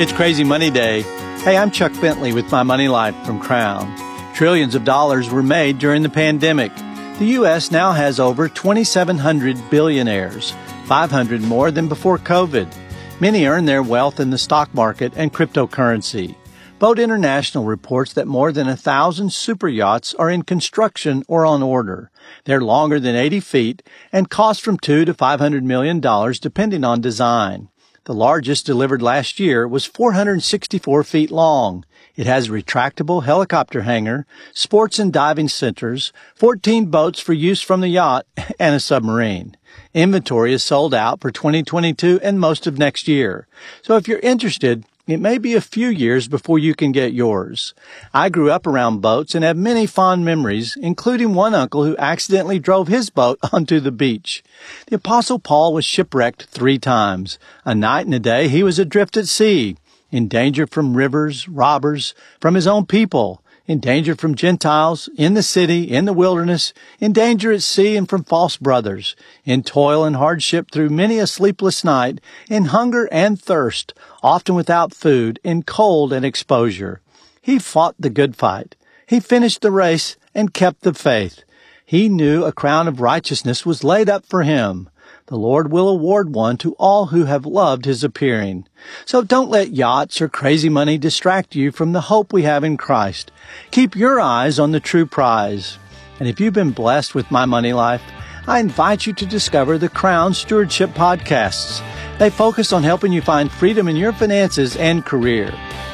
It's 0.00 0.12
Crazy 0.12 0.44
Money 0.44 0.70
Day. 0.70 1.02
Hey, 1.42 1.56
I'm 1.56 1.72
Chuck 1.72 1.92
Bentley 2.00 2.32
with 2.32 2.48
My 2.52 2.62
Money 2.62 2.86
Life 2.86 3.16
from 3.26 3.40
Crown. 3.40 3.92
Trillions 4.32 4.76
of 4.76 4.84
dollars 4.84 5.28
were 5.28 5.42
made 5.42 5.80
during 5.80 6.04
the 6.04 6.08
pandemic. 6.08 6.72
The 7.18 7.26
U.S. 7.40 7.72
now 7.72 7.90
has 7.90 8.20
over 8.20 8.48
2,700 8.48 9.70
billionaires, 9.70 10.52
500 10.84 11.40
more 11.40 11.72
than 11.72 11.88
before 11.88 12.18
COVID. 12.18 12.72
Many 13.18 13.46
earn 13.46 13.64
their 13.64 13.82
wealth 13.82 14.20
in 14.20 14.30
the 14.30 14.38
stock 14.38 14.72
market 14.72 15.12
and 15.16 15.34
cryptocurrency. 15.34 16.36
Boat 16.78 17.00
International 17.00 17.64
reports 17.64 18.12
that 18.12 18.28
more 18.28 18.52
than 18.52 18.68
a 18.68 18.76
thousand 18.76 19.32
super 19.32 19.66
yachts 19.66 20.14
are 20.14 20.30
in 20.30 20.42
construction 20.42 21.24
or 21.26 21.44
on 21.44 21.60
order. 21.60 22.12
They're 22.44 22.60
longer 22.60 23.00
than 23.00 23.16
80 23.16 23.40
feet 23.40 23.82
and 24.12 24.30
cost 24.30 24.62
from 24.62 24.78
two 24.78 25.04
to 25.04 25.12
500 25.12 25.64
million 25.64 25.98
dollars 25.98 26.38
depending 26.38 26.84
on 26.84 27.00
design. 27.00 27.68
The 28.04 28.14
largest 28.14 28.64
delivered 28.64 29.02
last 29.02 29.40
year 29.40 29.66
was 29.66 29.86
464 29.86 31.02
feet 31.02 31.32
long. 31.32 31.84
It 32.14 32.26
has 32.26 32.48
a 32.48 32.52
retractable 32.52 33.24
helicopter 33.24 33.82
hangar, 33.82 34.24
sports 34.54 35.00
and 35.00 35.12
diving 35.12 35.48
centers, 35.48 36.12
14 36.36 36.86
boats 36.86 37.18
for 37.18 37.32
use 37.32 37.60
from 37.60 37.80
the 37.80 37.88
yacht, 37.88 38.24
and 38.60 38.76
a 38.76 38.80
submarine. 38.80 39.56
Inventory 39.94 40.52
is 40.52 40.62
sold 40.62 40.94
out 40.94 41.20
for 41.20 41.32
2022 41.32 42.20
and 42.22 42.38
most 42.38 42.68
of 42.68 42.78
next 42.78 43.08
year. 43.08 43.48
So 43.82 43.96
if 43.96 44.06
you're 44.06 44.20
interested, 44.20 44.84
it 45.08 45.20
may 45.20 45.38
be 45.38 45.54
a 45.54 45.60
few 45.62 45.88
years 45.88 46.28
before 46.28 46.58
you 46.58 46.74
can 46.74 46.92
get 46.92 47.14
yours. 47.14 47.72
I 48.12 48.28
grew 48.28 48.50
up 48.50 48.66
around 48.66 49.00
boats 49.00 49.34
and 49.34 49.42
have 49.42 49.56
many 49.56 49.86
fond 49.86 50.22
memories, 50.22 50.76
including 50.76 51.32
one 51.32 51.54
uncle 51.54 51.82
who 51.82 51.96
accidentally 51.96 52.58
drove 52.58 52.88
his 52.88 53.08
boat 53.08 53.38
onto 53.52 53.80
the 53.80 53.90
beach. 53.90 54.44
The 54.88 54.96
apostle 54.96 55.38
Paul 55.38 55.72
was 55.72 55.86
shipwrecked 55.86 56.44
three 56.44 56.78
times. 56.78 57.38
A 57.64 57.74
night 57.74 58.04
and 58.04 58.14
a 58.14 58.18
day 58.18 58.48
he 58.48 58.62
was 58.62 58.78
adrift 58.78 59.16
at 59.16 59.28
sea, 59.28 59.78
in 60.10 60.28
danger 60.28 60.66
from 60.66 60.94
rivers, 60.94 61.48
robbers, 61.48 62.14
from 62.38 62.54
his 62.54 62.66
own 62.66 62.84
people, 62.84 63.42
in 63.68 63.78
danger 63.78 64.16
from 64.16 64.34
Gentiles, 64.34 65.10
in 65.16 65.34
the 65.34 65.42
city, 65.42 65.84
in 65.84 66.06
the 66.06 66.12
wilderness, 66.14 66.72
in 66.98 67.12
danger 67.12 67.52
at 67.52 67.62
sea 67.62 67.96
and 67.96 68.08
from 68.08 68.24
false 68.24 68.56
brothers, 68.56 69.14
in 69.44 69.62
toil 69.62 70.04
and 70.04 70.16
hardship 70.16 70.70
through 70.72 70.88
many 70.88 71.18
a 71.18 71.26
sleepless 71.26 71.84
night, 71.84 72.18
in 72.48 72.64
hunger 72.64 73.06
and 73.12 73.40
thirst, 73.40 73.92
often 74.22 74.54
without 74.54 74.94
food, 74.94 75.38
in 75.44 75.62
cold 75.62 76.14
and 76.14 76.24
exposure. 76.24 77.02
He 77.42 77.58
fought 77.58 77.94
the 77.98 78.10
good 78.10 78.34
fight. 78.34 78.74
He 79.06 79.20
finished 79.20 79.60
the 79.60 79.70
race 79.70 80.16
and 80.34 80.54
kept 80.54 80.80
the 80.80 80.94
faith. 80.94 81.44
He 81.84 82.08
knew 82.08 82.44
a 82.44 82.52
crown 82.52 82.88
of 82.88 83.00
righteousness 83.00 83.66
was 83.66 83.84
laid 83.84 84.08
up 84.08 84.24
for 84.24 84.42
him. 84.44 84.88
The 85.28 85.36
Lord 85.36 85.70
will 85.70 85.90
award 85.90 86.34
one 86.34 86.56
to 86.56 86.72
all 86.78 87.06
who 87.06 87.26
have 87.26 87.44
loved 87.44 87.84
his 87.84 88.02
appearing. 88.02 88.66
So 89.04 89.22
don't 89.22 89.50
let 89.50 89.74
yachts 89.74 90.22
or 90.22 90.28
crazy 90.28 90.70
money 90.70 90.96
distract 90.96 91.54
you 91.54 91.70
from 91.70 91.92
the 91.92 92.00
hope 92.00 92.32
we 92.32 92.44
have 92.44 92.64
in 92.64 92.78
Christ. 92.78 93.30
Keep 93.70 93.94
your 93.94 94.18
eyes 94.18 94.58
on 94.58 94.72
the 94.72 94.80
true 94.80 95.04
prize. 95.04 95.76
And 96.18 96.30
if 96.30 96.40
you've 96.40 96.54
been 96.54 96.70
blessed 96.70 97.14
with 97.14 97.30
My 97.30 97.44
Money 97.44 97.74
Life, 97.74 98.00
I 98.46 98.58
invite 98.58 99.06
you 99.06 99.12
to 99.12 99.26
discover 99.26 99.76
the 99.76 99.90
Crown 99.90 100.32
Stewardship 100.32 100.90
podcasts. 100.90 101.82
They 102.18 102.30
focus 102.30 102.72
on 102.72 102.82
helping 102.82 103.12
you 103.12 103.20
find 103.20 103.52
freedom 103.52 103.86
in 103.86 103.96
your 103.96 104.14
finances 104.14 104.76
and 104.76 105.04
career. 105.04 105.52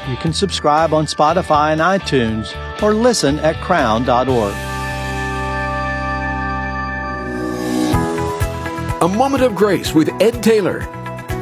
You 0.08 0.16
can 0.18 0.32
subscribe 0.32 0.94
on 0.94 1.06
Spotify 1.06 1.72
and 1.72 1.80
iTunes 1.80 2.54
or 2.80 2.94
listen 2.94 3.40
at 3.40 3.60
crown.org. 3.60 4.73
A 9.04 9.08
Moment 9.08 9.42
of 9.42 9.54
Grace 9.54 9.94
with 9.94 10.08
Ed 10.22 10.42
Taylor. 10.42 10.78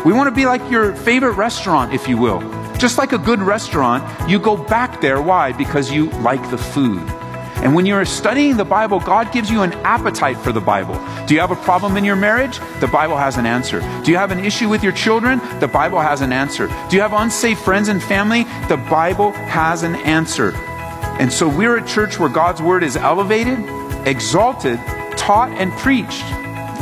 We 0.04 0.12
want 0.12 0.26
to 0.26 0.34
be 0.34 0.46
like 0.46 0.68
your 0.68 0.96
favorite 0.96 1.34
restaurant, 1.34 1.94
if 1.94 2.08
you 2.08 2.18
will. 2.18 2.40
Just 2.76 2.98
like 2.98 3.12
a 3.12 3.18
good 3.18 3.38
restaurant, 3.38 4.02
you 4.28 4.40
go 4.40 4.56
back 4.56 5.00
there. 5.00 5.22
Why? 5.22 5.52
Because 5.52 5.88
you 5.88 6.10
like 6.22 6.42
the 6.50 6.58
food. 6.58 6.98
And 7.62 7.76
when 7.76 7.86
you're 7.86 8.04
studying 8.04 8.56
the 8.56 8.64
Bible, 8.64 8.98
God 8.98 9.30
gives 9.30 9.48
you 9.48 9.62
an 9.62 9.74
appetite 9.84 10.38
for 10.38 10.50
the 10.50 10.60
Bible. 10.60 10.94
Do 11.26 11.34
you 11.34 11.40
have 11.40 11.52
a 11.52 11.62
problem 11.62 11.96
in 11.96 12.04
your 12.04 12.16
marriage? 12.16 12.58
The 12.80 12.88
Bible 12.88 13.16
has 13.16 13.36
an 13.36 13.46
answer. 13.46 13.78
Do 14.02 14.10
you 14.10 14.16
have 14.16 14.32
an 14.32 14.44
issue 14.44 14.68
with 14.68 14.82
your 14.82 14.90
children? 14.90 15.40
The 15.60 15.68
Bible 15.68 16.00
has 16.00 16.20
an 16.20 16.32
answer. 16.32 16.66
Do 16.90 16.96
you 16.96 17.02
have 17.02 17.12
unsafe 17.12 17.60
friends 17.60 17.86
and 17.86 18.02
family? 18.02 18.42
The 18.66 18.84
Bible 18.90 19.30
has 19.30 19.84
an 19.84 19.94
answer. 19.94 20.50
And 21.20 21.32
so 21.32 21.48
we're 21.48 21.76
a 21.76 21.86
church 21.86 22.18
where 22.18 22.28
God's 22.28 22.60
word 22.60 22.82
is 22.82 22.96
elevated, 22.96 23.60
exalted, 24.04 24.80
taught, 25.16 25.50
and 25.52 25.70
preached. 25.74 26.24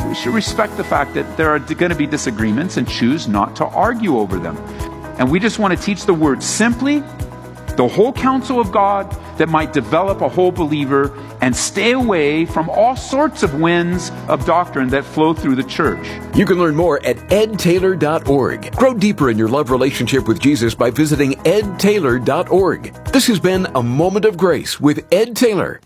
We 0.07 0.15
should 0.15 0.33
respect 0.33 0.77
the 0.77 0.83
fact 0.83 1.13
that 1.13 1.37
there 1.37 1.49
are 1.49 1.59
going 1.59 1.91
to 1.91 1.95
be 1.95 2.07
disagreements 2.07 2.77
and 2.77 2.87
choose 2.87 3.27
not 3.27 3.55
to 3.57 3.65
argue 3.65 4.17
over 4.17 4.37
them. 4.37 4.57
And 5.17 5.31
we 5.31 5.39
just 5.39 5.59
want 5.59 5.77
to 5.77 5.81
teach 5.81 6.05
the 6.05 6.13
word 6.13 6.41
simply, 6.43 6.99
the 7.77 7.87
whole 7.87 8.11
counsel 8.11 8.59
of 8.59 8.71
God 8.71 9.09
that 9.37 9.49
might 9.49 9.73
develop 9.73 10.21
a 10.21 10.29
whole 10.29 10.51
believer 10.51 11.17
and 11.41 11.55
stay 11.55 11.91
away 11.93 12.45
from 12.45 12.69
all 12.69 12.95
sorts 12.95 13.43
of 13.43 13.59
winds 13.59 14.11
of 14.27 14.45
doctrine 14.45 14.89
that 14.89 15.03
flow 15.03 15.33
through 15.33 15.55
the 15.55 15.63
church. 15.63 16.07
You 16.35 16.45
can 16.45 16.59
learn 16.59 16.75
more 16.75 17.03
at 17.05 17.17
edtaylor.org. 17.29 18.75
Grow 18.75 18.93
deeper 18.93 19.29
in 19.29 19.37
your 19.37 19.49
love 19.49 19.71
relationship 19.71 20.27
with 20.27 20.39
Jesus 20.39 20.75
by 20.75 20.91
visiting 20.91 21.33
edtaylor.org. 21.43 22.93
This 23.05 23.27
has 23.27 23.39
been 23.39 23.67
A 23.73 23.81
Moment 23.81 24.25
of 24.25 24.37
Grace 24.37 24.79
with 24.79 25.07
Ed 25.11 25.35
Taylor. 25.35 25.81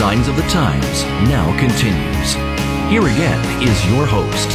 Signs 0.00 0.28
of 0.28 0.36
the 0.36 0.42
Times 0.44 1.02
now 1.28 1.54
continues. 1.58 2.32
Here 2.90 3.02
again 3.02 3.62
is 3.62 3.86
your 3.86 4.06
host. 4.06 4.48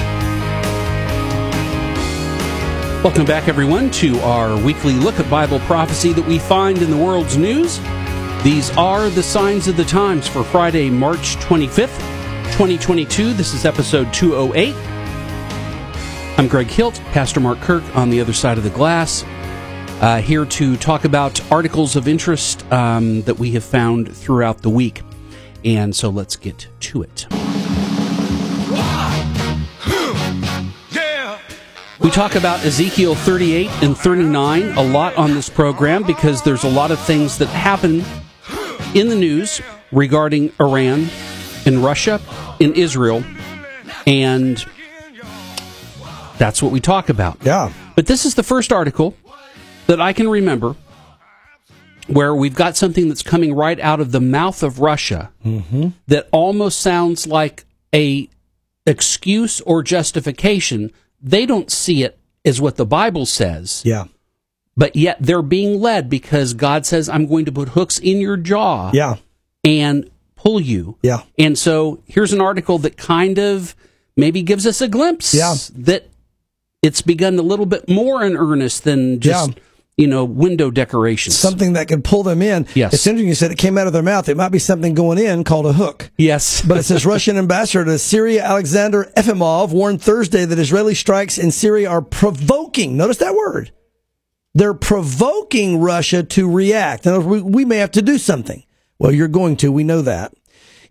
Welcome 3.03 3.27
back, 3.27 3.47
everyone, 3.47 3.91
to 3.91 4.19
our 4.21 4.59
weekly 4.63 4.93
look 4.93 5.19
at 5.19 5.29
Bible 5.29 5.59
prophecy 5.59 6.13
that 6.13 6.25
we 6.25 6.39
find 6.39 6.81
in 6.81 6.89
the 6.89 6.97
world's 6.97 7.37
news. 7.37 7.79
These 8.43 8.75
are 8.75 9.11
the 9.11 9.21
signs 9.21 9.67
of 9.67 9.77
the 9.77 9.85
times 9.85 10.27
for 10.27 10.43
Friday, 10.43 10.89
March 10.89 11.35
25th, 11.35 11.99
2022. 12.53 13.33
This 13.33 13.53
is 13.53 13.65
episode 13.65 14.11
208. 14.11 14.73
I'm 16.39 16.47
Greg 16.47 16.65
Hilt, 16.65 16.95
Pastor 17.11 17.39
Mark 17.39 17.59
Kirk 17.59 17.83
on 17.95 18.09
the 18.09 18.19
other 18.19 18.33
side 18.33 18.57
of 18.57 18.63
the 18.63 18.71
glass, 18.71 19.23
uh, 20.01 20.21
here 20.21 20.45
to 20.45 20.75
talk 20.77 21.05
about 21.05 21.39
articles 21.51 21.95
of 21.95 22.07
interest 22.07 22.65
um, 22.71 23.21
that 23.21 23.37
we 23.37 23.51
have 23.51 23.63
found 23.63 24.11
throughout 24.11 24.63
the 24.63 24.71
week. 24.71 25.04
And 25.65 25.95
so 25.95 26.09
let's 26.09 26.35
get 26.35 26.67
to 26.79 27.01
it. 27.01 27.25
We 31.99 32.11
talk 32.11 32.35
about 32.35 32.63
Ezekiel 32.63 33.15
38 33.15 33.69
and 33.81 33.97
39 33.97 34.77
a 34.77 34.83
lot 34.83 35.15
on 35.15 35.33
this 35.33 35.49
program 35.49 36.03
because 36.03 36.43
there's 36.43 36.63
a 36.63 36.69
lot 36.69 36.91
of 36.91 36.99
things 36.99 37.39
that 37.39 37.47
happen 37.47 38.03
in 38.93 39.09
the 39.09 39.15
news 39.15 39.59
regarding 39.91 40.51
Iran 40.59 41.09
and 41.65 41.83
Russia 41.83 42.21
and 42.61 42.77
Israel. 42.77 43.23
And 44.05 44.63
that's 46.37 46.61
what 46.61 46.71
we 46.71 46.79
talk 46.79 47.09
about. 47.09 47.39
Yeah. 47.43 47.73
But 47.95 48.05
this 48.05 48.25
is 48.25 48.35
the 48.35 48.43
first 48.43 48.71
article 48.71 49.15
that 49.87 49.99
I 49.99 50.13
can 50.13 50.29
remember 50.29 50.75
where 52.07 52.35
we've 52.35 52.55
got 52.55 52.77
something 52.77 53.07
that's 53.07 53.23
coming 53.23 53.53
right 53.53 53.79
out 53.79 53.99
of 53.99 54.11
the 54.11 54.21
mouth 54.21 54.61
of 54.63 54.79
Russia 54.79 55.31
mm-hmm. 55.43 55.89
that 56.07 56.27
almost 56.31 56.79
sounds 56.79 57.25
like 57.25 57.65
a 57.93 58.29
excuse 58.85 59.61
or 59.61 59.81
justification. 59.81 60.91
They 61.21 61.45
don't 61.45 61.71
see 61.71 62.03
it 62.03 62.19
as 62.43 62.61
what 62.61 62.75
the 62.75 62.85
Bible 62.85 63.25
says, 63.25 63.81
Yeah. 63.83 64.05
but 64.77 64.95
yet 64.95 65.17
they're 65.19 65.41
being 65.41 65.81
led 65.81 66.09
because 66.09 66.53
God 66.53 66.85
says, 66.85 67.09
I'm 67.09 67.25
going 67.25 67.45
to 67.45 67.51
put 67.51 67.69
hooks 67.69 67.97
in 67.97 68.19
your 68.19 68.37
jaw 68.37 68.91
Yeah. 68.93 69.15
and 69.63 70.09
pull 70.35 70.59
you. 70.59 70.97
Yeah. 71.01 71.23
And 71.39 71.57
so 71.57 72.03
here's 72.05 72.33
an 72.33 72.41
article 72.41 72.77
that 72.79 72.97
kind 72.97 73.39
of 73.39 73.75
maybe 74.15 74.43
gives 74.43 74.67
us 74.67 74.79
a 74.81 74.87
glimpse 74.87 75.33
Yeah. 75.33 75.55
that 75.75 76.07
it's 76.83 77.01
begun 77.01 77.39
a 77.39 77.41
little 77.41 77.65
bit 77.65 77.89
more 77.89 78.23
in 78.23 78.37
earnest 78.37 78.83
than 78.83 79.19
just 79.19 79.49
Yeah. 79.49 79.55
You 79.97 80.07
know, 80.07 80.25
window 80.25 80.69
decorations. 80.71 81.37
Something 81.37 81.73
that 81.73 81.87
could 81.87 82.03
pull 82.03 82.23
them 82.23 82.41
in. 82.41 82.67
Yes. 82.73 82.93
It's 82.93 83.07
interesting 83.07 83.29
you 83.29 83.35
said 83.35 83.51
it 83.51 83.57
came 83.57 83.77
out 83.77 83.87
of 83.87 83.93
their 83.93 84.03
mouth. 84.03 84.27
It 84.27 84.35
might 84.35 84.49
be 84.49 84.59
something 84.59 84.93
going 84.93 85.17
in 85.17 85.43
called 85.43 85.65
a 85.65 85.73
hook. 85.73 86.11
Yes. 86.17 86.63
But 86.75 86.77
it 86.77 86.83
says 86.83 87.05
Russian 87.05 87.37
ambassador 87.37 87.85
to 87.85 87.97
Syria 87.97 88.43
Alexander 88.43 89.11
Efimov 89.15 89.71
warned 89.71 90.01
Thursday 90.01 90.43
that 90.43 90.59
Israeli 90.59 90.95
strikes 90.95 91.37
in 91.37 91.51
Syria 91.51 91.89
are 91.89 92.01
provoking. 92.01 92.97
Notice 92.97 93.17
that 93.17 93.35
word. 93.35 93.71
They're 94.53 94.73
provoking 94.73 95.79
Russia 95.79 96.23
to 96.23 96.51
react. 96.51 97.05
And 97.05 97.25
we, 97.25 97.41
we 97.41 97.65
may 97.65 97.77
have 97.77 97.91
to 97.91 98.01
do 98.01 98.17
something. 98.17 98.63
Well, 98.99 99.11
you're 99.11 99.27
going 99.27 99.57
to. 99.57 99.71
We 99.71 99.83
know 99.83 100.01
that. 100.01 100.33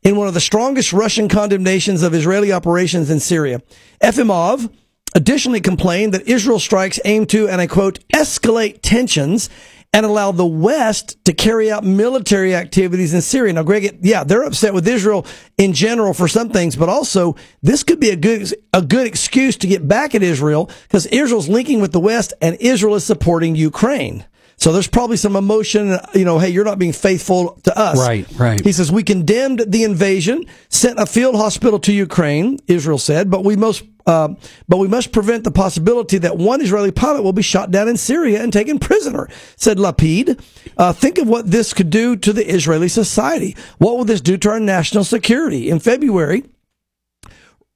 In 0.02 0.16
one 0.16 0.28
of 0.28 0.34
the 0.34 0.40
strongest 0.40 0.92
Russian 0.92 1.28
condemnations 1.28 2.02
of 2.02 2.14
Israeli 2.14 2.52
operations 2.52 3.10
in 3.10 3.20
Syria, 3.20 3.62
Efimov 4.02 4.70
additionally 5.14 5.60
complained 5.60 6.14
that 6.14 6.28
Israel 6.28 6.58
strikes 6.58 6.98
aim 7.04 7.26
to, 7.26 7.48
and 7.48 7.60
I 7.60 7.66
quote, 7.66 8.00
escalate 8.12 8.80
tensions 8.82 9.48
and 9.94 10.04
allow 10.04 10.32
the 10.32 10.44
West 10.44 11.24
to 11.24 11.32
carry 11.32 11.70
out 11.70 11.84
military 11.84 12.52
activities 12.52 13.14
in 13.14 13.22
Syria. 13.22 13.52
Now, 13.52 13.62
Greg, 13.62 14.00
yeah, 14.02 14.24
they're 14.24 14.42
upset 14.42 14.74
with 14.74 14.88
Israel 14.88 15.24
in 15.56 15.72
general 15.72 16.12
for 16.12 16.26
some 16.26 16.48
things, 16.48 16.74
but 16.74 16.88
also 16.88 17.36
this 17.62 17.84
could 17.84 18.00
be 18.00 18.10
a 18.10 18.16
good 18.16 18.52
a 18.72 18.82
good 18.82 19.06
excuse 19.06 19.56
to 19.58 19.68
get 19.68 19.86
back 19.86 20.16
at 20.16 20.22
Israel 20.22 20.68
because 20.82 21.06
Israel's 21.06 21.48
linking 21.48 21.80
with 21.80 21.92
the 21.92 22.00
West 22.00 22.34
and 22.42 22.56
Israel 22.58 22.96
is 22.96 23.04
supporting 23.04 23.54
Ukraine. 23.54 24.24
So 24.64 24.72
there's 24.72 24.88
probably 24.88 25.18
some 25.18 25.36
emotion, 25.36 25.98
you 26.14 26.24
know, 26.24 26.38
hey, 26.38 26.48
you're 26.48 26.64
not 26.64 26.78
being 26.78 26.94
faithful 26.94 27.60
to 27.64 27.78
us. 27.78 27.98
Right, 27.98 28.26
right. 28.38 28.64
He 28.64 28.72
says, 28.72 28.90
we 28.90 29.02
condemned 29.02 29.62
the 29.68 29.84
invasion, 29.84 30.46
sent 30.70 30.98
a 30.98 31.04
field 31.04 31.34
hospital 31.34 31.78
to 31.80 31.92
Ukraine, 31.92 32.58
Israel 32.66 32.96
said, 32.96 33.30
but 33.30 33.44
we 33.44 33.56
most, 33.56 33.84
uh, 34.06 34.28
but 34.66 34.78
we 34.78 34.88
must 34.88 35.12
prevent 35.12 35.44
the 35.44 35.50
possibility 35.50 36.16
that 36.16 36.38
one 36.38 36.62
Israeli 36.62 36.92
pilot 36.92 37.24
will 37.24 37.34
be 37.34 37.42
shot 37.42 37.72
down 37.72 37.88
in 37.88 37.98
Syria 37.98 38.42
and 38.42 38.54
taken 38.54 38.78
prisoner, 38.78 39.28
said 39.56 39.76
Lapid. 39.76 40.42
Uh, 40.78 40.94
think 40.94 41.18
of 41.18 41.28
what 41.28 41.50
this 41.50 41.74
could 41.74 41.90
do 41.90 42.16
to 42.16 42.32
the 42.32 42.50
Israeli 42.50 42.88
society. 42.88 43.54
What 43.76 43.98
will 43.98 44.06
this 44.06 44.22
do 44.22 44.38
to 44.38 44.48
our 44.48 44.60
national 44.60 45.04
security? 45.04 45.68
In 45.68 45.78
February, 45.78 46.42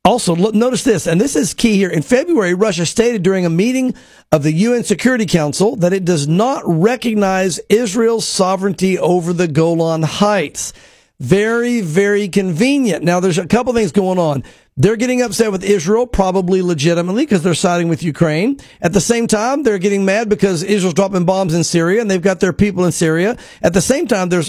also, 0.09 0.35
look, 0.35 0.55
notice 0.55 0.85
this, 0.85 1.07
and 1.07 1.21
this 1.21 1.37
is 1.37 1.53
key 1.53 1.75
here. 1.75 1.91
In 1.91 2.01
February, 2.01 2.55
Russia 2.55 2.87
stated 2.87 3.23
during 3.23 3.45
a 3.45 3.51
meeting 3.51 3.95
of 4.33 4.43
the 4.43 4.53
UN 4.53 4.83
Security 4.83 5.27
Council 5.27 5.77
that 5.77 5.93
it 5.93 6.07
does 6.07 6.27
not 6.27 6.63
recognize 6.65 7.59
Israel's 7.69 8.27
sovereignty 8.27 8.99
over 8.99 9.35
the 9.35 9.47
Golan 9.47 10.05
Heights. 10.05 10.73
Very, 11.21 11.83
very 11.83 12.29
convenient. 12.29 13.05
Now, 13.05 13.21
there's 13.21 13.37
a 13.37 13.47
couple 13.47 13.75
things 13.75 13.93
going 13.93 14.19
on. 14.19 14.45
They're 14.79 14.97
getting 14.97 15.21
upset 15.21 15.53
with 15.53 15.63
Israel, 15.63 16.07
probably 16.07 16.63
legitimately, 16.63 17.27
because 17.27 17.43
they're 17.43 17.53
siding 17.53 17.89
with 17.89 18.03
Ukraine. 18.03 18.59
At 18.81 18.95
the 18.95 19.03
same 19.03 19.27
time, 19.27 19.63
they're 19.63 19.79
getting 19.79 20.07
mad 20.07 20.31
because 20.31 20.63
Israel's 20.63 20.95
dropping 20.95 21.27
bombs 21.27 21.53
in 21.53 21.65
Syria 21.65 22.01
and 22.01 22.11
they've 22.11 22.23
got 22.23 22.41
their 22.41 22.55
people 22.55 22.87
in 22.87 22.93
Syria. 22.93 23.37
At 23.61 23.75
the 23.75 23.83
same 23.83 24.07
time, 24.07 24.31
there's 24.31 24.49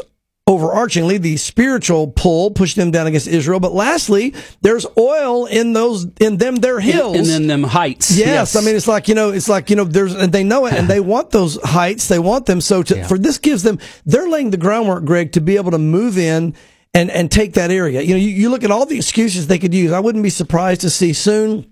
overarchingly 0.50 1.22
the 1.22 1.38
spiritual 1.38 2.08
pull 2.08 2.50
pushed 2.52 2.76
them 2.76 2.90
down 2.90 3.06
against 3.06 3.28
Israel. 3.28 3.60
But 3.60 3.72
lastly, 3.74 4.34
there's 4.62 4.86
oil 4.98 5.46
in 5.46 5.74
those 5.74 6.08
in 6.20 6.38
them 6.38 6.56
their 6.56 6.80
hills 6.80 7.16
and 7.18 7.28
in 7.28 7.48
them 7.48 7.64
heights. 7.64 8.18
Yes. 8.18 8.28
yes. 8.28 8.56
I 8.56 8.62
mean 8.62 8.76
it's 8.76 8.88
like 8.88 9.08
you 9.08 9.14
know 9.16 9.30
it's 9.30 9.48
like 9.48 9.70
you 9.70 9.76
know 9.76 9.84
there's 9.84 10.16
and 10.16 10.34
they 10.34 10.44
know 10.44 10.66
it 10.66 10.74
and 10.74 10.88
they 10.88 11.00
want 11.14 11.30
those 11.30 11.62
heights. 11.64 12.08
They 12.08 12.20
want 12.20 12.48
them 12.48 12.62
so 12.62 12.82
to, 12.82 12.96
Yeah. 12.98 13.08
for 13.08 13.20
this 13.20 13.38
gives 13.38 13.62
them 13.62 13.78
they're 14.06 14.28
laying 14.28 14.50
the 14.50 14.58
groundwork, 14.58 15.06
Greg, 15.06 15.34
to 15.34 15.42
be 15.42 15.56
able 15.56 15.72
to 15.72 15.80
move 15.80 16.18
in. 16.18 16.56
And, 16.92 17.12
and 17.12 17.32
take 17.32 17.54
that 17.54 17.70
area. 17.70 18.02
You 18.02 18.16
know, 18.16 18.20
you, 18.20 18.30
you 18.30 18.50
look 18.50 18.64
at 18.64 18.72
all 18.72 18.88
the 18.88 18.98
excuses 18.98 19.46
they 19.46 19.60
could 19.60 19.76
use. 19.76 19.92
I 19.92 20.00
wouldn't 20.00 20.24
be 20.24 20.32
surprised 20.32 20.82
to 20.82 20.90
see 20.90 21.14
soon 21.14 21.72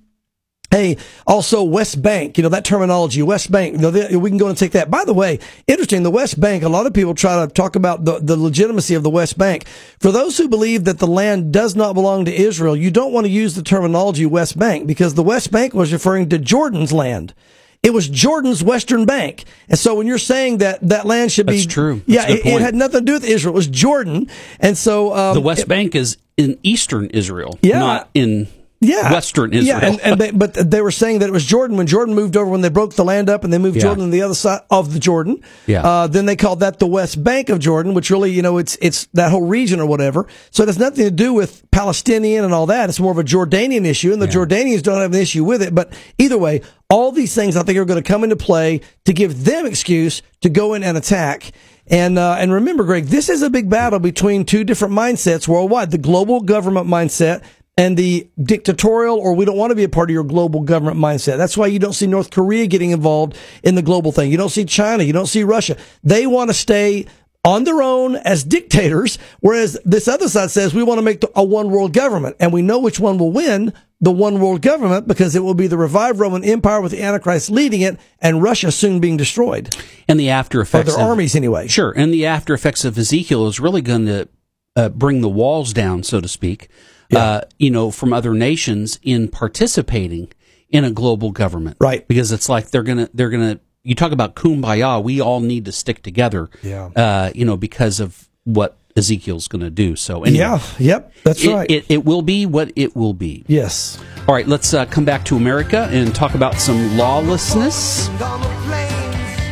Hey, 0.70 0.98
also 1.26 1.64
West 1.64 2.02
Bank, 2.02 2.38
you 2.38 2.44
know, 2.44 2.50
that 2.50 2.66
terminology, 2.66 3.22
West 3.22 3.50
Bank, 3.50 3.76
you 3.76 3.80
know, 3.80 3.90
th- 3.90 4.12
we 4.12 4.30
can 4.30 4.38
go 4.38 4.50
and 4.50 4.58
take 4.58 4.74
that. 4.74 4.92
By 4.92 5.06
the 5.06 5.14
way, 5.14 5.40
interesting, 5.66 6.04
the 6.04 6.12
West 6.12 6.42
Bank, 6.42 6.62
a 6.62 6.68
lot 6.68 6.86
of 6.86 6.94
people 6.94 7.16
try 7.16 7.46
to 7.46 7.52
talk 7.52 7.78
about 7.78 8.04
the, 8.04 8.20
the 8.20 8.36
legitimacy 8.36 8.94
of 8.94 9.02
the 9.02 9.10
West 9.10 9.38
Bank. 9.38 9.66
For 10.02 10.12
those 10.12 10.38
who 10.38 10.50
believe 10.50 10.84
that 10.84 11.00
the 11.00 11.08
land 11.08 11.54
does 11.54 11.74
not 11.78 11.94
belong 11.94 12.26
to 12.26 12.36
Israel, 12.36 12.76
you 12.76 12.92
don't 12.92 13.14
want 13.14 13.26
to 13.26 13.32
use 13.32 13.56
the 13.56 13.64
terminology 13.64 14.26
West 14.26 14.60
Bank 14.60 14.88
because 14.88 15.14
the 15.14 15.24
West 15.24 15.52
Bank 15.52 15.74
was 15.74 15.94
referring 15.94 16.28
to 16.30 16.38
Jordan's 16.38 16.92
land. 16.92 17.34
It 17.82 17.92
was 17.94 18.10
Jordan's 18.10 18.62
Western 18.62 19.06
Bank. 19.06 19.46
And 19.70 19.80
so 19.80 19.96
when 19.96 20.06
you're 20.06 20.18
saying 20.18 20.58
that 20.58 20.80
that 20.90 21.06
land 21.06 21.32
should 21.32 21.46
be. 21.48 21.66
True. 21.66 22.02
Yeah, 22.08 22.26
That's 22.26 22.44
good 22.44 22.46
it, 22.46 22.56
it 22.56 22.62
had 22.62 22.76
nothing 22.76 23.00
to 23.02 23.06
do 23.06 23.14
with 23.14 23.24
Israel. 23.24 23.54
It 23.54 23.56
was 23.56 23.68
Jordan. 23.68 24.30
And 24.60 24.78
so. 24.78 25.16
Um, 25.16 25.34
the 25.36 25.40
West 25.40 25.62
it- 25.62 25.68
Bank 25.70 25.96
is 25.96 26.18
in 26.36 26.58
eastern 26.62 27.06
Israel, 27.12 27.58
Yeah. 27.62 27.80
not 27.80 28.10
in 28.14 28.48
yeah. 28.80 29.12
western 29.12 29.54
Israel. 29.54 29.80
Yeah, 29.80 29.88
and, 29.88 30.00
and 30.02 30.22
they, 30.22 30.32
but 30.32 30.54
they 30.54 30.82
were 30.82 30.92
saying 30.92 31.20
that 31.20 31.30
it 31.30 31.32
was 31.32 31.46
Jordan 31.46 31.78
when 31.78 31.88
Jordan 31.88 32.14
moved 32.16 32.38
over 32.38 32.50
when 32.50 32.62
they 32.62 32.70
broke 32.70 32.94
the 32.94 33.04
land 33.04 33.30
up 33.30 33.44
and 33.44 33.52
they 33.52 33.58
moved 33.58 33.78
Yeah. 33.78 33.84
Jordan 33.84 34.06
to 34.06 34.12
the 34.12 34.22
other 34.22 34.36
side 34.36 34.62
of 34.70 34.94
the 34.94 35.00
Jordan. 35.00 35.42
Yeah. 35.66 35.82
Uh, 35.82 36.08
then 36.08 36.26
they 36.26 36.36
called 36.36 36.60
that 36.60 36.80
the 36.80 36.88
West 36.88 37.24
Bank 37.24 37.50
of 37.50 37.60
Jordan, 37.60 37.94
which 37.94 38.10
really, 38.10 38.32
you 38.32 38.42
know, 38.42 38.58
it's 38.58 38.78
it's 38.82 39.06
that 39.14 39.32
whole 39.32 39.46
region 39.46 39.80
or 39.80 39.86
whatever. 39.86 40.28
So 40.52 40.64
it 40.64 40.68
has 40.68 40.78
nothing 40.78 41.06
to 41.06 41.12
do 41.12 41.34
with 41.34 41.70
Palestinian 41.72 42.44
and 42.44 42.54
all 42.54 42.68
that. 42.68 42.90
It's 42.90 43.00
more 43.00 43.12
of 43.12 43.18
a 43.18 43.24
Jordanian 43.24 43.86
issue, 43.86 44.14
and 44.14 44.22
the 44.22 44.28
Jordanians 44.28 44.84
don't 44.84 45.02
have 45.02 45.14
an 45.14 45.20
issue 45.20 45.44
with 45.44 45.62
it. 45.62 45.74
But 45.74 45.94
either 46.18 46.38
way, 46.38 46.62
all 46.90 47.12
these 47.12 47.34
things 47.34 47.58
I 47.58 47.64
think 47.64 47.78
are 47.78 47.86
going 47.86 48.02
to 48.02 48.08
come 48.08 48.24
into 48.24 48.36
play 48.36 48.82
to 49.06 49.14
give 49.14 49.44
them 49.44 49.66
excuse 49.66 50.22
to 50.42 50.50
go 50.50 50.74
in 50.74 50.84
and 50.84 50.98
attack. 50.98 51.52
And 51.90 52.20
uh, 52.20 52.36
and 52.38 52.52
remember, 52.52 52.84
Greg, 52.84 53.06
this 53.06 53.30
is 53.30 53.42
a 53.42 53.50
big 53.50 53.70
battle 53.70 54.00
between 54.00 54.44
two 54.44 54.66
different 54.66 54.94
mindsets 54.94 55.48
worldwide: 55.48 55.92
the 55.92 55.98
global 55.98 56.42
government 56.42 56.86
mindset 56.88 57.44
and 57.78 57.96
the 57.96 58.28
dictatorial 58.42 59.18
or 59.20 59.34
we 59.34 59.46
don't 59.46 59.58
want 59.58 59.72
to 59.72 59.76
be 59.76 59.84
a 59.84 59.90
part 59.90 60.10
of 60.10 60.14
your 60.14 60.24
global 60.24 60.62
government 60.62 60.98
mindset. 60.98 61.38
That's 61.38 61.56
why 61.58 61.68
you 61.68 61.80
don't 61.80 61.94
see 61.94 62.08
North 62.08 62.32
Korea 62.32 62.66
getting 62.68 62.92
involved 62.92 63.38
in 63.64 63.76
the 63.76 63.82
global 63.84 64.12
thing. 64.12 64.32
You 64.32 64.38
don't 64.38 64.50
see 64.50 64.66
China. 64.66 65.04
You 65.04 65.14
don't 65.14 65.28
see 65.28 65.44
Russia. 65.44 65.78
They 66.04 66.26
want 66.28 66.50
to 66.50 66.54
stay 66.54 67.06
on 67.46 67.64
their 67.64 67.82
own 67.82 68.16
as 68.18 68.44
dictators, 68.44 69.18
whereas 69.40 69.78
this 69.86 70.08
other 70.08 70.28
side 70.28 70.52
says 70.52 70.74
we 70.74 70.84
want 70.84 70.98
to 70.98 71.02
make 71.04 71.24
a 71.36 71.44
one 71.44 71.70
world 71.70 71.94
government. 71.94 72.36
And 72.40 72.52
we 72.52 72.62
know 72.62 72.80
which 72.80 73.00
one 73.00 73.18
will 73.18 73.32
win 73.32 73.72
the 74.02 74.12
one 74.12 74.40
world 74.40 74.62
government 74.62 75.08
because 75.08 75.36
it 75.36 75.44
will 75.44 75.54
be 75.54 75.68
the 75.68 75.78
revived 75.78 76.20
Roman 76.20 76.44
Empire 76.44 76.82
with 76.82 76.92
the 76.92 77.02
Antichrist 77.02 77.50
leading 77.50 77.82
it 77.82 78.00
and 78.20 78.44
Russia 78.44 78.72
soon 78.72 79.00
being 79.00 79.18
destroyed. 79.18 79.76
and 80.08 80.20
the 80.20 80.30
after 80.30 80.60
Or 80.60 80.64
effects 80.64 80.94
their 80.96 81.04
of- 81.04 81.10
armies 81.10 81.36
anyway. 81.36 81.68
Sure, 81.68 81.92
and 81.96 82.14
the 82.14 82.26
after 82.26 82.54
effects 82.54 82.84
of 82.86 82.98
Ezekiel 82.98 83.48
is 83.48 83.60
really 83.60 83.82
going 83.82 84.06
to 84.08 84.28
uh, 84.76 84.90
bring 84.90 85.22
the 85.22 85.30
walls 85.30 85.74
down, 85.74 86.04
so 86.04 86.20
to 86.22 86.28
speak. 86.28 86.70
Uh, 87.16 87.42
you 87.58 87.72
know, 87.72 87.90
from 87.92 88.12
other 88.14 88.34
nations 88.34 89.00
in 89.04 89.28
participating 89.30 90.30
in 90.70 90.84
a 90.84 90.92
global 90.92 91.32
government, 91.32 91.78
Right. 91.80 92.06
Because 92.08 92.32
it's 92.32 92.50
like 92.50 92.72
they're 92.72 92.84
gonna 92.84 93.10
they're 93.14 93.30
gonna. 93.30 93.60
You 93.84 93.96
talk 93.96 94.12
about 94.12 94.36
kumbaya. 94.36 95.02
We 95.02 95.22
all 95.22 95.40
need 95.40 95.64
to 95.66 95.72
stick 95.72 96.04
together. 96.04 96.50
Yeah. 96.62 96.90
Uh, 96.96 97.32
you 97.34 97.46
know, 97.46 97.56
because 97.56 98.02
of 98.02 98.28
what 98.44 98.78
Ezekiel's 98.98 99.48
going 99.48 99.62
to 99.62 99.70
do. 99.70 99.96
So 99.96 100.24
anyway, 100.24 100.40
Yeah. 100.40 100.60
Yep. 100.80 101.14
That's 101.24 101.44
it, 101.44 101.54
right. 101.54 101.70
It, 101.72 101.86
it 101.88 102.04
will 102.04 102.22
be 102.24 102.46
what 102.46 102.72
it 102.76 102.96
will 102.98 103.14
be. 103.14 103.46
yes. 103.48 103.98
All 104.28 104.36
right, 104.36 104.46
let's 104.48 104.74
uh, 104.74 104.86
come 104.88 105.06
back 105.06 105.24
to 105.26 105.38
America 105.38 105.88
and 105.90 106.14
talk 106.14 106.34
about 106.36 106.56
some 106.56 106.98
lawlessness, 106.98 108.10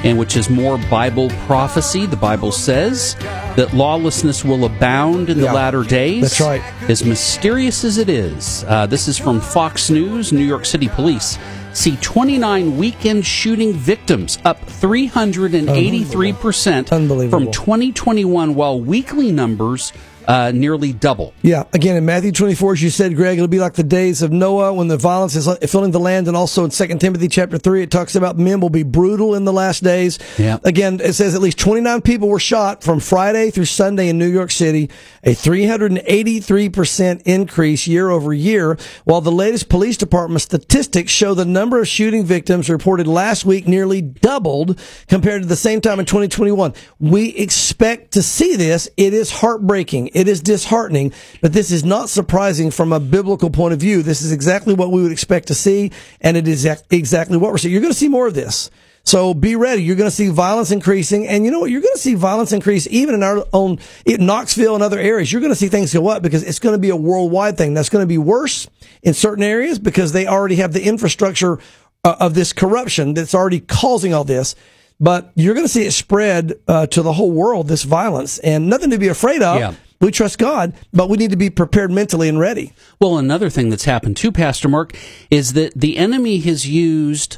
and 0.05 0.17
which 0.19 0.37
is 0.37 0.49
more 0.49 0.77
Bible 0.89 1.29
prophecy. 1.47 2.05
The 2.05 2.15
Bible 2.15 2.51
says 2.51 3.15
that 3.57 3.73
lawlessness 3.73 4.45
will 4.45 4.65
abound 4.65 5.29
in 5.29 5.39
the 5.39 5.45
Yeah, 5.45 5.53
latter 5.53 5.83
days. 5.83 6.21
that's 6.21 6.39
right. 6.41 6.61
As 6.89 7.03
mysterious 7.03 7.83
as 7.83 7.97
it 7.97 8.07
is. 8.07 8.63
Uh, 8.67 8.85
this 8.85 9.07
is 9.07 9.17
from 9.17 9.41
Fox 9.41 9.89
News. 9.89 10.31
New 10.31 10.45
York 10.45 10.65
City 10.65 10.87
police 10.87 11.37
see 11.73 11.97
29 11.97 12.77
weekend 12.77 13.25
shooting 13.25 13.73
victims, 13.73 14.37
up 14.45 14.63
383% 14.65 16.91
Unbelievable. 16.91 17.39
from 17.45 17.51
2021, 17.51 18.55
while 18.55 18.79
weekly 18.79 19.31
numbers 19.31 19.91
uh, 20.27 20.51
nearly 20.53 20.93
double. 20.93 21.33
Yeah, 21.41 21.63
again 21.73 21.95
in 21.95 22.05
Matthew 22.05 22.31
24, 22.31 22.73
as 22.73 22.83
you 22.83 22.89
said, 22.89 23.15
Greg, 23.15 23.37
it'll 23.37 23.47
be 23.47 23.59
like 23.59 23.73
the 23.73 23.83
days 23.83 24.21
of 24.21 24.31
Noah 24.31 24.73
when 24.73 24.87
the 24.87 24.97
violence 24.97 25.35
is 25.35 25.47
filling 25.69 25.91
the 25.91 25.99
land, 25.99 26.27
and 26.27 26.35
also 26.35 26.63
in 26.65 26.71
2 26.71 26.87
Timothy 26.97 27.27
chapter 27.27 27.57
3, 27.57 27.83
it 27.83 27.91
talks 27.91 28.15
about 28.15 28.37
men 28.37 28.59
will 28.59 28.69
be 28.69 28.83
brutal 28.83 29.35
in 29.35 29.45
the 29.45 29.53
last 29.53 29.83
days. 29.83 30.19
Yeah. 30.37 30.57
Again, 30.63 30.99
it 31.03 31.13
says 31.13 31.35
at 31.35 31.41
least 31.41 31.59
29 31.59 32.01
people 32.01 32.27
were 32.27 32.39
shot 32.39 32.83
from 32.83 32.99
Friday 32.99 33.51
through 33.51 33.65
Sunday 33.65 34.09
in 34.09 34.17
New 34.17 34.29
York 34.29 34.51
City, 34.51 34.89
a 35.23 35.33
383% 35.33 37.21
increase 37.23 37.87
year 37.87 38.09
over 38.09 38.33
year, 38.33 38.77
while 39.03 39.21
the 39.21 39.31
latest 39.31 39.69
police 39.69 39.97
department 39.97 40.41
statistics 40.41 41.11
show 41.11 41.33
the 41.33 41.45
number 41.45 41.79
of 41.79 41.87
shooting 41.87 42.25
victims 42.25 42.69
reported 42.69 43.07
last 43.07 43.45
week 43.45 43.67
nearly 43.67 44.01
doubled 44.01 44.79
compared 45.07 45.41
to 45.41 45.47
the 45.47 45.55
same 45.55 45.81
time 45.81 45.99
in 45.99 46.05
2021. 46.05 46.73
We 46.99 47.29
expect 47.29 48.11
to 48.13 48.21
see 48.21 48.55
this. 48.55 48.89
It 48.97 49.13
is 49.13 49.31
heartbreaking. 49.31 50.09
It 50.15 50.27
is 50.27 50.41
disheartening, 50.41 51.13
but 51.41 51.53
this 51.53 51.69
is 51.71 51.83
not 51.83 52.09
surprising 52.09 52.71
from 52.71 52.93
a 52.93 52.99
biblical 52.99 53.49
point 53.49 53.73
of 53.73 53.79
view. 53.79 54.01
This 54.01 54.21
is 54.21 54.31
exactly 54.31 54.73
what 54.73 54.91
we 54.91 55.03
would 55.03 55.11
expect 55.11 55.47
to 55.49 55.55
see, 55.55 55.91
and 56.21 56.37
it 56.37 56.47
is 56.47 56.65
exactly 56.89 57.37
what 57.37 57.51
we're 57.51 57.57
seeing. 57.57 57.73
You're 57.73 57.81
going 57.81 57.93
to 57.93 57.99
see 57.99 58.09
more 58.09 58.27
of 58.27 58.33
this. 58.33 58.71
So 59.03 59.35
be 59.35 59.55
ready. 59.55 59.83
You're 59.83 59.97
going 59.97 60.09
to 60.09 60.15
see 60.15 60.29
violence 60.29 60.71
increasing. 60.71 61.27
And 61.27 61.45
you 61.45 61.51
know 61.51 61.59
what? 61.59 61.69
You're 61.69 61.81
going 61.81 61.93
to 61.93 61.99
see 62.01 62.15
violence 62.15 62.51
increase 62.53 62.87
even 62.89 63.13
in 63.13 63.21
our 63.21 63.45
own, 63.53 63.77
in 64.03 64.25
Knoxville 64.25 64.73
and 64.73 64.83
other 64.83 64.97
areas. 64.97 65.31
You're 65.31 65.41
going 65.41 65.51
to 65.53 65.55
see 65.55 65.67
things 65.67 65.93
go 65.93 66.07
up 66.07 66.23
because 66.23 66.41
it's 66.41 66.57
going 66.57 66.73
to 66.73 66.79
be 66.79 66.89
a 66.89 66.95
worldwide 66.95 67.55
thing. 67.55 67.75
That's 67.75 67.89
going 67.89 68.01
to 68.01 68.07
be 68.07 68.17
worse 68.17 68.67
in 69.03 69.13
certain 69.13 69.43
areas 69.43 69.77
because 69.77 70.11
they 70.11 70.25
already 70.25 70.55
have 70.55 70.73
the 70.73 70.83
infrastructure 70.83 71.59
uh, 72.03 72.15
of 72.19 72.33
this 72.33 72.51
corruption 72.51 73.13
that's 73.13 73.35
already 73.35 73.59
causing 73.59 74.11
all 74.11 74.23
this. 74.23 74.55
but 74.99 75.31
you're 75.35 75.53
going 75.53 75.65
to 75.65 75.71
see 75.71 75.85
it 75.85 75.91
spread 75.91 76.53
uh, 76.67 76.87
to 76.87 77.01
the 77.01 77.13
whole 77.13 77.31
world. 77.31 77.67
This 77.67 77.83
violence 77.83 78.39
and 78.39 78.69
nothing 78.69 78.89
to 78.91 78.97
be 78.97 79.07
afraid 79.09 79.41
of. 79.41 79.59
Yeah. 79.59 79.73
We 80.01 80.11
trust 80.11 80.37
God, 80.37 80.73
but 80.91 81.09
we 81.09 81.17
need 81.17 81.31
to 81.31 81.37
be 81.37 81.49
prepared 81.49 81.91
mentally 81.91 82.27
and 82.27 82.39
ready. 82.39 82.73
Well, 82.99 83.17
another 83.17 83.49
thing 83.49 83.69
that's 83.69 83.85
happened 83.85 84.17
too, 84.17 84.31
Pastor 84.31 84.67
Mark, 84.67 84.97
is 85.31 85.53
that 85.53 85.73
the 85.75 85.97
enemy 85.97 86.39
has 86.39 86.67
used 86.67 87.37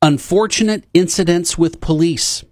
unfortunate 0.00 0.84
incidents 0.94 1.58
with 1.58 1.80
police. 1.80 2.44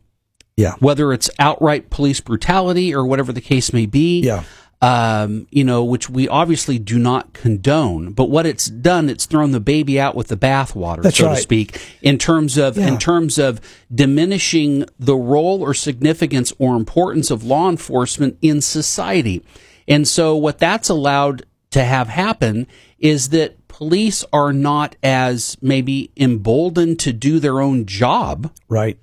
Yeah. 0.56 0.74
Whether 0.80 1.12
it's 1.12 1.30
outright 1.38 1.90
police 1.90 2.20
brutality 2.20 2.94
or 2.94 3.06
whatever 3.06 3.32
the 3.32 3.40
case 3.40 3.72
may 3.72 3.86
be. 3.86 4.20
Yeah. 4.20 4.44
Um, 4.82 5.46
you 5.50 5.64
know, 5.64 5.82
which 5.82 6.10
we 6.10 6.28
obviously 6.28 6.78
do 6.78 6.98
not 6.98 7.32
condone. 7.32 8.12
But 8.12 8.28
what 8.28 8.44
it's 8.44 8.66
done, 8.66 9.08
it's 9.08 9.24
thrown 9.24 9.52
the 9.52 9.58
baby 9.58 9.98
out 9.98 10.14
with 10.14 10.28
the 10.28 10.36
bathwater, 10.36 11.10
so 11.14 11.28
right. 11.28 11.34
to 11.34 11.40
speak, 11.40 11.80
in 12.02 12.18
terms 12.18 12.58
of 12.58 12.76
Yeah. 12.76 12.88
in 12.88 12.98
terms 12.98 13.38
of 13.38 13.58
diminishing 13.92 14.84
the 14.98 15.16
role 15.16 15.62
or 15.62 15.72
significance 15.72 16.52
or 16.58 16.76
importance 16.76 17.30
of 17.30 17.42
law 17.42 17.70
enforcement 17.70 18.36
in 18.42 18.60
society. 18.60 19.42
And 19.88 20.06
so 20.06 20.36
what 20.36 20.58
that's 20.58 20.90
allowed 20.90 21.46
to 21.70 21.82
have 21.82 22.08
happen 22.08 22.66
is 22.98 23.30
that 23.30 23.66
police 23.68 24.24
are 24.30 24.52
not 24.52 24.94
as 25.02 25.56
maybe 25.62 26.10
emboldened 26.18 26.98
to 27.00 27.12
do 27.14 27.38
their 27.38 27.60
own 27.62 27.86
job. 27.86 28.52
Right. 28.68 28.98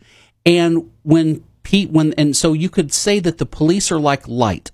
And 0.45 0.91
when 1.01 1.43
Pete, 1.63 1.89
when, 1.89 2.13
and 2.13 2.37
so 2.37 2.53
you 2.53 2.69
could 2.69 2.93
say 2.93 3.19
that 3.19 3.39
the 3.39 3.45
police 3.47 3.91
are 3.91 3.99
like 3.99 4.27
light. 4.27 4.69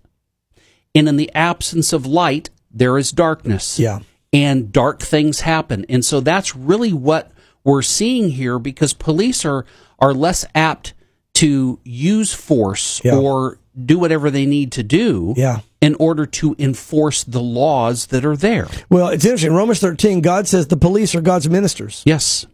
And 0.96 1.08
in 1.08 1.18
the 1.18 1.32
absence 1.34 1.94
of 1.94 2.06
light, 2.06 2.50
there 2.72 2.98
is 2.98 3.12
darkness. 3.12 3.80
Yeah. 3.80 4.00
And 4.32 4.72
dark 4.72 5.02
things 5.02 5.42
happen. 5.42 5.86
And 5.90 6.04
so 6.06 6.20
that's 6.20 6.56
really 6.56 6.94
what 6.94 7.32
we're 7.64 7.82
seeing 7.82 8.30
here 8.32 8.60
because 8.60 8.94
police 8.94 9.44
are, 9.46 9.66
are 10.00 10.14
less 10.14 10.46
apt 10.56 10.94
to 11.36 11.80
use 11.84 12.34
force 12.34 13.02
Yeah. 13.04 13.16
or 13.16 13.60
do 13.86 13.98
whatever 13.98 14.30
they 14.30 14.46
need 14.46 14.72
to 14.74 14.84
do 14.84 15.34
Yeah. 15.38 15.60
in 15.82 15.96
order 15.96 16.26
to 16.26 16.56
enforce 16.60 17.24
the 17.24 17.42
laws 17.42 18.08
that 18.08 18.26
are 18.26 18.36
there. 18.36 18.68
Well, 18.90 19.08
it's 19.10 19.26
interesting. 19.26 19.54
Romans 19.54 19.80
13, 19.80 20.22
God 20.22 20.48
says 20.48 20.68
the 20.68 20.78
police 20.78 21.16
are 21.16 21.22
God's 21.22 21.50
ministers. 21.50 22.02
Yes. 22.06 22.46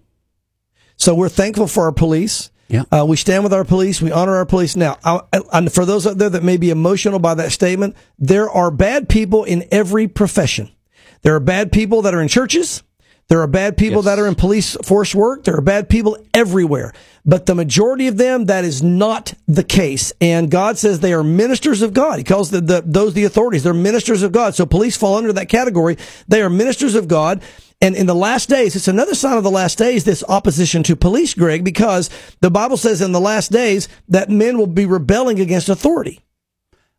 So 0.97 1.15
we're 1.15 1.29
thankful 1.29 1.67
for 1.67 1.83
our 1.85 1.91
police. 1.91 2.51
Yeah. 2.67 2.83
Uh, 2.91 3.05
we 3.07 3.15
stand 3.15 3.43
with 3.43 3.53
our 3.53 3.63
police. 3.63 4.01
We 4.01 4.11
honor 4.11 4.35
our 4.35 4.45
police. 4.45 4.75
Now, 4.75 4.97
I, 5.03 5.21
I, 5.51 5.67
for 5.69 5.85
those 5.85 6.07
out 6.07 6.17
there 6.17 6.29
that 6.31 6.43
may 6.43 6.57
be 6.57 6.71
emotional 6.71 7.19
by 7.19 7.35
that 7.35 7.51
statement, 7.51 7.95
there 8.17 8.49
are 8.49 8.71
bad 8.71 9.07
people 9.07 9.43
in 9.43 9.65
every 9.71 10.07
profession. 10.07 10.71
There 11.21 11.35
are 11.35 11.39
bad 11.39 11.71
people 11.71 12.01
that 12.03 12.15
are 12.15 12.21
in 12.21 12.27
churches. 12.27 12.81
There 13.27 13.41
are 13.41 13.47
bad 13.47 13.75
people 13.75 13.97
Yes. 13.97 14.05
that 14.05 14.19
are 14.19 14.27
in 14.27 14.35
police 14.35 14.77
force 14.83 15.15
work. 15.15 15.45
There 15.45 15.55
are 15.55 15.61
bad 15.61 15.89
people 15.89 16.15
everywhere. 16.33 16.93
But 17.25 17.47
the 17.47 17.55
majority 17.55 18.07
of 18.07 18.17
them, 18.17 18.45
that 18.45 18.63
is 18.63 18.83
not 18.83 19.33
the 19.47 19.63
case. 19.63 20.13
And 20.21 20.51
God 20.51 20.77
says 20.77 20.99
they 20.99 21.13
are 21.13 21.23
ministers 21.23 21.81
of 21.81 21.91
God. 21.93 22.19
He 22.19 22.23
calls 22.23 22.51
the, 22.51 22.61
the, 22.61 22.83
those 22.85 23.15
the 23.15 23.23
authorities. 23.23 23.63
They're 23.63 23.73
ministers 23.73 24.21
of 24.21 24.31
God. 24.31 24.53
So 24.53 24.67
police 24.67 24.95
fall 24.95 25.15
under 25.17 25.33
that 25.33 25.49
category. 25.49 25.97
They 26.27 26.43
are 26.43 26.51
ministers 26.51 26.93
of 26.93 27.07
God. 27.07 27.41
And 27.81 27.95
in 27.95 28.05
the 28.05 28.15
last 28.15 28.49
days, 28.49 28.75
it's 28.75 28.87
another 28.87 29.15
sign 29.15 29.37
of 29.37 29.43
the 29.43 29.51
last 29.51 29.77
days, 29.77 30.03
this 30.05 30.23
opposition 30.27 30.81
to 30.83 30.95
police, 30.95 31.33
Greg, 31.33 31.63
because 31.63 32.09
the 32.41 32.49
Bible 32.49 32.77
says 32.77 33.01
in 33.01 33.11
the 33.11 33.19
last 33.19 33.51
days 33.51 33.87
that 34.07 34.29
men 34.29 34.57
will 34.57 34.67
be 34.67 34.85
rebelling 34.85 35.39
against 35.39 35.69
authority. 35.69 36.21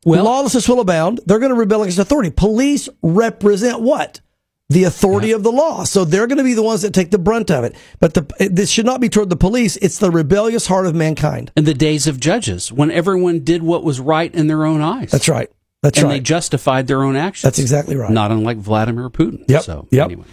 Well- 0.05 0.25
Lawlessness 0.25 0.69
will 0.69 0.81
abound. 0.81 1.21
They're 1.27 1.39
going 1.39 1.53
to 1.53 1.59
rebel 1.59 1.83
against 1.83 1.99
authority. 1.99 2.31
Police 2.31 2.89
represent 3.03 3.81
what? 3.81 4.21
The 4.69 4.85
authority 4.85 5.31
of 5.31 5.45
the 5.45 5.53
law. 5.53 5.85
So 5.85 6.05
they're 6.05 6.27
going 6.27 6.39
to 6.39 6.45
be 6.45 6.55
the 6.55 6.63
ones 6.63 6.83
that 6.83 6.93
take 6.93 7.13
the 7.13 7.19
brunt 7.19 7.53
of 7.53 7.63
it. 7.63 7.77
But 8.01 8.15
the, 8.15 8.49
this 8.51 8.69
should 8.69 8.85
not 8.87 9.01
be 9.01 9.09
toward 9.09 9.31
the 9.31 9.37
police. 9.37 9.77
It's 9.77 9.99
the 9.99 10.11
rebellious 10.11 10.67
heart 10.67 10.87
of 10.87 10.95
mankind. 10.95 11.53
In 11.57 11.65
the 11.65 11.75
days 11.75 12.09
of 12.09 12.19
judges, 12.19 12.73
when 12.73 12.91
everyone 12.91 13.41
did 13.45 13.63
what 13.63 13.85
was 13.85 14.01
right 14.01 14.33
in 14.35 14.49
their 14.49 14.65
own 14.67 14.81
eyes. 14.81 15.13
That's 15.13 15.29
right. 15.29 15.51
That's 15.83 15.99
and 15.99 16.09
right. 16.09 16.15
they 16.15 16.21
justified 16.21 16.89
their 16.89 17.05
own 17.05 17.15
actions. 17.15 17.43
That's 17.43 17.61
exactly 17.61 17.95
right. 17.95 18.11
Not 18.11 18.33
unlike 18.33 18.57
Vladimir 18.59 19.09
Putin. 19.09 19.45
Yep. 19.49 19.63
So, 19.63 19.87
Yep. 19.93 20.05
anyway. 20.05 20.25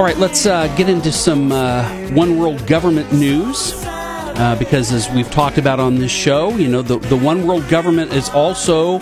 All 0.00 0.06
right, 0.06 0.16
let's 0.16 0.46
uh, 0.46 0.66
get 0.76 0.88
into 0.88 1.12
some 1.12 1.52
uh, 1.52 1.86
one 2.12 2.38
world 2.38 2.66
government 2.66 3.12
news. 3.12 3.74
Uh, 3.84 4.56
because 4.58 4.92
as 4.92 5.10
we've 5.10 5.30
talked 5.30 5.58
about 5.58 5.78
on 5.78 5.96
this 5.96 6.10
show, 6.10 6.56
you 6.56 6.68
know, 6.68 6.80
the, 6.80 6.98
the 6.98 7.16
one 7.18 7.46
world 7.46 7.68
government 7.68 8.10
is 8.14 8.30
also, 8.30 8.98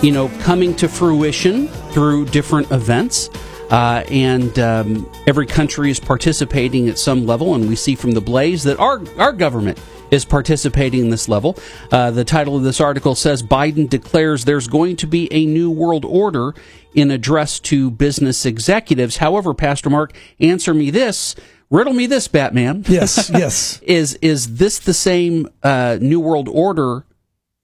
you 0.00 0.10
know, 0.10 0.28
coming 0.40 0.74
to 0.74 0.88
fruition 0.88 1.68
through 1.92 2.24
different 2.24 2.68
events. 2.72 3.30
Uh, 3.70 4.02
and 4.10 4.58
um, 4.58 5.08
every 5.28 5.46
country 5.46 5.92
is 5.92 6.00
participating 6.00 6.88
at 6.88 6.98
some 6.98 7.24
level, 7.24 7.54
and 7.54 7.68
we 7.68 7.76
see 7.76 7.94
from 7.94 8.10
the 8.10 8.20
blaze 8.20 8.64
that 8.64 8.80
our 8.80 9.00
our 9.18 9.32
government 9.32 9.80
is 10.12 10.24
participating 10.24 11.00
in 11.00 11.10
this 11.10 11.28
level. 11.28 11.58
Uh, 11.90 12.12
the 12.12 12.24
title 12.24 12.54
of 12.54 12.62
this 12.62 12.80
article 12.80 13.16
says 13.16 13.42
Biden 13.42 13.88
declares 13.88 14.44
there's 14.44 14.68
going 14.68 14.94
to 14.96 15.06
be 15.06 15.32
a 15.32 15.46
new 15.46 15.70
world 15.70 16.04
order 16.04 16.54
in 16.94 17.10
address 17.10 17.58
to 17.58 17.90
business 17.90 18.46
executives. 18.46 19.16
However, 19.16 19.54
Pastor 19.54 19.90
Mark, 19.90 20.14
answer 20.38 20.74
me 20.74 20.90
this. 20.90 21.34
Riddle 21.70 21.94
me 21.94 22.06
this, 22.06 22.28
Batman. 22.28 22.84
Yes, 22.86 23.30
yes. 23.30 23.80
is 23.82 24.14
is 24.20 24.56
this 24.56 24.78
the 24.78 24.92
same 24.92 25.48
uh, 25.62 25.96
new 26.00 26.20
world 26.20 26.48
order 26.48 27.06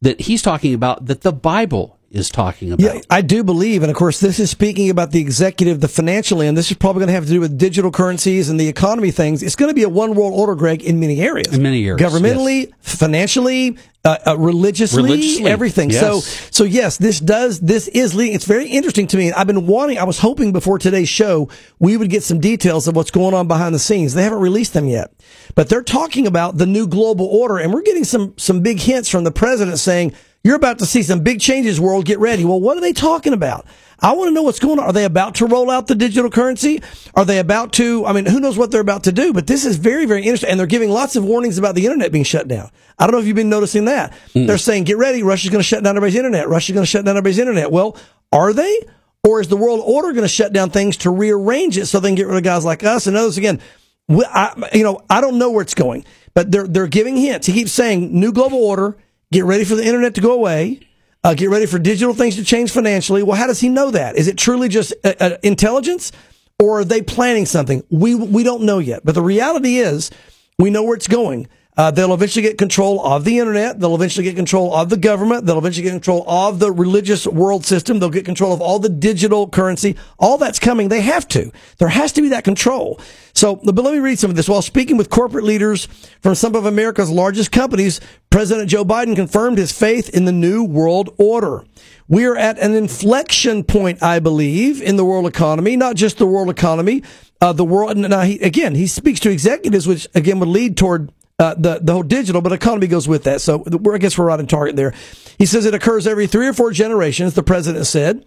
that 0.01 0.23
he's 0.23 0.41
talking 0.41 0.73
about 0.73 1.07
that 1.07 1.21
the 1.21 1.33
Bible 1.33 1.98
is 2.11 2.31
talking 2.31 2.73
about? 2.73 2.83
Yeah, 2.95 3.01
I 3.11 3.21
do 3.21 3.45
believe, 3.45 3.83
and 3.83 3.91
of 3.91 3.97
course, 3.97 4.19
this 4.21 4.39
is 4.41 4.51
speaking 4.51 4.89
about 4.91 5.11
the 5.11 5.21
executive, 5.21 5.81
the 5.81 5.89
financial 5.89 6.41
end. 6.41 6.57
This 6.57 6.71
is 6.71 6.77
probably 6.77 7.01
going 7.01 7.09
to 7.09 7.13
have 7.15 7.27
to 7.27 7.31
do 7.31 7.41
with 7.41 7.59
digital 7.59 7.91
currencies 7.91 8.49
and 8.49 8.59
the 8.59 8.69
economy 8.69 9.11
things. 9.11 9.43
It's 9.43 9.57
going 9.57 9.69
to 9.71 9.75
be 9.75 9.83
a 9.83 9.89
one 9.89 10.15
world 10.15 10.33
order, 10.35 10.55
Greg, 10.55 10.83
in 10.83 11.01
many 11.01 11.21
areas. 11.21 11.53
In 11.53 11.63
many 11.63 11.87
areas, 11.87 12.01
governmentally, 12.01 12.73
financially, 12.81 13.77
uh, 14.05 14.17
uh, 14.27 14.39
religiously, 14.39 15.03
Religiously, 15.03 15.51
everything. 15.51 15.91
yes. 15.91 16.01
So, 16.01 16.21
so 16.51 16.65
yes, 16.65 16.97
this 16.97 17.21
does. 17.21 17.61
This 17.61 17.89
is 17.89 18.15
leading. 18.15 18.35
It's 18.35 18.47
very 18.47 18.69
interesting 18.69 19.07
to 19.09 19.17
me. 19.17 19.33
I've 19.33 19.47
been 19.47 19.67
wanting. 19.67 19.99
I 19.99 20.05
was 20.05 20.19
hoping 20.19 20.53
before 20.53 20.79
today's 20.79 21.09
show 21.09 21.51
we 21.79 21.97
would 21.97 22.09
get 22.09 22.23
some 22.23 22.41
details 22.41 22.89
of 22.89 22.97
what's 22.97 23.11
going 23.11 23.35
on 23.35 23.49
behind 23.49 23.75
the 23.75 23.79
scenes. 23.79 24.15
They 24.15 24.23
haven't 24.23 24.41
released 24.41 24.73
them 24.73 24.89
yet, 24.89 25.13
but 25.55 25.69
they're 25.69 25.83
talking 25.83 26.27
about 26.27 26.57
the 26.57 26.67
new 26.67 26.87
global 26.87 27.27
order, 27.27 27.59
and 27.59 27.75
we're 27.75 27.83
getting 27.83 28.05
some 28.05 28.33
some 28.39 28.61
big 28.63 28.79
hints 28.81 29.09
from 29.11 29.25
the 29.25 29.33
president 29.33 29.79
saying 29.79 30.15
you're 30.45 30.57
about 30.57 30.79
to 30.79 30.87
see 30.87 31.03
some 31.03 31.21
big 31.21 31.41
changes, 31.41 31.81
world. 31.81 32.05
Get 32.05 32.19
ready. 32.19 32.45
Well, 32.45 32.61
what 32.61 32.77
are 32.77 32.81
they 32.81 32.93
talking 32.93 33.33
about? 33.33 33.67
I 34.01 34.13
want 34.13 34.29
to 34.29 34.33
know 34.33 34.45
what's 34.45 34.61
going 34.61 34.79
on. 34.79 34.85
Are 34.85 34.93
they 34.93 35.05
about 35.05 35.35
to 35.37 35.47
roll 35.47 35.71
out 35.71 35.89
the 35.89 35.97
digital 35.97 36.31
currency? 36.31 36.81
Are 37.15 37.25
they 37.25 37.41
about 37.41 37.73
to? 37.75 38.07
I 38.07 38.13
mean, 38.13 38.27
who 38.27 38.39
knows 38.39 38.57
what 38.57 38.71
they're 38.71 38.81
about 38.81 39.05
to 39.05 39.13
do? 39.13 39.33
But 39.33 39.49
this 39.49 39.65
is 39.65 39.77
very, 39.77 40.07
very 40.07 40.23
interesting. 40.23 40.51
And 40.51 40.61
they're 40.61 40.69
giving 40.69 40.91
lots 40.91 41.17
of 41.17 41.25
warnings 41.25 41.59
about 41.59 41.75
the 41.75 41.85
internet 41.85 42.13
being 42.13 42.25
shut 42.25 42.47
down. 42.47 42.71
I 42.99 43.07
don't 43.07 43.13
know 43.13 43.19
if 43.19 43.27
you've 43.27 43.35
been 43.35 43.49
noticing 43.49 43.87
that. 43.87 44.13
They're 44.47 44.59
saying, 44.59 44.85
get 44.85 44.99
ready. 44.99 45.25
Russia's 45.25 45.51
going 45.51 45.61
to 45.61 45.67
shut 45.67 45.83
down 45.83 45.97
everybody's 45.97 46.17
internet. 46.17 46.49
Russia's 46.49 46.75
going 46.75 46.85
to 46.85 46.91
shut 46.91 47.05
down 47.05 47.17
everybody's 47.17 47.41
internet. 47.41 47.73
Well, 47.73 47.97
are 48.33 48.53
they? 48.53 48.81
Or 49.25 49.41
is 49.41 49.49
the 49.49 49.57
world 49.57 49.83
order 49.85 50.13
going 50.13 50.23
to 50.23 50.29
shut 50.29 50.53
down 50.53 50.71
things 50.71 50.99
to 50.99 51.11
rearrange 51.11 51.77
it 51.77 51.87
so 51.87 51.99
they 51.99 52.09
can 52.09 52.15
get 52.15 52.29
rid 52.29 52.37
of 52.37 52.45
guys 52.45 52.65
like 52.65 52.85
us 52.85 53.09
and 53.09 53.17
others 53.17 53.37
again? 53.37 53.61
I, 54.09 54.71
you 54.73 54.85
know, 54.85 55.01
I 55.11 55.21
don't 55.21 55.39
know 55.39 55.51
where 55.51 55.63
it's 55.63 55.75
going, 55.75 56.05
but 56.35 56.53
they're, 56.53 56.69
they're 56.69 56.87
giving 56.87 57.17
hints. 57.17 57.49
He 57.49 57.53
keeps 57.53 57.73
saying 57.73 58.19
new 58.19 58.33
global 58.33 58.63
order. 58.63 58.97
Get 59.31 59.45
ready 59.45 59.65
for 59.65 59.75
the 59.75 59.85
internet 59.85 60.15
to 60.15 60.21
go 60.21 60.33
away. 60.33 60.81
Uh, 61.23 61.35
get 61.35 61.51
ready 61.51 61.67
for 61.67 61.79
digital 61.79 62.15
things 62.15 62.37
to 62.37 62.45
change 62.45 62.71
financially. 62.71 63.23
Well, 63.23 63.37
how 63.37 63.47
does 63.47 63.61
he 63.61 63.69
know 63.69 63.91
that? 63.91 64.17
Is 64.17 64.29
it 64.29 64.39
truly 64.39 64.69
just 64.69 64.95
uh, 65.05 65.15
uh, 65.21 65.37
intelligence, 65.43 66.13
or 66.59 66.81
are 66.81 66.85
they 66.85 67.03
planning 67.03 67.45
something? 67.45 67.83
We 67.91 68.15
we 68.15 68.43
don't 68.43 68.63
know 68.63 68.79
yet. 68.79 69.03
But 69.05 69.15
the 69.15 69.23
reality 69.23 69.77
is, 69.79 70.11
we 70.59 70.71
know 70.71 70.85
where 70.85 70.95
it's 70.95 71.09
going. 71.09 71.49
Uh, 71.79 71.93
they'll 71.93 72.13
eventually 72.13 72.43
get 72.43 72.59
control 72.59 73.01
of 73.07 73.25
the 73.25 73.39
internet. 73.39 73.79
They'll 73.79 73.95
eventually 73.95 74.25
get 74.25 74.35
control 74.35 74.75
of 74.75 74.89
the 74.89 74.97
government. 74.97 75.47
They'll 75.47 75.59
eventually 75.59 75.85
get 75.85 75.93
control 75.93 76.29
of 76.29 76.59
the 76.59 76.73
religious 76.73 77.25
world 77.25 77.65
system. 77.65 78.01
They'll 78.01 78.11
get 78.11 78.25
control 78.25 78.53
of 78.53 78.61
all 78.61 78.81
the 78.81 78.89
digital 78.89 79.49
currency. 79.49 79.95
All 80.19 80.39
that's 80.39 80.59
coming. 80.59 80.89
They 80.89 81.03
have 81.03 81.29
to. 81.29 81.53
There 81.79 81.87
has 81.87 82.13
to 82.15 82.23
be 82.23 82.31
that 82.31 82.43
control. 82.43 83.01
So, 83.33 83.55
but 83.55 83.77
let 83.77 83.95
me 83.95 84.01
read 84.01 84.19
some 84.19 84.29
of 84.29 84.35
this. 84.37 84.49
While 84.49 84.61
speaking 84.61 84.97
with 84.97 85.09
corporate 85.09 85.45
leaders 85.45 85.87
from 86.21 86.35
some 86.35 86.57
of 86.57 86.67
America's 86.67 87.11
largest 87.11 87.53
companies, 87.53 88.01
President 88.29 88.69
Joe 88.69 88.85
Biden 88.85 89.15
confirmed 89.15 89.59
his 89.59 89.71
faith 89.71 90.09
in 90.09 90.25
the 90.25 90.33
new 90.33 90.65
world 90.65 91.15
order. 91.17 91.65
We 92.09 92.25
are 92.25 92.37
at 92.37 92.59
an 92.59 92.75
inflection 92.75 93.63
point, 93.63 94.03
I 94.03 94.19
believe, 94.19 94.83
in 94.83 94.97
the 94.97 95.05
world 95.05 95.27
economy, 95.27 95.77
not 95.77 95.95
just 95.95 96.19
the 96.19 96.27
world 96.27 96.51
economy, 96.51 97.05
uh, 97.41 97.53
the 97.53 97.65
world. 97.65 97.97
Now, 97.97 98.23
he, 98.23 98.41
again, 98.41 98.75
he 98.75 98.89
speaks 98.89 99.21
to 99.21 99.31
executives, 99.31 99.87
which 99.87 100.09
again 100.17 100.41
would 100.41 100.49
lead 100.49 100.77
toward 100.77 101.13
uh, 101.39 101.55
the 101.55 101.79
the 101.81 101.93
whole 101.93 102.03
digital, 102.03 102.41
but 102.41 102.53
economy 102.53 102.89
goes 102.89 103.07
with 103.07 103.25
that. 103.25 103.41
So 103.41 103.59
we're, 103.59 103.95
I 103.95 103.99
guess 103.99 104.19
we're 104.19 104.27
right 104.27 104.39
on 104.39 104.47
target 104.47 104.77
there. 104.77 104.93
He 105.39 105.47
says 105.47 105.67
it 105.67 105.75
occurs 105.75 106.07
every 106.07 106.27
three 106.27 106.49
or 106.49 106.53
four 106.53 106.73
generations. 106.73 107.35
The 107.35 107.43
president 107.43 107.87
said. 107.87 108.25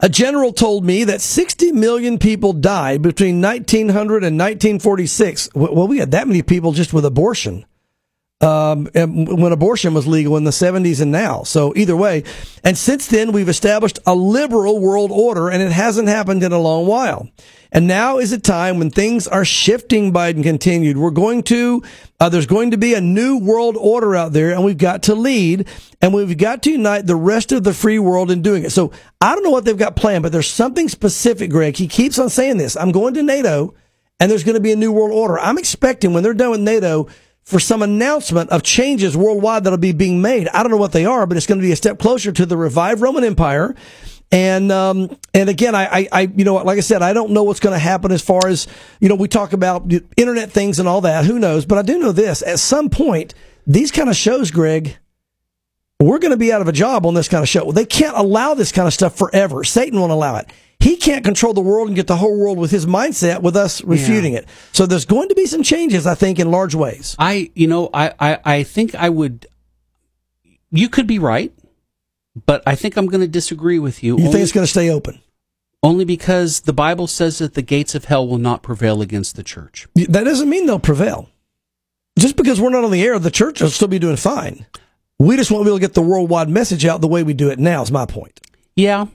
A 0.00 0.08
general 0.08 0.52
told 0.52 0.84
me 0.84 1.04
that 1.04 1.20
60 1.20 1.72
million 1.72 2.18
people 2.18 2.52
died 2.52 3.00
between 3.00 3.40
1900 3.40 4.24
and 4.24 4.38
1946. 4.38 5.50
Well, 5.54 5.86
we 5.86 5.98
had 5.98 6.10
that 6.10 6.26
many 6.26 6.42
people 6.42 6.72
just 6.72 6.92
with 6.92 7.04
abortion. 7.04 7.64
Um, 8.40 8.86
when 8.94 9.52
abortion 9.52 9.94
was 9.94 10.06
legal 10.06 10.36
in 10.36 10.44
the 10.44 10.50
70s 10.50 11.00
and 11.00 11.10
now. 11.12 11.44
So 11.44 11.72
either 11.76 11.96
way. 11.96 12.24
And 12.62 12.76
since 12.76 13.06
then, 13.06 13.32
we've 13.32 13.48
established 13.48 14.00
a 14.04 14.14
liberal 14.14 14.80
world 14.80 15.10
order 15.12 15.48
and 15.48 15.62
it 15.62 15.72
hasn't 15.72 16.08
happened 16.08 16.42
in 16.42 16.52
a 16.52 16.58
long 16.58 16.86
while. 16.86 17.28
And 17.74 17.88
now 17.88 18.18
is 18.18 18.30
a 18.30 18.38
time 18.38 18.78
when 18.78 18.90
things 18.90 19.26
are 19.26 19.44
shifting, 19.44 20.12
Biden 20.12 20.44
continued. 20.44 20.96
We're 20.96 21.10
going 21.10 21.42
to, 21.44 21.82
uh, 22.20 22.28
there's 22.28 22.46
going 22.46 22.70
to 22.70 22.78
be 22.78 22.94
a 22.94 23.00
new 23.00 23.36
world 23.36 23.76
order 23.76 24.14
out 24.14 24.32
there 24.32 24.52
and 24.52 24.64
we've 24.64 24.78
got 24.78 25.02
to 25.04 25.16
lead 25.16 25.66
and 26.00 26.14
we've 26.14 26.38
got 26.38 26.62
to 26.62 26.70
unite 26.70 27.08
the 27.08 27.16
rest 27.16 27.50
of 27.50 27.64
the 27.64 27.74
free 27.74 27.98
world 27.98 28.30
in 28.30 28.42
doing 28.42 28.64
it. 28.64 28.70
So 28.70 28.92
I 29.20 29.34
don't 29.34 29.42
know 29.42 29.50
what 29.50 29.64
they've 29.64 29.76
got 29.76 29.96
planned, 29.96 30.22
but 30.22 30.30
there's 30.30 30.48
something 30.48 30.88
specific, 30.88 31.50
Greg. 31.50 31.76
He 31.76 31.88
keeps 31.88 32.16
on 32.16 32.30
saying 32.30 32.58
this. 32.58 32.76
I'm 32.76 32.92
going 32.92 33.14
to 33.14 33.24
NATO 33.24 33.74
and 34.20 34.30
there's 34.30 34.44
going 34.44 34.54
to 34.54 34.60
be 34.60 34.72
a 34.72 34.76
new 34.76 34.92
world 34.92 35.10
order. 35.10 35.36
I'm 35.40 35.58
expecting 35.58 36.12
when 36.12 36.22
they're 36.22 36.32
done 36.32 36.52
with 36.52 36.60
NATO 36.60 37.08
for 37.42 37.58
some 37.58 37.82
announcement 37.82 38.50
of 38.50 38.62
changes 38.62 39.16
worldwide 39.16 39.64
that'll 39.64 39.78
be 39.78 39.90
being 39.90 40.22
made. 40.22 40.46
I 40.48 40.62
don't 40.62 40.70
know 40.70 40.78
what 40.78 40.92
they 40.92 41.06
are, 41.06 41.26
but 41.26 41.36
it's 41.36 41.46
going 41.46 41.58
to 41.58 41.66
be 41.66 41.72
a 41.72 41.76
step 41.76 41.98
closer 41.98 42.30
to 42.30 42.46
the 42.46 42.56
revived 42.56 43.00
Roman 43.00 43.24
Empire. 43.24 43.74
And 44.34 44.72
um, 44.72 45.16
and 45.32 45.48
again, 45.48 45.76
I, 45.76 45.84
I, 45.86 46.08
I 46.10 46.20
you 46.22 46.44
know 46.44 46.56
like 46.56 46.76
I 46.76 46.80
said, 46.80 47.02
I 47.02 47.12
don't 47.12 47.30
know 47.30 47.44
what's 47.44 47.60
going 47.60 47.72
to 47.72 47.78
happen 47.78 48.10
as 48.10 48.20
far 48.20 48.48
as 48.48 48.66
you 48.98 49.08
know 49.08 49.14
we 49.14 49.28
talk 49.28 49.52
about 49.52 49.90
internet 50.16 50.50
things 50.50 50.80
and 50.80 50.88
all 50.88 51.02
that. 51.02 51.24
Who 51.24 51.38
knows? 51.38 51.64
But 51.64 51.78
I 51.78 51.82
do 51.82 52.00
know 52.00 52.10
this: 52.10 52.42
at 52.42 52.58
some 52.58 52.90
point, 52.90 53.32
these 53.64 53.92
kind 53.92 54.10
of 54.10 54.16
shows, 54.16 54.50
Greg, 54.50 54.96
we're 56.00 56.18
going 56.18 56.32
to 56.32 56.36
be 56.36 56.52
out 56.52 56.60
of 56.60 56.66
a 56.66 56.72
job 56.72 57.06
on 57.06 57.14
this 57.14 57.28
kind 57.28 57.42
of 57.44 57.48
show. 57.48 57.70
They 57.70 57.86
can't 57.86 58.16
allow 58.16 58.54
this 58.54 58.72
kind 58.72 58.88
of 58.88 58.92
stuff 58.92 59.16
forever. 59.16 59.62
Satan 59.62 60.00
won't 60.00 60.10
allow 60.10 60.34
it. 60.34 60.50
He 60.80 60.96
can't 60.96 61.24
control 61.24 61.54
the 61.54 61.60
world 61.60 61.86
and 61.86 61.94
get 61.94 62.08
the 62.08 62.16
whole 62.16 62.36
world 62.36 62.58
with 62.58 62.72
his 62.72 62.86
mindset 62.86 63.40
with 63.40 63.56
us 63.56 63.84
refuting 63.84 64.32
yeah. 64.32 64.40
it. 64.40 64.48
So 64.72 64.84
there's 64.84 65.06
going 65.06 65.28
to 65.28 65.36
be 65.36 65.46
some 65.46 65.62
changes, 65.62 66.08
I 66.08 66.16
think, 66.16 66.40
in 66.40 66.50
large 66.50 66.74
ways. 66.74 67.14
I, 67.20 67.52
you 67.54 67.68
know, 67.68 67.88
I, 67.94 68.12
I, 68.18 68.38
I 68.44 68.62
think 68.64 68.96
I 68.96 69.10
would, 69.10 69.46
you 70.72 70.88
could 70.88 71.06
be 71.06 71.20
right, 71.20 71.52
but 72.46 72.62
I 72.66 72.74
think 72.74 72.96
I'm 72.96 73.06
going 73.06 73.20
to 73.20 73.28
disagree 73.28 73.78
with 73.78 74.02
you. 74.02 74.16
You 74.16 74.24
only, 74.24 74.32
think 74.32 74.42
it's 74.42 74.52
going 74.52 74.64
to 74.64 74.70
stay 74.70 74.90
open? 74.90 75.20
Only 75.82 76.04
because 76.04 76.60
the 76.60 76.72
Bible 76.72 77.06
says 77.06 77.38
that 77.38 77.54
the 77.54 77.62
gates 77.62 77.94
of 77.94 78.06
hell 78.06 78.26
will 78.26 78.38
not 78.38 78.62
prevail 78.62 79.02
against 79.02 79.36
the 79.36 79.42
church. 79.42 79.86
That 79.94 80.24
doesn't 80.24 80.48
mean 80.48 80.66
they'll 80.66 80.78
prevail. 80.78 81.28
Just 82.18 82.36
because 82.36 82.60
we're 82.60 82.70
not 82.70 82.84
on 82.84 82.90
the 82.90 83.02
air, 83.02 83.18
the 83.18 83.30
church 83.30 83.60
will 83.60 83.70
still 83.70 83.88
be 83.88 83.98
doing 83.98 84.16
fine. 84.16 84.66
We 85.18 85.36
just 85.36 85.50
won't 85.50 85.64
be 85.64 85.70
able 85.70 85.78
to 85.78 85.80
get 85.80 85.94
the 85.94 86.02
worldwide 86.02 86.48
message 86.48 86.84
out 86.84 87.00
the 87.00 87.08
way 87.08 87.22
we 87.22 87.34
do 87.34 87.50
it 87.50 87.58
now, 87.58 87.82
is 87.82 87.92
my 87.92 88.06
point. 88.06 88.40
Yeah, 88.76 89.06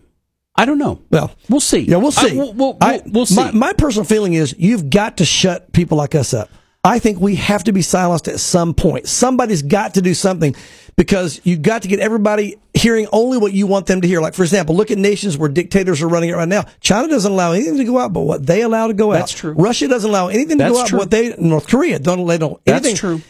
I 0.56 0.66
don't 0.66 0.78
know. 0.78 1.02
Well, 1.10 1.32
we'll 1.50 1.60
see. 1.60 1.80
Yeah, 1.80 1.98
we'll 1.98 2.12
see. 2.12 2.32
I, 2.32 2.34
we'll, 2.36 2.54
we'll, 2.54 2.78
I, 2.82 3.02
we'll, 3.06 3.26
see. 3.26 3.36
My, 3.36 3.52
my, 3.52 3.74
personal 3.74 4.06
feeling 4.06 4.34
is 4.34 4.54
you've 4.58 4.90
got 4.90 5.18
to 5.18 5.26
shut 5.26 5.72
people 5.72 5.98
like 5.98 6.16
us 6.16 6.34
up. 6.34 6.50
I 6.84 7.00
think 7.00 7.20
we 7.20 7.36
have 7.36 7.66
to 7.66 7.74
be 7.74 7.82
silenced 7.82 8.28
at 8.30 8.40
some 8.40 8.74
point. 8.74 9.08
Somebody's 9.08 9.62
got 9.62 9.96
to 9.96 10.02
do 10.02 10.14
something 10.14 10.56
because 10.96 11.42
you've 11.44 11.62
got 11.62 11.82
to 11.82 11.90
get 11.90 12.00
everybody 12.00 12.56
hearing 12.74 13.08
only 13.12 13.38
what 13.38 13.52
you 13.52 13.68
want 13.68 13.86
them 13.88 14.00
to 14.00 14.08
hear. 14.08 14.22
Like, 14.22 14.34
for 14.34 14.44
example, 14.44 14.76
look 14.76 14.90
at 14.90 14.98
nations 14.98 15.38
where 15.38 15.50
dictators 15.50 16.02
are 16.02 16.08
running 16.08 16.30
it 16.30 16.34
right 16.34 16.48
now. 16.48 16.64
China 16.80 17.10
doesn't 17.10 17.32
allow 17.32 17.52
anything 17.52 17.78
to 17.78 17.84
go 17.84 18.00
out 18.00 18.14
but 18.14 18.22
what 18.22 18.46
they 18.46 18.62
allow 18.62 18.88
to 18.88 18.94
go 18.94 19.12
out. 19.12 19.20
That's 19.20 19.34
true. 19.34 19.54
Russia 19.54 19.90
doesn't 19.90 20.10
allow 20.10 20.30
anything 20.30 20.58
to 20.58 20.64
That's 20.64 20.74
go 20.74 20.82
out 20.82 20.88
true. 20.88 21.00
but 21.00 21.04
what 21.04 21.12
they, 21.12 21.36
North 21.38 21.68
Korea 21.68 22.00
don't, 22.00 22.26
they 22.26 22.38
don't, 22.38 22.62
anything. 22.66 22.92
That's 22.92 23.00
true. 23.00 23.22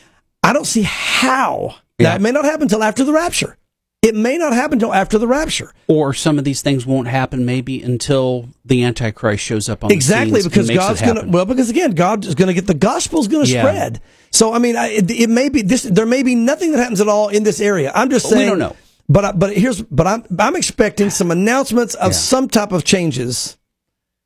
I 0.43 0.53
don't 0.53 0.65
see 0.65 0.83
how. 0.83 1.75
Yeah. 1.97 2.11
That 2.11 2.21
may 2.21 2.31
not 2.31 2.45
happen 2.45 2.63
until 2.63 2.83
after 2.83 3.03
the 3.03 3.13
rapture. 3.13 3.57
It 4.01 4.15
may 4.15 4.37
not 4.37 4.53
happen 4.53 4.73
until 4.77 4.93
after 4.93 5.17
the 5.17 5.27
rapture. 5.27 5.73
Or 5.89 6.13
some 6.13 6.37
of 6.37 6.45
these 6.45 6.61
things 6.61 6.85
won't 6.85 7.09
happen 7.09 7.45
maybe 7.45 7.81
until 7.81 8.47
the 8.63 8.83
Antichrist 8.85 9.43
shows 9.43 9.67
up 9.67 9.83
on 9.83 9.91
exactly 9.91 10.41
because 10.41 10.69
God's 10.69 11.01
going 11.01 11.15
to 11.15 11.27
well 11.27 11.43
because 11.45 11.69
again 11.69 11.91
God 11.91 12.23
is 12.25 12.33
going 12.33 12.47
to 12.47 12.53
get 12.53 12.65
the 12.65 12.73
gospel's 12.73 13.27
going 13.27 13.45
to 13.45 13.51
Yeah. 13.51 13.61
spread. 13.61 14.01
So 14.31 14.53
I 14.53 14.59
mean 14.59 14.77
I, 14.77 14.87
it, 14.87 15.11
it 15.11 15.29
may 15.29 15.49
be 15.49 15.63
this 15.63 15.83
there 15.83 16.05
may 16.05 16.23
be 16.23 16.33
nothing 16.33 16.71
that 16.71 16.77
happens 16.77 17.01
at 17.01 17.09
all 17.09 17.27
in 17.27 17.43
this 17.43 17.59
area. 17.59 17.91
I'm 17.93 18.09
just 18.09 18.29
saying 18.29 18.43
We 18.43 18.49
don't 18.49 18.59
know. 18.59 18.75
But 19.09 19.25
I, 19.25 19.31
but 19.33 19.53
here's 19.57 19.81
but 19.81 20.07
I'm 20.07 20.23
I'm 20.39 20.55
expecting 20.55 21.09
some 21.09 21.29
announcements 21.29 21.95
of 21.95 22.11
Yeah. 22.11 22.17
some 22.17 22.47
type 22.47 22.71
of 22.71 22.85
changes 22.85 23.57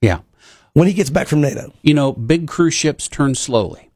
Yeah. 0.01 0.19
when 0.73 0.87
he 0.87 0.93
gets 0.93 1.09
back 1.09 1.27
from 1.27 1.41
NATO. 1.41 1.73
You 1.81 1.95
know, 1.95 2.11
big 2.13 2.47
cruise 2.47 2.75
ships 2.75 3.07
turn 3.07 3.33
slowly. 3.33 3.89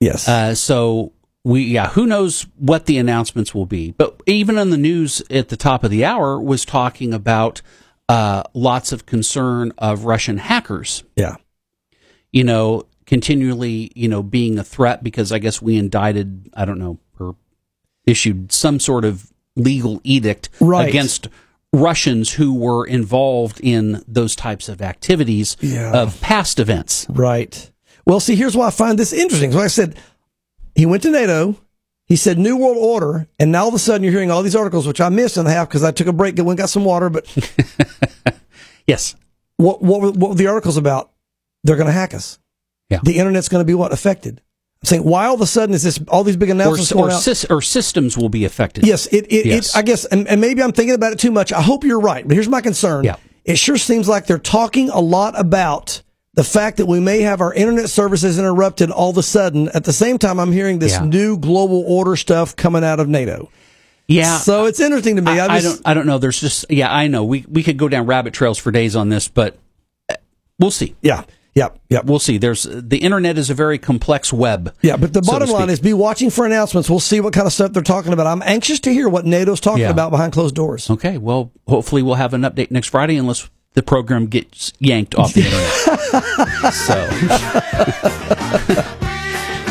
Yes. 0.00 0.26
Uh, 0.26 0.54
so 0.54 1.12
we, 1.44 1.62
yeah, 1.62 1.88
who 1.90 2.06
knows 2.06 2.46
what 2.56 2.86
the 2.86 2.98
announcements 2.98 3.54
will 3.54 3.66
be? 3.66 3.92
But 3.92 4.20
even 4.26 4.58
on 4.58 4.70
the 4.70 4.76
news 4.76 5.22
at 5.30 5.48
the 5.48 5.56
top 5.56 5.84
of 5.84 5.90
the 5.90 6.04
hour 6.04 6.40
was 6.40 6.64
talking 6.64 7.14
about 7.14 7.62
uh, 8.08 8.42
lots 8.54 8.92
of 8.92 9.06
concern 9.06 9.72
of 9.78 10.04
Russian 10.04 10.38
hackers. 10.38 11.04
yeah. 11.16 11.36
You 12.32 12.44
know, 12.44 12.84
continually, 13.06 13.90
you 13.94 14.06
know, 14.06 14.22
being 14.22 14.58
a 14.58 14.64
threat 14.64 15.02
because 15.02 15.32
I 15.32 15.38
guess 15.38 15.62
we 15.62 15.78
indicted, 15.78 16.50
I 16.52 16.66
don't 16.66 16.78
know, 16.78 16.98
or 17.18 17.36
issued 18.06 18.52
some 18.52 18.78
sort 18.80 19.06
of 19.06 19.32
legal 19.56 20.00
edict 20.04 20.50
Right. 20.60 20.88
against 20.88 21.28
Russians 21.72 22.32
who 22.34 22.54
were 22.54 22.86
involved 22.86 23.60
in 23.62 24.02
those 24.06 24.36
types 24.36 24.68
of 24.68 24.82
activities 24.82 25.56
Yeah. 25.60 25.92
of 25.92 26.20
past 26.20 26.58
events. 26.60 27.06
Right. 27.08 27.70
Well, 28.04 28.20
see, 28.20 28.36
here's 28.36 28.56
why 28.56 28.66
I 28.68 28.70
find 28.70 28.98
this 28.98 29.12
interesting. 29.14 29.52
So 29.52 29.58
like 29.58 29.64
I 29.64 29.68
said, 29.68 29.96
he 30.78 30.86
went 30.86 31.02
to 31.02 31.10
NATO. 31.10 31.56
He 32.06 32.14
said 32.16 32.38
New 32.38 32.56
World 32.56 32.76
Order, 32.78 33.28
and 33.38 33.50
now 33.52 33.62
all 33.62 33.68
of 33.68 33.74
a 33.74 33.78
sudden 33.78 34.02
you're 34.04 34.12
hearing 34.12 34.30
all 34.30 34.42
these 34.42 34.56
articles, 34.56 34.86
which 34.86 35.00
I 35.00 35.08
missed 35.10 35.36
in 35.36 35.44
the 35.44 35.50
half 35.50 35.68
because 35.68 35.82
I 35.84 35.90
took 35.90 36.06
a 36.06 36.12
break, 36.12 36.36
went 36.36 36.48
and 36.50 36.58
got 36.58 36.70
some 36.70 36.84
water. 36.84 37.10
But 37.10 37.26
Yes. 38.86 39.14
what 39.56 39.82
what 39.82 40.00
were, 40.00 40.10
what 40.12 40.28
were 40.30 40.34
the 40.36 40.46
articles 40.46 40.76
about? 40.76 41.10
They're 41.64 41.76
going 41.76 41.88
to 41.88 41.92
hack 41.92 42.14
us. 42.14 42.38
Yeah. 42.88 43.00
The 43.02 43.18
internet's 43.18 43.48
going 43.48 43.60
to 43.60 43.66
be 43.66 43.74
what 43.74 43.92
affected. 43.92 44.40
I'm 44.82 44.86
saying 44.86 45.02
why 45.04 45.26
all 45.26 45.34
of 45.34 45.40
a 45.40 45.46
sudden 45.46 45.74
is 45.74 45.82
this 45.82 45.98
all 46.08 46.22
these 46.24 46.36
big 46.36 46.50
announcements 46.50 46.92
or, 46.92 47.08
sys- 47.08 47.50
or 47.50 47.60
systems 47.60 48.16
will 48.16 48.28
be 48.28 48.44
affected. 48.44 48.86
Yes, 48.86 49.06
it, 49.08 49.26
it, 49.30 49.44
Yes. 49.44 49.74
it 49.74 49.78
I 49.78 49.82
guess, 49.82 50.04
and, 50.06 50.28
and 50.28 50.40
maybe 50.40 50.62
I'm 50.62 50.72
thinking 50.72 50.94
about 50.94 51.12
it 51.12 51.18
too 51.18 51.32
much. 51.32 51.52
I 51.52 51.60
hope 51.60 51.82
you're 51.84 52.00
right, 52.00 52.26
but 52.26 52.34
here's 52.34 52.48
my 52.48 52.60
concern. 52.60 53.04
Yeah. 53.04 53.16
It 53.44 53.58
sure 53.58 53.76
seems 53.76 54.08
like 54.08 54.26
they're 54.26 54.38
talking 54.38 54.88
a 54.88 55.00
lot 55.00 55.38
about 55.38 56.02
the 56.38 56.44
fact 56.44 56.76
that 56.76 56.86
we 56.86 57.00
may 57.00 57.22
have 57.22 57.40
our 57.40 57.52
internet 57.52 57.90
services 57.90 58.38
interrupted 58.38 58.92
all 58.92 59.10
of 59.10 59.18
a 59.18 59.24
sudden. 59.24 59.68
At 59.74 59.82
the 59.82 59.92
same 59.92 60.18
time, 60.18 60.38
I'm 60.38 60.52
hearing 60.52 60.78
this 60.78 60.92
Yeah. 60.92 61.04
new 61.04 61.36
global 61.36 61.82
order 61.84 62.14
stuff 62.14 62.54
coming 62.54 62.84
out 62.84 63.00
of 63.00 63.08
NATO. 63.08 63.50
Yeah. 64.06 64.38
So 64.38 64.66
it's 64.66 64.78
interesting 64.78 65.16
to 65.16 65.22
me. 65.22 65.32
I, 65.32 65.56
I 65.56 65.60
don't. 65.60 65.82
I 65.84 65.94
don't 65.94 66.06
know. 66.06 66.18
There's 66.18 66.40
just. 66.40 66.64
Yeah, 66.70 66.94
I 66.94 67.08
know. 67.08 67.24
We 67.24 67.44
we 67.48 67.64
could 67.64 67.76
go 67.76 67.88
down 67.88 68.06
rabbit 68.06 68.34
trails 68.34 68.56
for 68.56 68.70
days 68.70 68.94
on 68.94 69.08
this, 69.08 69.26
but 69.26 69.58
uh, 70.08 70.14
we'll 70.60 70.70
see. 70.70 70.94
Yeah. 71.02 71.24
Yeah. 71.56 71.70
Yeah. 71.90 72.02
We'll 72.04 72.20
see. 72.20 72.38
There's 72.38 72.62
the 72.70 72.98
internet 72.98 73.36
is 73.36 73.50
a 73.50 73.54
very 73.54 73.78
complex 73.78 74.32
web. 74.32 74.72
Yeah, 74.80 74.96
but 74.96 75.12
the 75.12 75.24
so 75.24 75.32
bottom 75.32 75.50
line 75.50 75.70
is 75.70 75.80
be 75.80 75.92
watching 75.92 76.30
for 76.30 76.46
announcements. 76.46 76.88
We'll 76.88 77.00
see 77.00 77.20
what 77.20 77.32
kind 77.32 77.48
of 77.48 77.52
stuff 77.52 77.72
they're 77.72 77.82
talking 77.82 78.12
about. 78.12 78.28
I'm 78.28 78.42
anxious 78.44 78.78
to 78.80 78.92
hear 78.92 79.08
what 79.08 79.26
NATO's 79.26 79.58
talking 79.58 79.82
Yeah. 79.82 79.90
about 79.90 80.12
behind 80.12 80.32
closed 80.34 80.54
doors. 80.54 80.88
Okay. 80.88 81.18
Well, 81.18 81.50
hopefully 81.66 82.02
we'll 82.02 82.14
have 82.14 82.32
an 82.32 82.42
update 82.42 82.70
next 82.70 82.90
Friday, 82.90 83.16
unless 83.16 83.50
the 83.74 83.82
program 83.82 84.26
gets 84.26 84.72
yanked 84.80 85.14
off 85.14 85.34
the 85.34 85.42
internet. 85.42 86.74
so. 86.74 88.94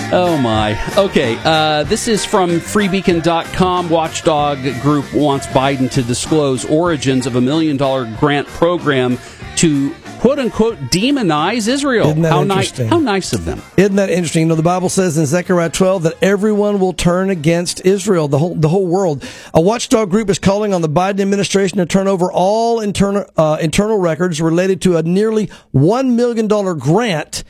Oh 0.10 0.38
my. 0.38 0.80
Okay. 0.96 1.38
Uh, 1.44 1.84
this 1.84 2.08
is 2.08 2.24
from 2.24 2.62
freebeacon.com. 2.62 3.90
Watchdog 3.90 4.58
Group 4.82 5.14
wants 5.14 5.48
Biden 5.48 5.92
to 5.92 6.02
disclose 6.02 6.64
origins 6.64 7.28
of 7.28 7.36
a 7.36 7.42
million 7.42 7.76
dollar 7.76 8.06
grant 8.18 8.48
program 8.48 9.18
to 9.58 9.94
quote 10.20 10.40
unquote 10.40 10.78
demonize 10.90 11.68
Israel. 11.68 12.10
Isn't 12.10 12.22
that 12.22 12.32
how, 12.32 12.44
ni- 12.44 12.88
how 12.88 13.00
nice 13.00 13.34
of 13.34 13.46
them. 13.46 13.62
Isn't 13.76 13.96
that 13.96 14.10
interesting? 14.10 14.44
You 14.44 14.48
know, 14.50 14.56
the 14.56 14.64
Bible 14.64 14.90
says 14.90 15.18
in 15.18 15.26
Zechariah 15.26 15.70
12 15.70 16.04
that 16.04 16.14
everyone 16.22 16.80
will 16.80 16.94
turn 16.94 17.30
against 17.30 17.86
Israel, 17.86 18.28
the 18.28 18.38
whole 18.38 18.56
the 18.56 18.70
whole 18.70 18.88
world. 18.88 19.24
A 19.54 19.62
watchdog 19.62 20.10
group 20.10 20.30
is 20.30 20.40
calling 20.40 20.74
on 20.74 20.82
the 20.82 20.90
Biden 20.90 21.22
administration 21.22 21.78
to 21.80 21.86
turn 21.86 22.08
over 22.08 22.32
all 22.32 22.80
internal 22.80 23.26
uh, 23.36 23.58
internal 23.60 23.98
records 23.98 24.42
related 24.42 24.82
to 24.84 24.98
a 24.98 25.04
nearly 25.04 25.50
one 25.72 26.16
million 26.16 26.48
dollar 26.48 26.74
grant 26.74 27.44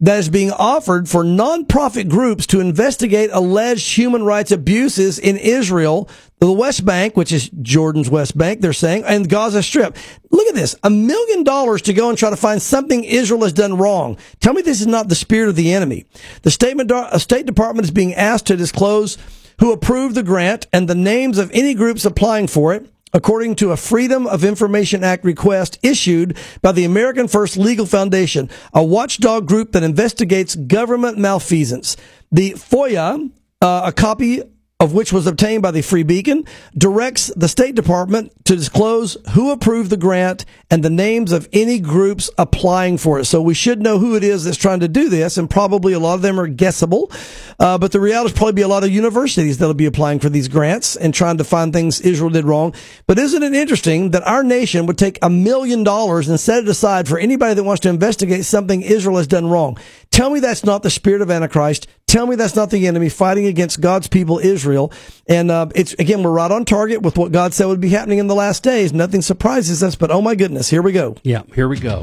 that 0.00 0.18
is 0.18 0.28
being 0.28 0.50
offered 0.50 1.08
for 1.08 1.22
nonprofit 1.22 2.08
groups 2.08 2.46
to 2.48 2.60
investigate 2.60 3.30
alleged 3.32 3.96
human 3.96 4.24
rights 4.24 4.50
abuses 4.50 5.18
in 5.18 5.36
Israel, 5.36 6.08
the 6.40 6.52
West 6.52 6.84
Bank, 6.84 7.16
which 7.16 7.32
is 7.32 7.48
Jordan's 7.62 8.10
West 8.10 8.36
Bank, 8.36 8.60
they're 8.60 8.72
saying, 8.72 9.04
and 9.04 9.28
Gaza 9.28 9.62
Strip. 9.62 9.96
Look 10.30 10.48
at 10.48 10.54
this. 10.54 10.74
A 10.82 10.90
million 10.90 11.44
dollars 11.44 11.80
to 11.82 11.92
go 11.92 12.08
and 12.08 12.18
try 12.18 12.30
to 12.30 12.36
find 12.36 12.60
something 12.60 13.04
Israel 13.04 13.42
has 13.42 13.52
done 13.52 13.78
wrong. 13.78 14.18
Tell 14.40 14.52
me 14.52 14.62
this 14.62 14.80
is 14.80 14.86
not 14.86 15.08
the 15.08 15.14
spirit 15.14 15.48
of 15.48 15.56
the 15.56 15.72
enemy. 15.72 16.06
The 16.42 17.08
uh, 17.10 17.18
State 17.18 17.46
Department 17.46 17.84
is 17.84 17.92
being 17.92 18.14
asked 18.14 18.46
to 18.46 18.56
disclose 18.56 19.16
who 19.60 19.72
approved 19.72 20.16
the 20.16 20.24
grant 20.24 20.66
and 20.72 20.88
the 20.88 20.96
names 20.96 21.38
of 21.38 21.50
any 21.52 21.74
groups 21.74 22.04
applying 22.04 22.48
for 22.48 22.74
it 22.74 22.90
according 23.14 23.54
to 23.54 23.70
a 23.70 23.76
Freedom 23.76 24.26
of 24.26 24.44
Information 24.44 25.04
Act 25.04 25.24
request 25.24 25.78
issued 25.82 26.36
by 26.60 26.72
the 26.72 26.84
American 26.84 27.28
First 27.28 27.56
Legal 27.56 27.86
Foundation, 27.86 28.50
a 28.74 28.84
watchdog 28.84 29.46
group 29.46 29.72
that 29.72 29.84
investigates 29.84 30.56
government 30.56 31.16
malfeasance. 31.16 31.96
The 32.32 32.52
FOIA, 32.52 33.30
uh, 33.62 33.82
a 33.84 33.92
copy 33.92 34.42
of 34.80 34.92
which 34.92 35.12
was 35.12 35.26
obtained 35.26 35.62
by 35.62 35.70
the 35.70 35.82
Free 35.82 36.02
Beacon, 36.02 36.44
directs 36.76 37.28
the 37.36 37.48
State 37.48 37.76
Department 37.76 38.32
to 38.44 38.56
disclose 38.56 39.16
who 39.30 39.50
approved 39.50 39.88
the 39.90 39.96
grant 39.96 40.44
and 40.70 40.82
the 40.82 40.90
names 40.90 41.32
of 41.32 41.48
any 41.52 41.80
groups 41.80 42.30
applying 42.36 42.98
for 42.98 43.18
it. 43.18 43.24
So 43.24 43.40
we 43.40 43.54
should 43.54 43.80
know 43.80 43.98
who 43.98 44.16
it 44.16 44.24
is 44.24 44.44
that's 44.44 44.58
trying 44.58 44.80
to 44.80 44.88
do 44.88 45.08
this, 45.08 45.38
and 45.38 45.48
probably 45.48 45.94
a 45.94 45.98
lot 45.98 46.14
of 46.14 46.22
them 46.22 46.38
are 46.38 46.46
guessable. 46.46 47.10
Uh, 47.58 47.78
but 47.78 47.92
the 47.92 48.00
reality 48.00 48.32
is 48.32 48.36
probably 48.36 48.52
be 48.52 48.62
a 48.62 48.68
lot 48.68 48.84
of 48.84 48.90
universities 48.90 49.58
that'll 49.58 49.74
be 49.74 49.86
applying 49.86 50.18
for 50.18 50.28
these 50.28 50.48
grants 50.48 50.94
and 50.94 51.14
trying 51.14 51.38
to 51.38 51.44
find 51.44 51.72
things 51.72 52.00
Israel 52.00 52.30
did 52.30 52.44
wrong. 52.44 52.74
But 53.06 53.18
isn't 53.18 53.42
it 53.42 53.54
interesting 53.54 54.10
that 54.10 54.26
our 54.26 54.42
nation 54.42 54.86
would 54.86 54.98
take 54.98 55.18
a 55.22 55.30
million 55.30 55.82
dollars 55.82 56.28
and 56.28 56.38
set 56.38 56.64
it 56.64 56.68
aside 56.68 57.08
for 57.08 57.18
anybody 57.18 57.54
that 57.54 57.64
wants 57.64 57.80
to 57.80 57.88
investigate 57.88 58.44
something 58.44 58.82
Israel 58.82 59.16
has 59.16 59.26
done 59.26 59.46
wrong? 59.46 59.78
Tell 60.10 60.30
me 60.30 60.40
that's 60.40 60.64
not 60.64 60.82
the 60.82 60.90
spirit 60.90 61.22
of 61.22 61.30
Antichrist. 61.30 61.86
Tell 62.06 62.26
me 62.26 62.36
that's 62.36 62.54
not 62.54 62.70
the 62.70 62.86
enemy 62.86 63.08
fighting 63.08 63.46
against 63.46 63.80
God's 63.80 64.06
people, 64.06 64.38
Israel. 64.38 64.92
And 65.28 65.50
uh, 65.50 65.66
it's 65.74 65.94
again, 65.94 66.22
we're 66.22 66.30
right 66.30 66.50
on 66.50 66.64
target 66.64 67.02
with 67.02 67.16
what 67.16 67.32
God 67.32 67.54
said 67.54 67.66
would 67.66 67.80
be 67.80 67.88
happening 67.88 68.18
in 68.18 68.26
the 68.26 68.33
last 68.34 68.62
days. 68.62 68.92
Nothing 68.92 69.22
surprises 69.22 69.82
us, 69.82 69.96
but 69.96 70.10
oh 70.10 70.20
my 70.20 70.34
goodness, 70.34 70.68
here 70.68 70.82
we 70.82 70.92
go. 70.92 71.16
Yeah, 71.22 71.42
here 71.54 71.68
we 71.68 71.78
go. 71.78 72.02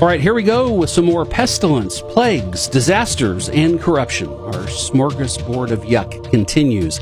All 0.00 0.06
right, 0.06 0.20
here 0.20 0.32
we 0.32 0.42
go 0.42 0.72
with 0.72 0.88
some 0.88 1.04
more 1.04 1.26
pestilence, 1.26 2.00
plagues, 2.00 2.68
disasters, 2.68 3.50
and 3.50 3.78
corruption. 3.78 4.28
Our 4.28 4.64
smorgasbord 4.64 5.72
of 5.72 5.80
yuck 5.80 6.30
continues. 6.30 7.00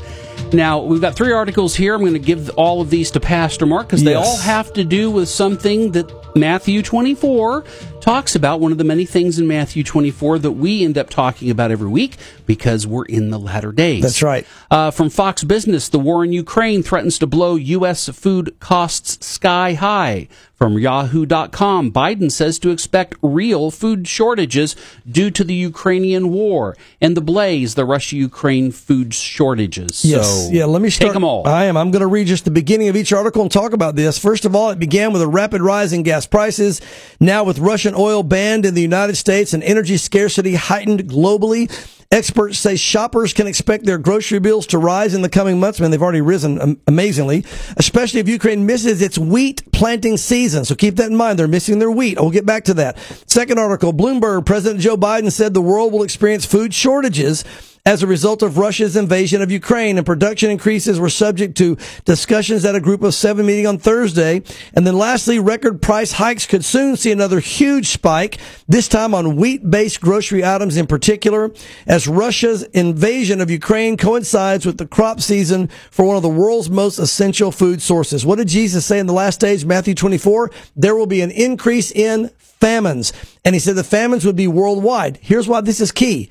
Now, 0.51 0.79
we've 0.81 0.99
got 0.99 1.15
three 1.15 1.31
articles 1.31 1.75
here. 1.75 1.93
I'm 1.95 2.01
going 2.01 2.11
to 2.13 2.19
give 2.19 2.49
all 2.57 2.81
of 2.81 2.89
these 2.89 3.11
to 3.11 3.19
Pastor 3.21 3.65
Mark 3.65 3.87
because 3.87 4.03
they 4.03 4.15
all 4.15 4.37
have 4.37 4.73
to 4.73 4.83
do 4.83 5.11
with 5.11 5.29
something 5.29 5.91
that 5.91 6.18
Matthew 6.35 6.81
24 6.81 7.63
talks 8.01 8.35
about. 8.35 8.59
One 8.59 8.71
of 8.71 8.77
the 8.77 8.83
many 8.83 9.05
things 9.05 9.39
in 9.39 9.47
Matthew 9.47 9.83
24 9.83 10.39
that 10.39 10.51
we 10.51 10.83
end 10.83 10.97
up 10.97 11.09
talking 11.09 11.49
about 11.49 11.71
every 11.71 11.87
week 11.87 12.17
because 12.45 12.87
we're 12.87 13.05
in 13.05 13.29
the 13.29 13.39
latter 13.39 13.71
days. 13.71 14.01
That's 14.01 14.23
right. 14.23 14.45
Uh, 14.71 14.91
from 14.91 15.09
Fox 15.09 15.43
Business, 15.43 15.89
the 15.89 15.99
war 15.99 16.23
in 16.23 16.31
Ukraine 16.31 16.83
threatens 16.83 17.19
to 17.19 17.27
blow 17.27 17.55
U.S. 17.55 18.09
food 18.09 18.55
costs 18.59 19.25
sky 19.25 19.73
high. 19.73 20.27
From 20.59 20.77
Yahoo.com, 20.77 21.89
Biden 21.93 22.29
says 22.29 22.59
to 22.59 22.69
expect 22.69 23.15
real 23.21 23.71
food 23.71 24.09
shortages 24.09 24.75
due 25.09 25.31
to 25.31 25.45
the 25.45 25.53
Ukrainian 25.53 26.31
war. 26.31 26.75
And 26.99 27.15
the 27.15 27.21
Blaze, 27.21 27.75
the 27.75 27.85
Russia 27.85 28.17
Ukraine 28.17 28.73
food 28.73 29.13
shortages. 29.13 30.03
Yes. 30.03 30.27
So 30.27 30.51
yeah, 30.51 30.65
let 30.65 30.81
me 30.81 30.89
start. 30.89 31.07
Take 31.07 31.13
them 31.13 31.23
all. 31.23 31.47
I 31.47 31.63
am. 31.63 31.77
I'm 31.77 31.91
going 31.91 32.01
to 32.01 32.07
read 32.07 32.27
just 32.27 32.43
the 32.43 32.51
beginning 32.51 32.89
of 32.89 32.97
each 32.97 33.13
article 33.13 33.41
and 33.41 33.49
talk 33.49 33.71
about 33.71 33.95
this. 33.95 34.19
First 34.19 34.43
of 34.43 34.53
all, 34.53 34.69
it 34.71 34.79
began 34.79 35.13
with 35.13 35.21
a 35.21 35.29
rapid 35.29 35.61
rise 35.61 35.93
in 35.93 36.03
gas 36.03 36.18
prices. 36.25 36.81
Now 37.19 37.43
with 37.43 37.59
Russian 37.59 37.93
oil 37.95 38.23
banned 38.23 38.65
in 38.65 38.73
the 38.73 38.81
United 38.81 39.15
States 39.15 39.53
and 39.53 39.63
energy 39.63 39.97
scarcity 39.97 40.55
heightened 40.55 41.05
globally. 41.05 41.69
Experts 42.11 42.57
say 42.57 42.75
shoppers 42.75 43.33
can 43.33 43.45
expect 43.45 43.85
their 43.85 43.99
grocery 43.99 44.39
bills 44.39 44.65
to 44.67 44.79
rise 44.79 45.13
in 45.13 45.21
the 45.21 45.29
coming 45.29 45.59
months. 45.59 45.79
I 45.79 45.83
mean, 45.83 45.91
they've 45.91 46.01
already 46.01 46.21
risen 46.21 46.59
um, 46.59 46.81
amazingly, 46.87 47.45
especially 47.77 48.19
if 48.19 48.27
Ukraine 48.27 48.65
misses 48.65 48.99
its 49.03 49.19
wheat 49.19 49.71
planting 49.71 50.17
season. 50.17 50.65
So 50.65 50.73
keep 50.73 50.95
that 50.95 51.11
in 51.11 51.15
mind. 51.15 51.37
They're 51.37 51.47
missing 51.47 51.77
their 51.77 51.91
wheat. 51.91 52.19
We'll 52.19 52.31
get 52.31 52.47
back 52.47 52.63
to 52.63 52.73
that. 52.75 52.97
Second 53.27 53.59
article, 53.59 53.93
Bloomberg, 53.93 54.43
President 54.43 54.81
Joe 54.81 54.97
Biden 54.97 55.31
said 55.31 55.53
the 55.53 55.61
world 55.61 55.93
will 55.93 56.01
experience 56.01 56.45
food 56.45 56.73
shortages 56.73 57.43
as 57.89 58.03
a 58.03 58.07
result 58.07 58.43
of 58.43 58.59
Russia's 58.59 58.95
invasion 58.95 59.41
of 59.41 59.51
Ukraine 59.51 59.97
and 59.97 60.05
production 60.05 60.51
increases 60.51 60.99
were 60.99 61.09
subject 61.09 61.57
to 61.57 61.75
discussions 62.05 62.63
at 62.63 62.75
a 62.75 62.79
group 62.79 63.01
of 63.01 63.15
seven 63.15 63.47
meeting 63.47 63.65
on 63.65 63.79
Thursday. 63.79 64.43
And 64.75 64.85
then 64.85 64.95
lastly, 64.95 65.39
record 65.39 65.81
price 65.81 66.11
hikes 66.11 66.45
could 66.45 66.63
soon 66.63 66.97
see 66.97 67.11
another 67.11 67.39
huge 67.39 67.87
spike, 67.87 68.37
this 68.67 68.87
time 68.87 69.15
on 69.15 69.37
wheat-based 69.37 70.01
grocery 70.01 70.45
items 70.45 70.77
in 70.77 70.85
particular, 70.85 71.51
as 71.87 72.07
Russia's 72.07 72.61
invasion 72.61 73.41
of 73.41 73.49
Ukraine 73.49 73.97
coincides 73.97 74.67
with 74.67 74.77
the 74.77 74.85
crop 74.85 75.19
season 75.19 75.67
for 75.89 76.05
one 76.05 76.15
of 76.15 76.21
the 76.21 76.29
world's 76.29 76.69
most 76.69 76.99
essential 76.99 77.51
food 77.51 77.81
sources. 77.81 78.23
What 78.23 78.37
did 78.37 78.49
Jesus 78.49 78.85
say 78.85 78.99
in 78.99 79.07
the 79.07 79.13
last 79.13 79.39
days, 79.39 79.65
Matthew 79.65 79.95
24? 79.95 80.51
There 80.75 80.95
will 80.95 81.07
be 81.07 81.21
an 81.21 81.31
increase 81.31 81.91
in 81.91 82.29
famines. 82.37 83.13
And 83.43 83.55
he 83.55 83.59
said 83.59 83.75
the 83.75 83.83
famines 83.83 84.27
would 84.27 84.35
be 84.35 84.47
worldwide. 84.47 85.17
Here's 85.23 85.47
why 85.47 85.61
this 85.61 85.81
is 85.81 85.91
key. 85.91 86.29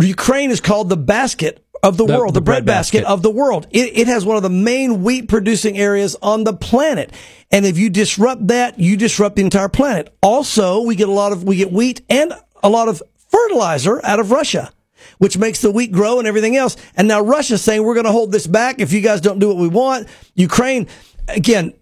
Ukraine 0.00 0.50
is 0.50 0.60
called 0.60 0.88
the 0.88 0.96
basket 0.96 1.64
of 1.82 1.96
the, 1.96 2.06
The- 2.06 2.18
world, 2.18 2.34
the 2.34 2.40
the, 2.40 2.44
bread, 2.44 2.64
bread 2.64 3.04
of 3.04 3.22
the 3.22 3.30
world. 3.30 3.66
It, 3.70 3.96
it 3.96 4.06
has 4.08 4.24
one 4.24 4.36
of 4.36 4.42
the 4.42 4.50
main 4.50 5.02
wheat 5.02 5.28
producing 5.28 5.78
areas 5.78 6.16
on 6.22 6.44
the 6.44 6.54
planet. 6.54 7.12
And 7.50 7.66
if 7.66 7.78
you 7.78 7.90
disrupt 7.90 8.48
that, 8.48 8.78
you 8.78 8.96
disrupt 8.96 9.36
the 9.36 9.42
entire 9.42 9.68
planet. 9.68 10.12
Also, 10.22 10.80
we 10.80 10.96
get 10.96 11.08
a 11.08 11.12
lot 11.12 11.32
of, 11.32 11.44
we 11.44 11.56
get 11.56 11.70
wheat 11.70 12.00
and 12.08 12.32
a 12.62 12.68
lot 12.68 12.88
of 12.88 13.02
fertilizer 13.28 14.00
out 14.04 14.18
of 14.18 14.30
Russia, 14.30 14.72
which 15.18 15.36
makes 15.36 15.60
the 15.60 15.70
wheat 15.70 15.92
grow 15.92 16.18
and 16.18 16.26
everything 16.26 16.56
else. 16.56 16.76
And 16.96 17.06
now 17.06 17.20
Russia's 17.20 17.62
saying 17.62 17.84
we're 17.84 17.94
going 17.94 18.06
to 18.06 18.12
hold 18.12 18.32
this 18.32 18.46
back 18.46 18.80
if 18.80 18.92
you 18.92 19.00
guys 19.02 19.20
don't 19.20 19.38
do 19.38 19.48
what 19.48 19.58
we 19.58 19.68
want. 19.68 20.08
Ukraine, 20.34 20.88
again, 21.28 21.74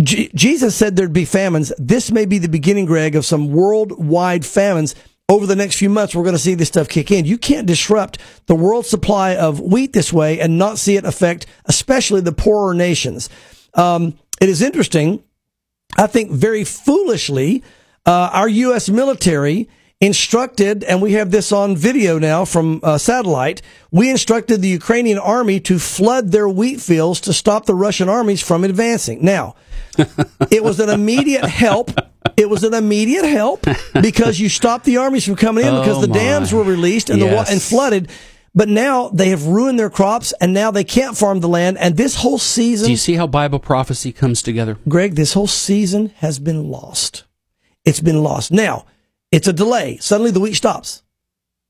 Jesus 0.00 0.74
said 0.74 0.96
there'd 0.96 1.12
be 1.12 1.24
famines. 1.24 1.72
This 1.78 2.10
may 2.10 2.24
be 2.24 2.38
the 2.38 2.48
beginning, 2.48 2.86
Greg, 2.86 3.14
of 3.14 3.24
some 3.24 3.52
worldwide 3.52 4.44
famines. 4.44 4.96
Over 5.28 5.46
the 5.46 5.56
next 5.56 5.76
few 5.76 5.88
months, 5.88 6.14
we're 6.14 6.22
going 6.22 6.34
to 6.34 6.38
see 6.38 6.54
this 6.54 6.68
stuff 6.68 6.88
kick 6.88 7.10
in. 7.10 7.24
You 7.24 7.38
can't 7.38 7.66
disrupt 7.66 8.18
the 8.46 8.54
world 8.54 8.84
supply 8.84 9.34
of 9.34 9.58
wheat 9.58 9.94
this 9.94 10.12
way 10.12 10.38
and 10.38 10.58
not 10.58 10.78
see 10.78 10.96
it 10.96 11.04
affect, 11.06 11.46
especially 11.64 12.20
the 12.20 12.32
poorer 12.32 12.74
nations. 12.74 13.30
Um, 13.72 14.18
it 14.40 14.50
is 14.50 14.60
interesting. 14.60 15.24
I 15.96 16.08
think 16.08 16.30
very 16.30 16.62
foolishly, 16.64 17.62
uh, 18.04 18.30
our 18.32 18.48
U.S. 18.48 18.90
military 18.90 19.68
instructed, 19.98 20.84
and 20.84 21.00
we 21.00 21.12
have 21.12 21.30
this 21.30 21.52
on 21.52 21.74
video 21.74 22.18
now 22.18 22.44
from 22.44 22.80
uh, 22.82 22.98
satellite, 22.98 23.62
we 23.90 24.10
instructed 24.10 24.60
the 24.60 24.68
Ukrainian 24.68 25.18
army 25.18 25.58
to 25.60 25.78
flood 25.78 26.32
their 26.32 26.48
wheat 26.48 26.80
fields 26.82 27.20
to 27.22 27.32
stop 27.32 27.64
the 27.64 27.74
Russian 27.74 28.10
armies 28.10 28.42
from 28.42 28.64
advancing. 28.64 29.24
Now, 29.24 29.54
it 30.50 30.62
was 30.62 30.80
an 30.80 30.90
immediate 30.90 31.46
help. 31.46 31.92
It 32.36 32.48
was 32.50 32.64
an 32.64 32.74
immediate 32.74 33.24
help 33.26 33.64
because 34.00 34.40
you 34.40 34.48
stopped 34.48 34.84
the 34.84 34.96
armies 34.96 35.24
from 35.24 35.36
coming 35.36 35.64
in 35.64 35.70
oh, 35.74 35.80
because 35.80 35.98
Oh, 35.98 36.00
the 36.02 36.08
my. 36.08 36.14
dams 36.14 36.52
were 36.52 36.64
released 36.64 37.10
and 37.10 37.20
the 37.22 37.26
wa- 37.26 37.44
and 37.48 37.60
flooded. 37.62 38.10
But 38.56 38.68
now 38.68 39.08
they 39.08 39.30
have 39.30 39.46
ruined 39.46 39.78
their 39.78 39.90
crops 39.90 40.32
and 40.40 40.54
now 40.54 40.70
they 40.70 40.84
can't 40.84 41.16
farm 41.16 41.40
the 41.40 41.48
land. 41.48 41.76
And 41.78 41.96
this 41.96 42.16
whole 42.16 42.38
season, 42.38 42.86
Do 42.86 42.90
you 42.92 42.96
see 42.96 43.14
how 43.14 43.26
Bible 43.26 43.58
prophecy 43.58 44.12
comes 44.12 44.42
together? 44.42 44.78
Greg, 44.88 45.14
this 45.16 45.32
whole 45.32 45.46
season 45.48 46.12
has 46.18 46.38
been 46.38 46.70
lost. 46.70 47.24
It's 47.84 48.00
been 48.00 48.22
lost. 48.22 48.50
Now, 48.52 48.86
it's 49.32 49.48
a 49.48 49.52
delay. 49.52 49.98
Suddenly 49.98 50.30
the 50.30 50.40
wheat 50.40 50.54
stops. 50.54 51.02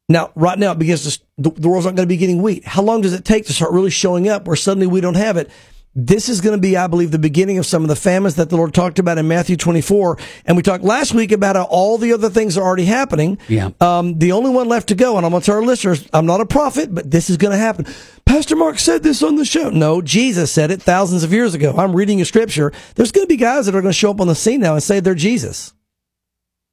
Now, 0.09 0.31
right 0.35 0.59
now 0.59 0.73
it 0.73 0.79
begins 0.79 1.17
to, 1.17 1.23
the, 1.39 1.51
the 1.51 1.69
world's 1.69 1.87
not 1.87 1.95
going 1.97 2.07
to 2.07 2.13
be 2.13 2.19
getting 2.19 2.43
wheat. 2.43 2.67
How 2.67 2.83
long 2.83 3.01
does 3.01 3.15
it 3.15 3.25
take 3.25 3.47
to 3.47 3.55
start 3.55 3.73
really 3.73 3.91
showing 3.91 4.29
up 4.29 4.47
where 4.47 4.55
suddenly 4.57 4.87
we 4.87 5.01
don't 5.01 5.17
have 5.17 5.39
it? 5.39 5.51
This 5.97 6.29
is 6.29 6.41
going 6.41 6.57
to 6.57 6.61
be, 6.61 6.77
I 6.77 6.89
believe, 6.89 7.13
the 7.13 7.21
beginning 7.21 7.59
of 7.59 7.67
some 7.67 7.83
of 7.83 7.89
the 7.89 7.95
famines 7.95 8.35
that 8.35 8.51
the 8.51 8.57
Lord 8.57 8.75
talked 8.75 8.99
about 8.99 9.17
in 9.17 9.29
Matthew 9.29 9.57
24. 9.57 10.19
And 10.45 10.57
we 10.57 10.63
talked 10.63 10.83
last 10.83 11.15
week 11.15 11.31
about 11.31 11.55
how 11.55 11.65
all 11.65 11.99
the 11.99 12.13
other 12.13 12.29
things 12.29 12.59
are 12.59 12.65
already 12.65 12.87
happening. 12.87 13.39
Yeah. 13.49 13.71
Um, 13.81 14.19
the 14.19 14.33
only 14.33 14.51
one 14.51 14.69
left 14.69 14.89
to 14.89 14.97
go, 14.97 15.17
and 15.17 15.25
I'm 15.25 15.31
going 15.31 15.43
to 15.43 15.47
tell 15.47 15.55
our 15.55 15.63
listeners, 15.63 16.09
I'm 16.13 16.27
not 16.27 16.41
a 16.41 16.47
prophet, 16.47 16.93
but 16.93 17.09
this 17.09 17.31
is 17.31 17.37
going 17.37 17.53
to 17.53 17.59
happen. 17.59 17.87
Pastor 18.27 18.57
Mark 18.57 18.81
said 18.81 19.05
this 19.05 19.23
on 19.23 19.37
the 19.37 19.45
show. 19.45 19.71
No, 19.71 20.03
Jesus 20.03 20.51
said 20.51 20.73
it 20.73 20.83
thousands 20.83 21.23
of 21.23 21.33
years 21.33 21.55
ago. 21.55 21.73
I'm 21.77 21.95
reading 21.95 22.21
a 22.21 22.25
scripture. 22.25 22.73
There's 22.97 23.13
going 23.13 23.27
to 23.27 23.33
be 23.33 23.37
guys 23.37 23.67
that 23.67 23.77
are 23.77 23.81
going 23.81 23.93
to 23.93 23.99
show 23.99 24.11
up 24.11 24.21
on 24.21 24.27
the 24.27 24.35
scene 24.35 24.61
now 24.61 24.75
and 24.75 24.83
say 24.83 24.99
they're 24.99 25.15
Jesus. 25.15 25.75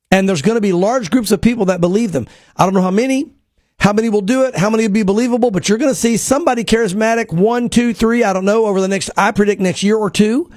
And 0.10 0.28
there's 0.28 0.42
going 0.42 0.56
to 0.56 0.62
be 0.62 0.74
large 0.74 1.12
groups 1.12 1.32
of 1.32 1.42
people 1.42 1.66
that 1.66 1.80
believe 1.80 2.12
them. 2.12 2.28
I 2.58 2.66
don't 2.66 2.74
know 2.74 2.82
how 2.82 2.92
many, 2.92 3.34
how 3.82 3.94
many 3.94 4.10
will 4.10 4.22
do 4.22 4.44
it, 4.44 4.56
how 4.56 4.70
many 4.70 4.84
will 4.84 4.94
be 4.94 5.02
believable, 5.02 5.50
but 5.50 5.68
you're 5.68 5.80
going 5.80 5.90
to 5.90 5.96
see 6.00 6.16
somebody 6.16 6.64
charismatic, 6.64 7.34
one, 7.34 7.68
two, 7.68 7.96
three, 7.96 8.24
I 8.24 8.32
don't 8.32 8.46
know, 8.46 8.68
over 8.68 8.80
the 8.80 8.88
next, 8.88 9.10
I 9.18 9.32
predict 9.32 9.60
next 9.60 9.82
year 9.82 9.98
or 9.98 10.12
two. 10.12 10.52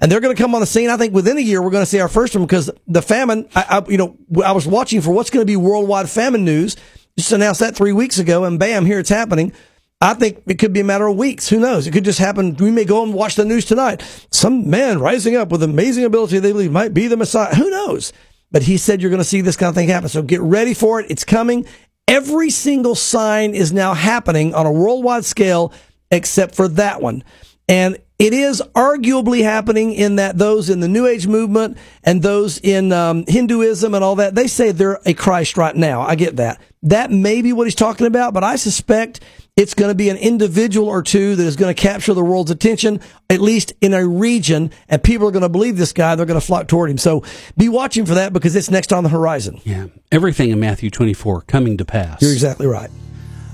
And 0.00 0.12
they're 0.12 0.20
going 0.20 0.34
to 0.34 0.40
come 0.40 0.54
on 0.54 0.60
the 0.60 0.66
scene. 0.66 0.88
I 0.88 0.96
think 0.96 1.12
within 1.12 1.38
a 1.38 1.40
year, 1.40 1.60
we're 1.60 1.72
going 1.72 1.82
to 1.82 1.90
see 1.90 1.98
our 1.98 2.06
first 2.06 2.36
one 2.36 2.46
because 2.46 2.70
the 2.86 3.02
famine, 3.02 3.48
I, 3.56 3.80
I, 3.84 3.90
you 3.90 3.98
know, 3.98 4.16
I 4.44 4.52
was 4.52 4.64
watching 4.64 5.00
for 5.00 5.10
what's 5.10 5.28
going 5.28 5.44
to 5.44 5.50
be 5.50 5.56
worldwide 5.56 6.08
famine 6.08 6.44
news. 6.44 6.76
Just 7.18 7.32
announced 7.32 7.58
that 7.58 7.74
three 7.74 7.92
weeks 7.92 8.20
ago 8.20 8.44
and 8.44 8.60
bam, 8.60 8.86
here 8.86 9.00
it's 9.00 9.10
happening. 9.10 9.52
I 10.00 10.14
think 10.14 10.44
it 10.46 10.60
could 10.60 10.72
be 10.72 10.78
a 10.78 10.84
matter 10.84 11.08
of 11.08 11.16
weeks. 11.16 11.48
Who 11.48 11.58
knows? 11.58 11.88
It 11.88 11.90
could 11.90 12.04
just 12.04 12.20
happen. 12.20 12.54
We 12.54 12.70
may 12.70 12.84
go 12.84 13.02
and 13.02 13.12
watch 13.12 13.34
the 13.34 13.44
news 13.44 13.64
tonight. 13.64 14.04
Some 14.30 14.70
man 14.70 15.00
rising 15.00 15.34
up 15.34 15.48
with 15.48 15.64
amazing 15.64 16.04
ability 16.04 16.38
they 16.38 16.52
believe 16.52 16.70
might 16.70 16.94
be 16.94 17.08
the 17.08 17.16
Messiah. 17.16 17.56
Who 17.56 17.68
knows? 17.68 18.12
But 18.52 18.62
he 18.62 18.76
said 18.76 19.02
you're 19.02 19.10
going 19.10 19.18
to 19.18 19.24
see 19.24 19.40
this 19.40 19.56
kind 19.56 19.68
of 19.68 19.74
thing 19.74 19.88
happen. 19.88 20.08
So 20.08 20.22
get 20.22 20.40
ready 20.40 20.74
for 20.74 21.00
it. 21.00 21.10
It's 21.10 21.24
coming. 21.24 21.66
Every 22.08 22.48
single 22.48 22.94
sign 22.94 23.54
is 23.54 23.70
now 23.70 23.92
happening 23.92 24.54
on 24.54 24.64
a 24.64 24.72
worldwide 24.72 25.26
scale 25.26 25.74
except 26.10 26.54
for 26.54 26.66
that 26.68 27.02
one. 27.02 27.22
And 27.68 27.98
it 28.18 28.32
is 28.32 28.60
arguably 28.74 29.42
happening 29.42 29.92
in 29.92 30.16
that 30.16 30.36
those 30.38 30.68
in 30.68 30.80
the 30.80 30.88
New 30.88 31.06
Age 31.06 31.28
movement 31.28 31.78
and 32.02 32.20
those 32.20 32.58
in 32.58 32.92
um, 32.92 33.24
Hinduism 33.28 33.94
and 33.94 34.02
all 34.02 34.16
that, 34.16 34.34
they 34.34 34.48
say 34.48 34.72
they're 34.72 34.98
a 35.06 35.14
Christ 35.14 35.56
right 35.56 35.74
now. 35.74 36.02
I 36.02 36.16
get 36.16 36.36
that. 36.36 36.60
That 36.82 37.12
may 37.12 37.42
be 37.42 37.52
what 37.52 37.68
he's 37.68 37.76
talking 37.76 38.06
about, 38.08 38.34
but 38.34 38.42
I 38.42 38.56
suspect 38.56 39.20
it's 39.56 39.74
going 39.74 39.90
to 39.90 39.94
be 39.94 40.08
an 40.08 40.16
individual 40.16 40.88
or 40.88 41.02
two 41.02 41.36
that 41.36 41.44
is 41.44 41.56
going 41.56 41.74
to 41.74 41.80
capture 41.80 42.14
the 42.14 42.24
world's 42.24 42.50
attention, 42.50 43.00
at 43.30 43.40
least 43.40 43.72
in 43.80 43.94
a 43.94 44.06
region, 44.06 44.72
and 44.88 45.02
people 45.02 45.28
are 45.28 45.32
going 45.32 45.42
to 45.42 45.48
believe 45.48 45.76
this 45.76 45.92
guy. 45.92 46.14
They're 46.14 46.26
going 46.26 46.40
to 46.40 46.46
flock 46.46 46.66
toward 46.66 46.90
him. 46.90 46.98
So 46.98 47.24
be 47.56 47.68
watching 47.68 48.04
for 48.04 48.14
that 48.14 48.32
because 48.32 48.56
it's 48.56 48.70
next 48.70 48.92
on 48.92 49.04
the 49.04 49.10
horizon. 49.10 49.60
Yeah. 49.64 49.86
Everything 50.10 50.50
in 50.50 50.58
Matthew 50.58 50.90
24 50.90 51.42
coming 51.42 51.76
to 51.76 51.84
pass. 51.84 52.22
You're 52.22 52.32
exactly 52.32 52.66
right. 52.66 52.90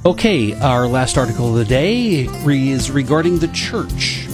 Okay, 0.07 0.53
our 0.61 0.87
last 0.87 1.17
article 1.17 1.49
of 1.49 1.55
the 1.55 1.65
day 1.65 2.29
is 2.47 2.91
regarding 2.91 3.39
the 3.39 3.49
church. 3.49 4.27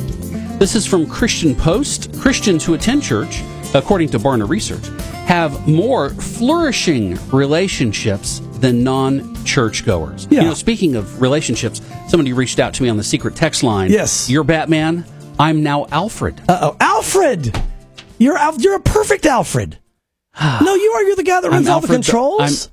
This 0.58 0.74
is 0.74 0.84
from 0.84 1.06
Christian 1.06 1.54
Post. 1.54 2.12
Christians 2.18 2.64
who 2.64 2.74
attend 2.74 3.04
church, 3.04 3.40
according 3.72 4.08
to 4.08 4.18
Barna 4.18 4.48
Research, 4.48 4.84
have 5.26 5.68
more 5.68 6.10
flourishing 6.10 7.16
relationships 7.30 8.40
than 8.54 8.82
non 8.82 9.32
churchgoers. 9.44 10.26
Yeah. 10.28 10.40
You 10.40 10.48
know, 10.48 10.54
speaking 10.54 10.96
of 10.96 11.22
relationships, 11.22 11.80
somebody 12.08 12.32
reached 12.32 12.58
out 12.58 12.74
to 12.74 12.82
me 12.82 12.88
on 12.88 12.96
the 12.96 13.04
secret 13.04 13.36
text 13.36 13.62
line. 13.62 13.92
Yes. 13.92 14.28
You're 14.28 14.42
Batman. 14.42 15.04
I'm 15.38 15.62
now 15.62 15.86
Alfred. 15.92 16.40
Uh 16.48 16.58
oh, 16.62 16.76
Alfred, 16.80 17.56
you're 18.18 18.36
Al- 18.36 18.60
you're 18.60 18.74
a 18.74 18.80
perfect 18.80 19.24
Alfred. 19.24 19.78
no, 20.42 20.74
you 20.74 20.90
are. 20.96 21.02
You're 21.04 21.16
the 21.16 21.22
guy 21.22 21.40
that 21.40 21.48
runs 21.48 21.68
all 21.68 21.80
the 21.80 21.86
controls. 21.86 22.66
I'm, 22.66 22.72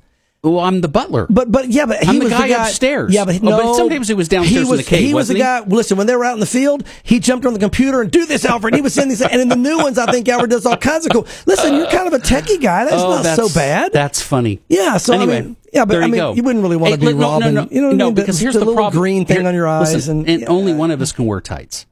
well, 0.51 0.63
I'm 0.65 0.81
the 0.81 0.87
butler. 0.87 1.27
But 1.29 1.51
but 1.51 1.69
yeah, 1.69 1.85
but 1.85 2.03
he 2.03 2.09
I'm 2.09 2.19
the 2.19 2.25
was 2.25 2.33
guy 2.33 2.47
the 2.47 2.53
guy 2.53 2.67
upstairs. 2.67 3.13
Yeah, 3.13 3.25
but 3.25 3.35
Oh, 3.35 3.45
no, 3.45 3.57
but 3.57 3.75
sometimes 3.75 4.07
he 4.07 4.13
was 4.13 4.27
downstairs 4.27 4.63
in 4.63 4.69
was, 4.69 4.79
the 4.79 4.89
cave, 4.89 5.07
He 5.07 5.13
was 5.13 5.27
the 5.27 5.35
he? 5.35 5.39
guy. 5.39 5.61
Listen, 5.61 5.97
when 5.97 6.07
they 6.07 6.15
were 6.15 6.25
out 6.25 6.33
in 6.33 6.39
the 6.39 6.45
field, 6.45 6.83
he 7.03 7.19
jumped 7.19 7.45
on 7.45 7.53
the 7.53 7.59
computer 7.59 8.01
and 8.01 8.11
do 8.11 8.25
this, 8.25 8.45
Alfred. 8.45 8.75
He 8.75 8.81
was 8.81 8.93
sending 8.93 9.09
these, 9.09 9.21
and 9.21 9.41
in 9.41 9.49
the 9.49 9.55
new 9.55 9.77
ones, 9.77 9.97
I 9.97 10.11
think 10.11 10.27
Alfred 10.29 10.49
does 10.51 10.65
all 10.65 10.77
kinds 10.77 11.05
of 11.05 11.11
cool. 11.11 11.27
Listen, 11.45 11.75
you're 11.75 11.89
kind 11.89 12.07
of 12.07 12.13
a 12.13 12.19
techie 12.19 12.61
guy. 12.61 12.85
That's 12.85 13.01
oh, 13.01 13.09
not 13.15 13.23
that's, 13.23 13.35
so 13.41 13.53
bad. 13.53 13.93
That's 13.93 14.21
funny. 14.21 14.61
Yeah. 14.67 14.97
So 14.97 15.13
anyway, 15.13 15.37
I 15.37 15.41
mean, 15.41 15.55
yeah, 15.73 15.85
but 15.85 15.93
there 15.93 16.03
I 16.03 16.07
mean, 16.07 16.15
go. 16.15 16.33
you 16.33 16.43
wouldn't 16.43 16.63
really 16.63 16.77
want 16.77 16.93
to 16.93 16.99
Hey, 16.99 17.05
be 17.05 17.13
look, 17.13 17.17
no, 17.17 17.31
Robin. 17.33 17.53
No, 17.53 17.63
no, 17.63 17.69
you 17.71 17.81
know 17.81 17.87
what 17.87 17.93
I 17.93 17.97
no, 17.97 18.05
mean? 18.07 18.15
The- 18.15 18.21
because 18.21 18.39
here's 18.39 18.53
the, 18.53 18.59
the, 18.59 18.65
little 18.65 18.81
problem. 18.81 18.99
green 19.01 19.25
thing 19.25 19.39
Here- 19.41 19.47
on 19.47 19.53
your 19.55 19.67
eyes, 19.67 19.93
listen, 19.93 20.27
and, 20.27 20.45
only 20.47 20.73
one 20.73 20.91
of 20.91 21.01
us 21.01 21.11
can 21.11 21.25
wear 21.25 21.41
tights. 21.41 21.85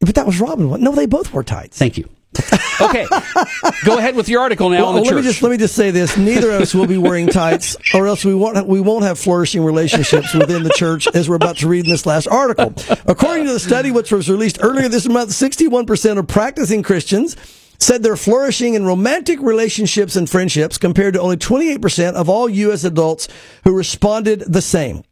But 0.00 0.14
that 0.14 0.26
was 0.26 0.40
Robin. 0.40 0.68
No, 0.80 0.92
they 0.92 1.06
both 1.06 1.32
wore 1.32 1.42
tights. 1.42 1.78
Thank 1.78 1.98
you. 1.98 2.08
okay, 2.80 3.06
go 3.84 3.98
ahead 3.98 4.14
with 4.14 4.28
your 4.28 4.40
article 4.42 4.68
now 4.68 4.82
Well, 4.82 4.92
let 4.92 5.06
church. 5.06 5.14
me 5.16 5.22
just 5.22 5.42
let 5.42 5.50
me 5.50 5.56
just 5.56 5.74
say 5.74 5.90
this: 5.90 6.16
neither 6.16 6.50
of 6.50 6.60
us 6.60 6.74
will 6.74 6.86
be 6.86 6.98
wearing 6.98 7.26
tights, 7.26 7.76
or 7.94 8.06
else 8.06 8.24
we 8.24 8.34
won't 8.34 8.66
we 8.66 8.80
won't 8.80 9.04
have 9.04 9.18
flourishing 9.18 9.64
relationships 9.64 10.34
within 10.34 10.62
the 10.62 10.70
church, 10.70 11.08
as 11.14 11.28
we're 11.28 11.36
about 11.36 11.56
to 11.58 11.68
read 11.68 11.86
in 11.86 11.90
this 11.90 12.06
last 12.06 12.28
article. 12.28 12.74
According 13.06 13.46
to 13.46 13.52
the 13.52 13.58
study, 13.58 13.90
which 13.90 14.12
was 14.12 14.28
released 14.28 14.58
earlier 14.60 14.88
this 14.88 15.08
month, 15.08 15.32
sixty-one 15.32 15.86
percent 15.86 16.18
of 16.18 16.26
practicing 16.28 16.82
Christians 16.82 17.36
said 17.80 18.02
they're 18.02 18.16
flourishing 18.16 18.74
in 18.74 18.84
romantic 18.84 19.40
relationships 19.40 20.14
and 20.16 20.28
friendships, 20.28 20.76
compared 20.78 21.14
to 21.14 21.20
only 21.20 21.36
twenty-eight 21.38 21.80
percent 21.82 22.14
of 22.16 22.28
all 22.28 22.48
U.S. 22.48 22.84
adults 22.84 23.26
who 23.64 23.74
responded 23.74 24.40
the 24.40 24.62
same. 24.62 25.02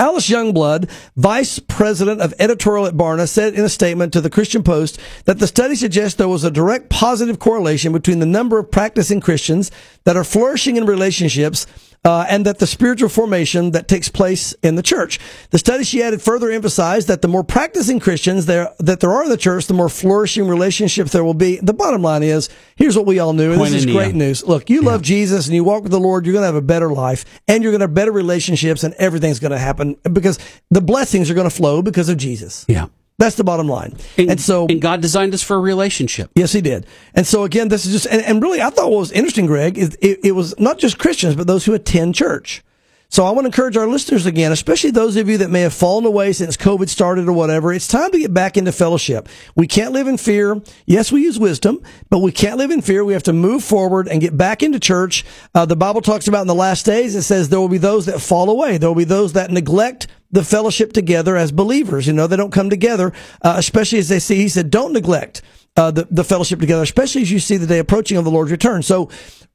Alyce 0.00 0.30
Youngblood, 0.30 0.90
vice 1.14 1.58
president 1.58 2.22
of 2.22 2.32
editorial 2.38 2.86
at 2.86 2.94
Barna, 2.94 3.28
said 3.28 3.52
in 3.52 3.66
a 3.66 3.68
statement 3.68 4.14
to 4.14 4.22
the 4.22 4.30
Christian 4.30 4.62
Post 4.62 4.98
that 5.26 5.38
the 5.38 5.46
study 5.46 5.74
suggests 5.74 6.16
there 6.16 6.26
was 6.26 6.42
a 6.42 6.50
direct 6.50 6.88
positive 6.88 7.38
correlation 7.38 7.92
between 7.92 8.18
the 8.18 8.24
number 8.24 8.58
of 8.58 8.70
practicing 8.70 9.20
Christians 9.20 9.70
that 10.04 10.16
are 10.16 10.24
flourishing 10.24 10.76
in 10.76 10.86
relationships 10.86 11.66
uh, 12.04 12.24
and 12.28 12.46
that 12.46 12.58
the 12.58 12.66
spiritual 12.66 13.08
formation 13.08 13.72
that 13.72 13.88
takes 13.88 14.08
place 14.08 14.54
in 14.62 14.74
the 14.74 14.82
church. 14.82 15.18
The 15.50 15.58
study, 15.58 15.84
she 15.84 16.02
added, 16.02 16.22
further 16.22 16.50
emphasized 16.50 17.08
that 17.08 17.20
the 17.22 17.28
more 17.28 17.44
practicing 17.44 18.00
Christians 18.00 18.46
there 18.46 18.70
that 18.78 19.00
there 19.00 19.12
are 19.12 19.24
in 19.24 19.30
the 19.30 19.36
church, 19.36 19.66
the 19.66 19.74
more 19.74 19.88
flourishing 19.88 20.48
relationships 20.48 21.12
there 21.12 21.24
will 21.24 21.34
be. 21.34 21.58
The 21.62 21.74
bottom 21.74 22.02
line 22.02 22.22
is, 22.22 22.48
here's 22.76 22.96
what 22.96 23.06
we 23.06 23.18
all 23.18 23.32
knew, 23.32 23.52
and 23.52 23.60
this 23.60 23.72
is 23.74 23.86
great 23.86 24.14
news. 24.14 24.44
Look, 24.44 24.70
you 24.70 24.82
love 24.82 25.02
Jesus 25.02 25.46
and 25.46 25.54
you 25.54 25.64
walk 25.64 25.82
with 25.82 25.92
the 25.92 26.00
Lord, 26.00 26.24
you're 26.24 26.32
going 26.32 26.42
to 26.42 26.46
have 26.46 26.54
a 26.54 26.62
better 26.62 26.90
life, 26.90 27.24
and 27.46 27.62
you're 27.62 27.72
going 27.72 27.80
to 27.80 27.84
have 27.84 27.94
better 27.94 28.12
relationships, 28.12 28.82
and 28.82 28.94
everything's 28.94 29.38
going 29.38 29.52
to 29.52 29.58
happen 29.58 29.96
because 30.10 30.38
the 30.70 30.80
blessings 30.80 31.30
are 31.30 31.34
going 31.34 31.48
to 31.48 31.54
flow 31.54 31.82
because 31.82 32.08
of 32.08 32.16
Jesus. 32.16 32.64
yeah. 32.68 32.86
That's 33.20 33.36
the 33.36 33.44
bottom 33.44 33.68
line. 33.68 33.98
And, 34.16 34.30
and 34.30 34.40
so, 34.40 34.66
and 34.66 34.80
God 34.80 35.02
designed 35.02 35.34
us 35.34 35.42
for 35.42 35.54
a 35.54 35.60
relationship. 35.60 36.30
Yes, 36.34 36.54
he 36.54 36.62
did. 36.62 36.86
And 37.14 37.26
so 37.26 37.44
again, 37.44 37.68
this 37.68 37.84
is 37.84 37.92
just, 37.92 38.06
and, 38.06 38.22
and 38.22 38.42
really, 38.42 38.62
I 38.62 38.70
thought 38.70 38.90
what 38.90 38.98
was 38.98 39.12
interesting, 39.12 39.44
Greg, 39.44 39.76
is 39.76 39.94
it, 40.00 40.20
it 40.24 40.32
was 40.32 40.58
not 40.58 40.78
just 40.78 40.98
Christians, 40.98 41.36
but 41.36 41.46
those 41.46 41.66
who 41.66 41.74
attend 41.74 42.14
church. 42.14 42.64
So 43.10 43.24
I 43.24 43.30
want 43.32 43.40
to 43.40 43.46
encourage 43.46 43.76
our 43.76 43.88
listeners 43.88 44.24
again, 44.24 44.52
especially 44.52 44.92
those 44.92 45.16
of 45.16 45.28
you 45.28 45.38
that 45.38 45.50
may 45.50 45.62
have 45.62 45.74
fallen 45.74 46.04
away 46.04 46.32
since 46.32 46.56
COVID 46.56 46.88
started 46.88 47.26
or 47.26 47.32
whatever. 47.32 47.72
It's 47.72 47.88
time 47.88 48.12
to 48.12 48.18
get 48.20 48.32
back 48.32 48.56
into 48.56 48.70
fellowship. 48.70 49.28
We 49.56 49.66
can't 49.66 49.90
live 49.90 50.06
in 50.06 50.16
fear. 50.16 50.62
Yes, 50.86 51.10
we 51.10 51.22
use 51.22 51.36
wisdom, 51.36 51.82
but 52.08 52.20
we 52.20 52.30
can't 52.30 52.56
live 52.56 52.70
in 52.70 52.82
fear. 52.82 53.04
We 53.04 53.12
have 53.14 53.24
to 53.24 53.32
move 53.32 53.64
forward 53.64 54.06
and 54.06 54.20
get 54.20 54.36
back 54.36 54.62
into 54.62 54.78
church. 54.78 55.24
Uh, 55.56 55.66
the 55.66 55.74
Bible 55.74 56.02
talks 56.02 56.28
about 56.28 56.42
in 56.42 56.46
the 56.46 56.54
last 56.54 56.86
days, 56.86 57.16
it 57.16 57.22
says 57.22 57.48
there 57.48 57.58
will 57.58 57.68
be 57.68 57.78
those 57.78 58.06
that 58.06 58.20
fall 58.20 58.48
away. 58.48 58.78
There 58.78 58.88
will 58.88 58.94
be 58.94 59.02
those 59.02 59.32
that 59.32 59.50
neglect 59.50 60.06
the 60.30 60.44
fellowship 60.44 60.92
together 60.92 61.36
as 61.36 61.50
believers. 61.50 62.06
You 62.06 62.12
know, 62.12 62.28
they 62.28 62.36
don't 62.36 62.52
come 62.52 62.70
together, 62.70 63.12
uh, 63.42 63.54
especially 63.56 63.98
as 63.98 64.08
they 64.08 64.20
see, 64.20 64.36
he 64.36 64.48
said, 64.48 64.70
don't 64.70 64.92
neglect 64.92 65.42
uh, 65.76 65.90
the, 65.90 66.06
the 66.12 66.22
fellowship 66.22 66.60
together, 66.60 66.84
especially 66.84 67.22
as 67.22 67.32
you 67.32 67.40
see 67.40 67.56
the 67.56 67.66
day 67.66 67.80
approaching 67.80 68.18
of 68.18 68.24
the 68.24 68.30
Lord's 68.30 68.52
return. 68.52 68.82
So 68.82 69.10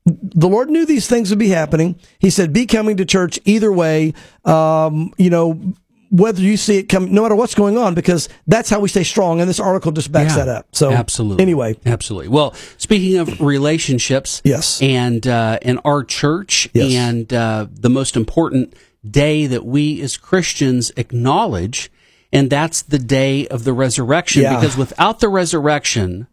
the 0.05 0.47
Lord 0.47 0.69
knew 0.69 0.85
these 0.85 1.07
things 1.07 1.29
would 1.31 1.39
be 1.39 1.49
happening. 1.49 1.99
He 2.19 2.29
said, 2.29 2.53
be 2.53 2.65
coming 2.65 2.97
to 2.97 3.05
church 3.05 3.39
either 3.45 3.71
way, 3.71 4.13
um, 4.43 5.11
you 5.17 5.29
know, 5.31 5.73
whether 6.11 6.41
you 6.41 6.55
see 6.57 6.77
it 6.77 6.83
come, 6.83 7.11
no 7.11 7.23
matter 7.23 7.35
what's 7.35 7.55
going 7.55 7.77
on, 7.77 7.95
because 7.95 8.29
that's 8.45 8.69
how 8.69 8.79
we 8.79 8.87
stay 8.87 9.03
strong. 9.03 9.41
And 9.41 9.49
this 9.49 9.59
article 9.59 9.91
just 9.91 10.11
backs 10.11 10.37
Yeah, 10.37 10.45
that 10.45 10.57
up. 10.57 10.67
So 10.75 10.91
absolutely. 10.91 11.41
Anyway, 11.41 11.77
Absolutely. 11.85 12.29
Well, 12.29 12.53
speaking 12.77 13.17
of 13.17 13.41
relationships, 13.41 14.41
Yes. 14.45 14.79
and 14.81 15.25
uh, 15.27 15.57
and 15.63 15.79
our 15.83 16.03
church, 16.03 16.69
Yes. 16.73 16.93
and 16.93 17.33
uh, 17.33 17.67
the 17.71 17.89
most 17.89 18.15
important 18.15 18.75
day 19.09 19.47
that 19.47 19.65
we 19.65 19.99
as 20.01 20.15
Christians 20.17 20.91
acknowledge, 20.95 21.91
and 22.31 22.49
that's 22.49 22.83
the 22.83 22.99
day 22.99 23.47
of 23.47 23.63
the 23.63 23.73
resurrection. 23.73 24.43
Yeah. 24.43 24.55
Because 24.55 24.77
without 24.77 25.19
the 25.19 25.27
resurrection, 25.29 26.27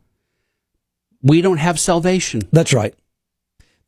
we 1.23 1.41
don't 1.41 1.59
have 1.59 1.81
salvation. 1.81 2.43
That's 2.53 2.75
right. 2.75 2.95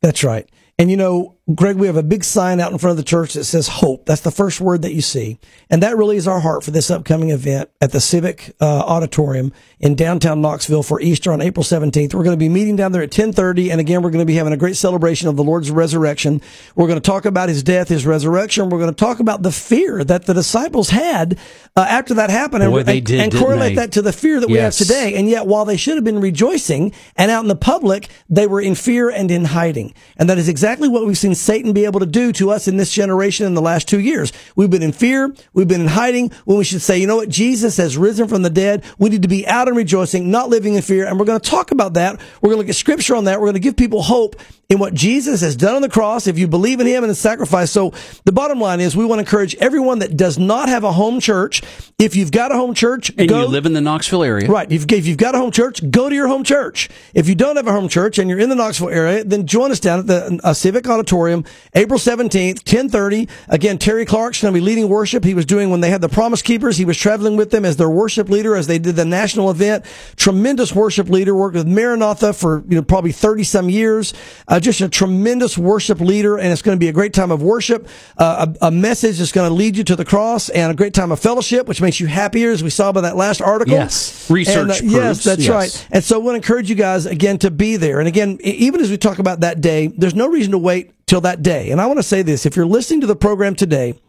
That's 0.01 0.23
right. 0.23 0.49
And 0.77 0.91
you 0.91 0.97
know, 0.97 1.34
Greg, 1.53 1.75
we 1.75 1.85
have 1.85 1.95
a 1.95 2.01
big 2.01 2.23
sign 2.23 2.59
out 2.59 2.71
in 2.71 2.79
front 2.79 2.91
of 2.91 2.97
the 2.97 3.03
church 3.03 3.35
that 3.35 3.43
says 3.43 3.67
hope. 3.67 4.07
That's 4.07 4.21
the 4.21 4.31
first 4.31 4.59
word 4.59 4.81
that 4.81 4.95
you 4.95 5.01
see. 5.01 5.37
And 5.69 5.83
that 5.83 5.95
really 5.95 6.17
is 6.17 6.27
our 6.27 6.39
heart 6.39 6.63
for 6.63 6.71
this 6.71 6.89
upcoming 6.89 7.29
event 7.29 7.69
at 7.79 7.91
the 7.91 7.99
Civic 7.99 8.55
uh, 8.59 8.65
Auditorium 8.65 9.53
in 9.79 9.93
downtown 9.93 10.41
Knoxville 10.41 10.81
for 10.81 10.99
Easter 10.99 11.31
on 11.31 11.41
April 11.41 11.63
17th. 11.63 12.15
We're 12.15 12.23
going 12.23 12.33
to 12.33 12.43
be 12.43 12.49
meeting 12.49 12.75
down 12.75 12.93
there 12.93 13.03
at 13.03 13.09
1030. 13.09 13.69
And 13.69 13.79
again, 13.79 14.01
we're 14.01 14.09
going 14.09 14.23
to 14.23 14.25
be 14.25 14.33
having 14.33 14.53
a 14.53 14.57
great 14.57 14.75
celebration 14.75 15.27
of 15.27 15.35
the 15.35 15.43
Lord's 15.43 15.69
resurrection. 15.69 16.41
We're 16.73 16.87
going 16.87 16.99
to 16.99 17.07
talk 17.07 17.25
about 17.25 17.47
his 17.47 17.61
death, 17.61 17.89
his 17.89 18.07
resurrection. 18.07 18.71
We're 18.71 18.79
going 18.79 18.95
to 18.95 18.95
talk 18.95 19.19
about 19.19 19.43
the 19.43 19.51
fear 19.51 20.03
that 20.03 20.25
the 20.25 20.33
disciples 20.33 20.89
had 20.89 21.37
uh, 21.75 21.85
after 21.87 22.15
that 22.15 22.31
happened 22.31 22.63
Boy, 22.71 22.79
and, 22.79 22.87
they 22.87 23.01
did, 23.01 23.19
and 23.19 23.31
correlate 23.31 23.75
they? 23.75 23.83
that 23.83 23.91
to 23.91 24.01
the 24.01 24.13
fear 24.13 24.39
that 24.39 24.49
we 24.49 24.55
have 24.55 24.73
today. 24.73 25.13
And 25.13 25.29
yet, 25.29 25.45
while 25.45 25.65
they 25.65 25.77
should 25.77 25.93
have 25.93 26.03
been 26.03 26.21
rejoicing 26.21 26.91
and 27.15 27.29
out 27.29 27.43
in 27.43 27.49
the 27.49 27.55
public, 27.55 28.09
they 28.27 28.47
were 28.47 28.61
in 28.61 28.73
fear 28.73 29.11
and 29.11 29.29
in 29.29 29.45
hiding. 29.45 29.93
And 30.17 30.27
that 30.27 30.39
is 30.39 30.49
exactly 30.49 30.89
what 30.89 31.05
we've 31.05 31.15
seen 31.15 31.34
Satan 31.35 31.73
be 31.73 31.85
able 31.85 31.99
to 31.99 32.05
do 32.05 32.31
to 32.33 32.51
us 32.51 32.67
in 32.67 32.77
this 32.77 32.91
generation 32.91 33.45
in 33.45 33.53
the 33.53 33.61
last 33.61 33.87
two 33.87 33.99
years. 33.99 34.33
We've 34.55 34.69
been 34.69 34.83
in 34.83 34.91
fear. 34.91 35.33
We've 35.53 35.67
been 35.67 35.81
in 35.81 35.87
hiding 35.87 36.31
when 36.45 36.57
we 36.57 36.63
should 36.63 36.81
say, 36.81 36.97
you 36.97 37.07
know 37.07 37.17
what? 37.17 37.29
Jesus 37.29 37.77
has 37.77 37.97
risen 37.97 38.27
from 38.27 38.41
the 38.41 38.49
dead. 38.49 38.83
We 38.97 39.09
need 39.09 39.21
to 39.21 39.27
be 39.27 39.47
out 39.47 39.67
and 39.67 39.77
rejoicing, 39.77 40.31
not 40.31 40.49
living 40.49 40.75
in 40.75 40.81
fear. 40.81 41.05
And 41.05 41.19
we're 41.19 41.25
going 41.25 41.39
to 41.39 41.49
talk 41.49 41.71
about 41.71 41.93
that. 41.93 42.19
We're 42.41 42.49
going 42.49 42.57
to 42.57 42.63
look 42.63 42.69
at 42.69 42.75
scripture 42.75 43.15
on 43.15 43.25
that. 43.25 43.39
We're 43.39 43.47
going 43.47 43.55
to 43.55 43.59
give 43.59 43.75
people 43.75 44.01
hope 44.01 44.35
in 44.69 44.79
what 44.79 44.93
Jesus 44.93 45.41
has 45.41 45.55
done 45.55 45.75
on 45.75 45.81
the 45.81 45.89
cross. 45.89 46.27
If 46.27 46.39
you 46.39 46.47
believe 46.47 46.79
in 46.79 46.87
him 46.87 47.03
and 47.03 47.09
his 47.09 47.19
sacrifice. 47.19 47.71
So 47.71 47.93
the 48.23 48.31
bottom 48.31 48.59
line 48.59 48.79
is 48.79 48.95
we 48.95 49.05
want 49.05 49.19
to 49.19 49.21
encourage 49.21 49.55
everyone 49.55 49.99
that 49.99 50.17
does 50.17 50.39
not 50.39 50.69
have 50.69 50.83
a 50.83 50.91
home 50.91 51.19
church. 51.19 51.61
If 51.99 52.15
you've 52.15 52.31
got 52.31 52.51
a 52.51 52.55
home 52.55 52.73
church, 52.73 53.11
And 53.17 53.29
go 53.29 53.41
you 53.41 53.47
live 53.47 53.65
in 53.65 53.73
the 53.73 53.81
Knoxville 53.81 54.23
area. 54.23 54.47
Right. 54.47 54.71
If, 54.71 54.91
if 54.91 55.05
you've 55.05 55.17
got 55.17 55.35
a 55.35 55.37
home 55.37 55.51
church, 55.51 55.81
go 55.91 56.09
to 56.09 56.15
your 56.15 56.27
home 56.27 56.43
church. 56.43 56.89
If 57.13 57.29
you 57.29 57.35
don't 57.35 57.55
have 57.55 57.67
a 57.67 57.71
home 57.71 57.87
church 57.87 58.17
and 58.17 58.29
you're 58.29 58.39
in 58.39 58.49
the 58.49 58.55
Knoxville 58.55 58.89
area, 58.89 59.23
then 59.23 59.45
join 59.45 59.71
us 59.71 59.79
down 59.79 59.99
at 59.99 60.07
the 60.07 60.39
uh, 60.43 60.53
Civic 60.53 60.87
Auditorium, 60.87 61.24
April 61.73 61.99
17th, 61.99 62.57
1030. 62.65 63.27
Again, 63.49 63.77
Terry 63.77 64.05
Clark's 64.05 64.41
going 64.41 64.53
to 64.53 64.59
be 64.59 64.63
leading 64.65 64.87
worship. 64.89 65.23
He 65.23 65.33
was 65.33 65.45
doing 65.45 65.69
when 65.69 65.81
they 65.81 65.89
had 65.89 66.01
the 66.01 66.09
Promise 66.09 66.41
Keepers. 66.41 66.77
He 66.77 66.85
was 66.85 66.97
traveling 66.97 67.35
with 67.37 67.51
them 67.51 67.65
as 67.65 67.77
their 67.77 67.89
worship 67.89 68.29
leader 68.29 68.55
as 68.55 68.67
they 68.67 68.79
did 68.79 68.95
the 68.95 69.05
national 69.05 69.49
event. 69.49 69.85
Tremendous 70.15 70.73
worship 70.73 71.09
leader, 71.09 71.35
worked 71.35 71.55
with 71.55 71.67
Maranatha 71.67 72.33
for, 72.33 72.63
you 72.67 72.75
know, 72.77 72.81
probably 72.83 73.11
30 73.11 73.43
some 73.43 73.69
years. 73.69 74.13
Uh, 74.47 74.59
just 74.59 74.81
a 74.81 74.89
tremendous 74.89 75.57
worship 75.57 75.99
leader. 75.99 76.37
And 76.37 76.51
it's 76.51 76.61
going 76.61 76.75
to 76.77 76.79
be 76.79 76.87
a 76.89 76.93
great 76.93 77.13
time 77.13 77.31
of 77.31 77.41
worship, 77.41 77.87
uh, 78.17 78.47
a, 78.61 78.67
a 78.67 78.71
message 78.71 79.19
that's 79.19 79.31
going 79.31 79.49
to 79.49 79.53
lead 79.53 79.77
you 79.77 79.83
to 79.85 79.95
the 79.95 80.05
cross 80.05 80.49
and 80.49 80.71
a 80.71 80.75
great 80.75 80.93
time 80.93 81.11
of 81.11 81.19
fellowship, 81.19 81.67
which 81.67 81.81
makes 81.81 81.99
you 81.99 82.07
happier 82.07 82.51
as 82.51 82.63
we 82.63 82.69
saw 82.69 82.91
by 82.91 83.01
that 83.01 83.15
last 83.15 83.41
article. 83.41 83.73
Yes. 83.73 84.29
Research 84.29 84.55
And, 84.57 84.71
uh, 84.71 84.75
proves, 84.79 84.93
Yes, 84.93 85.23
that's 85.23 85.41
yes. 85.45 85.49
right. 85.49 85.87
And 85.91 86.03
so 86.03 86.15
I 86.15 86.17
want 86.19 86.33
to 86.33 86.37
encourage 86.37 86.69
you 86.69 86.75
guys 86.75 87.05
again 87.05 87.37
to 87.39 87.51
be 87.51 87.75
there. 87.77 87.99
And 87.99 88.07
again, 88.07 88.37
even 88.41 88.81
as 88.81 88.89
we 88.89 88.97
talk 88.97 89.19
about 89.19 89.41
that 89.41 89.61
day, 89.61 89.87
there's 89.87 90.15
no 90.15 90.27
reason 90.27 90.51
to 90.51 90.57
wait 90.57 90.91
till 91.07 91.21
that 91.21 91.41
day. 91.41 91.71
And 91.71 91.79
I 91.79 91.85
want 91.85 91.99
to 91.99 92.03
say 92.03 92.21
this, 92.21 92.45
if 92.45 92.55
you're 92.55 92.65
listening 92.65 93.01
to 93.01 93.07
the 93.07 93.15
program 93.15 93.55
today, 93.55 93.99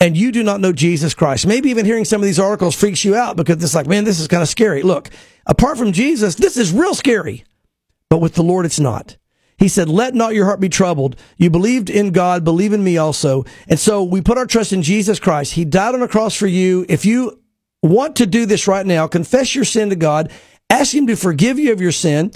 and 0.00 0.16
you 0.16 0.32
do 0.32 0.42
not 0.42 0.60
know 0.60 0.72
Jesus 0.72 1.14
Christ, 1.14 1.46
maybe 1.46 1.70
even 1.70 1.86
hearing 1.86 2.04
some 2.04 2.20
of 2.20 2.26
these 2.26 2.40
articles 2.40 2.74
freaks 2.74 3.04
you 3.04 3.14
out 3.14 3.36
because 3.36 3.62
it's 3.62 3.74
like, 3.74 3.86
man, 3.86 4.04
this 4.04 4.18
is 4.18 4.26
kind 4.26 4.42
of 4.42 4.48
scary. 4.48 4.82
Look, 4.82 5.08
apart 5.46 5.78
from 5.78 5.92
Jesus, 5.92 6.34
this 6.34 6.56
is 6.56 6.72
real 6.72 6.94
scary. 6.94 7.44
But 8.10 8.18
with 8.18 8.34
the 8.34 8.42
Lord, 8.42 8.66
it's 8.66 8.80
not. 8.80 9.16
He 9.56 9.68
said, 9.68 9.88
let 9.88 10.14
not 10.14 10.34
your 10.34 10.46
heart 10.46 10.58
be 10.58 10.68
troubled. 10.68 11.16
You 11.36 11.48
believed 11.48 11.88
in 11.88 12.10
God, 12.10 12.42
believe 12.42 12.72
in 12.72 12.82
me 12.82 12.96
also. 12.96 13.44
And 13.68 13.78
so 13.78 14.02
we 14.02 14.20
put 14.20 14.36
our 14.36 14.46
trust 14.46 14.72
in 14.72 14.82
Jesus 14.82 15.20
Christ. 15.20 15.54
He 15.54 15.64
died 15.64 15.94
on 15.94 16.00
the 16.00 16.08
cross 16.08 16.34
for 16.34 16.48
you. 16.48 16.84
If 16.88 17.04
you 17.04 17.40
want 17.82 18.16
to 18.16 18.26
do 18.26 18.46
this 18.46 18.66
right 18.66 18.84
now, 18.84 19.06
confess 19.06 19.54
your 19.54 19.64
sin 19.64 19.90
to 19.90 19.96
God, 19.96 20.32
ask 20.70 20.92
Him 20.92 21.06
to 21.06 21.16
forgive 21.16 21.58
you 21.58 21.72
of 21.72 21.80
your 21.80 21.92
sin, 21.92 22.32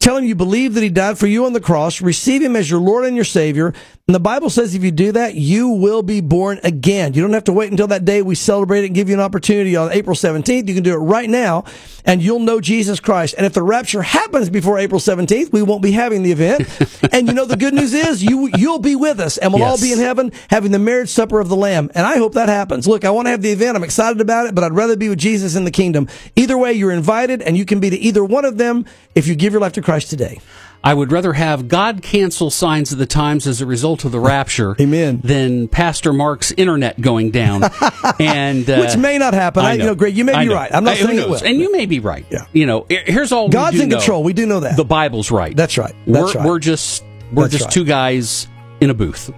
tell 0.00 0.16
Him 0.16 0.24
you 0.24 0.34
believe 0.34 0.74
that 0.74 0.82
He 0.82 0.88
died 0.88 1.18
for 1.18 1.26
you 1.26 1.44
on 1.46 1.52
the 1.52 1.60
cross, 1.60 2.00
receive 2.00 2.42
Him 2.42 2.56
as 2.56 2.68
your 2.68 2.80
Lord 2.80 3.04
and 3.04 3.14
your 3.14 3.24
Savior, 3.24 3.72
And 4.10 4.14
the 4.16 4.18
Bible 4.18 4.50
says 4.50 4.74
if 4.74 4.82
you 4.82 4.90
do 4.90 5.12
that, 5.12 5.36
you 5.36 5.68
will 5.68 6.02
be 6.02 6.20
born 6.20 6.58
again. 6.64 7.14
You 7.14 7.22
don't 7.22 7.32
have 7.32 7.44
to 7.44 7.52
wait 7.52 7.70
until 7.70 7.86
that 7.86 8.04
day 8.04 8.22
we 8.22 8.34
celebrate 8.34 8.82
it 8.82 8.86
and 8.86 8.94
give 8.96 9.08
you 9.08 9.14
an 9.14 9.20
opportunity 9.20 9.76
on 9.76 9.92
April 9.92 10.16
17th. 10.16 10.66
You 10.66 10.74
can 10.74 10.82
do 10.82 10.94
it 10.94 10.96
right 10.96 11.30
now 11.30 11.62
and 12.04 12.20
you'll 12.20 12.40
know 12.40 12.60
Jesus 12.60 12.98
Christ. 12.98 13.36
And 13.38 13.46
if 13.46 13.52
the 13.52 13.62
rapture 13.62 14.02
happens 14.02 14.50
before 14.50 14.80
April 14.80 15.00
17th, 15.00 15.52
we 15.52 15.62
won't 15.62 15.80
be 15.80 15.92
having 15.92 16.24
the 16.24 16.32
event. 16.32 16.66
and 17.12 17.28
you 17.28 17.34
know, 17.34 17.44
the 17.44 17.56
good 17.56 17.72
news 17.72 17.94
is 17.94 18.20
you, 18.20 18.50
you'll 18.56 18.80
be 18.80 18.96
with 18.96 19.20
us 19.20 19.38
and 19.38 19.54
we'll 19.54 19.62
all 19.62 19.80
be 19.80 19.92
in 19.92 20.00
heaven 20.00 20.32
having 20.48 20.72
the 20.72 20.80
marriage 20.80 21.10
supper 21.10 21.38
of 21.38 21.48
the 21.48 21.54
Lamb. 21.54 21.88
And 21.94 22.04
I 22.04 22.16
hope 22.16 22.34
that 22.34 22.48
happens. 22.48 22.88
Look, 22.88 23.04
I 23.04 23.10
want 23.10 23.26
to 23.26 23.30
have 23.30 23.42
the 23.42 23.52
event. 23.52 23.76
I'm 23.76 23.84
excited 23.84 24.20
about 24.20 24.46
it, 24.46 24.56
but 24.56 24.64
I'd 24.64 24.72
rather 24.72 24.96
be 24.96 25.08
with 25.08 25.20
Jesus 25.20 25.54
in 25.54 25.64
the 25.64 25.70
kingdom. 25.70 26.08
Either 26.34 26.58
way, 26.58 26.72
you're 26.72 26.90
invited 26.90 27.42
and 27.42 27.56
you 27.56 27.64
can 27.64 27.78
be 27.78 27.90
to 27.90 27.96
either 27.96 28.24
one 28.24 28.44
of 28.44 28.58
them 28.58 28.86
if 29.14 29.28
you 29.28 29.36
give 29.36 29.52
your 29.52 29.62
life 29.62 29.74
to 29.74 29.82
Christ 29.82 30.10
today. 30.10 30.40
I 30.82 30.94
would 30.94 31.12
rather 31.12 31.34
have 31.34 31.68
God 31.68 32.00
cancel 32.02 32.50
signs 32.50 32.90
of 32.90 32.96
the 32.98 33.04
times 33.06 33.46
as 33.46 33.60
a 33.60 33.66
result 33.66 34.06
of 34.06 34.12
the 34.12 34.18
rapture 34.20 34.74
Amen. 34.80 35.20
than 35.22 35.68
Pastor 35.68 36.10
Mark's 36.12 36.52
internet 36.52 36.98
going 37.00 37.30
down. 37.30 37.64
and 38.18 38.68
uh, 38.68 38.78
Which 38.78 38.96
may 38.96 39.18
not 39.18 39.34
happen. 39.34 39.62
I- 39.64 39.74
you 39.74 39.84
know, 39.84 39.94
Greg, 39.94 40.16
you 40.16 40.24
may 40.24 40.32
I 40.32 40.44
be 40.44 40.48
know. 40.48 40.54
right. 40.54 40.74
I'm 40.74 40.84
not 40.84 40.94
I- 40.94 41.02
saying 41.02 41.18
it 41.18 41.28
will. 41.28 41.44
And 41.44 41.58
you 41.58 41.70
may 41.70 41.84
be 41.84 42.00
right. 42.00 42.24
Yeah. 42.30 42.46
You 42.54 42.64
know, 42.64 42.86
here's 42.88 43.30
all 43.30 43.48
we 43.48 43.52
God's 43.52 43.78
in 43.78 43.90
know. 43.90 43.98
control. 43.98 44.22
We 44.24 44.32
do 44.32 44.46
know 44.46 44.60
that. 44.60 44.76
The 44.78 44.84
Bible's 44.84 45.30
right. 45.30 45.54
That's 45.54 45.76
right. 45.76 45.94
That's 46.06 46.34
we're, 46.34 46.40
right. 46.40 46.46
we're 46.48 46.58
just 46.58 47.04
we're 47.32 47.42
That's 47.42 47.52
just 47.52 47.64
right. 47.66 47.72
two 47.74 47.84
guys 47.84 48.48
in 48.80 48.88
a 48.88 48.94
booth. 48.94 49.30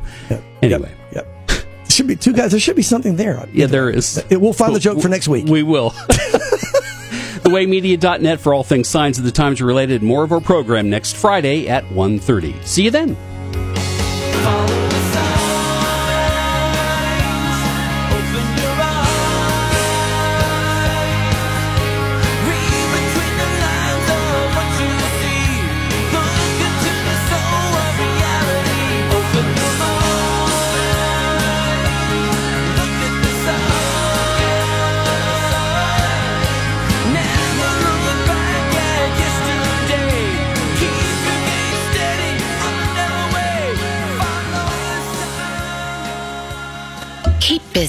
Anyway. 0.63 0.95
Yep. 1.13 1.49
There 1.49 1.91
should 1.91 2.07
be 2.07 2.15
two 2.17 2.33
guys. 2.33 2.53
There 2.53 2.61
should 2.61 2.77
be 2.77 2.83
something 2.83 3.17
there. 3.17 3.47
Yeah, 3.53 3.67
there 3.67 3.91
is. 3.91 4.19
It- 4.31 4.41
we'll 4.41 4.53
find 4.53 4.75
the 4.77 4.81
joke 4.81 5.01
for 5.03 5.09
next 5.09 5.27
week. 5.27 5.47
We 5.47 5.65
will. 5.65 5.93
TheWayMedia.net 7.53 8.41
for 8.41 8.55
all 8.55 8.65
things 8.65 8.89
signs 8.89 9.19
of 9.19 9.25
the 9.25 9.31
times 9.31 9.61
related. 9.61 10.03
More 10.03 10.25
of 10.25 10.33
our 10.33 10.41
program 10.41 10.89
next 10.89 11.17
Friday 11.17 11.69
at 11.69 11.85
1.30. 11.85 12.65
See 12.65 12.85
you 12.85 12.91
then. 12.91 14.82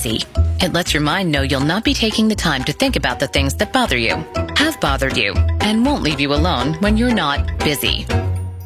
Busy. 0.03 0.25
It 0.59 0.73
lets 0.73 0.93
your 0.93 1.01
mind 1.01 1.31
know 1.31 1.43
you'll 1.43 1.61
not 1.61 1.85
be 1.85 1.93
taking 1.93 2.27
the 2.27 2.35
time 2.35 2.65
to 2.65 2.73
think 2.73 2.97
about 2.97 3.21
the 3.21 3.27
things 3.27 3.53
that 3.55 3.71
bother 3.71 3.97
you, 3.97 4.15
have 4.57 4.77
bothered 4.81 5.15
you, 5.15 5.33
and 5.61 5.85
won't 5.85 6.03
leave 6.03 6.19
you 6.19 6.33
alone 6.33 6.73
when 6.81 6.97
you're 6.97 7.13
not 7.13 7.57
busy. 7.59 8.05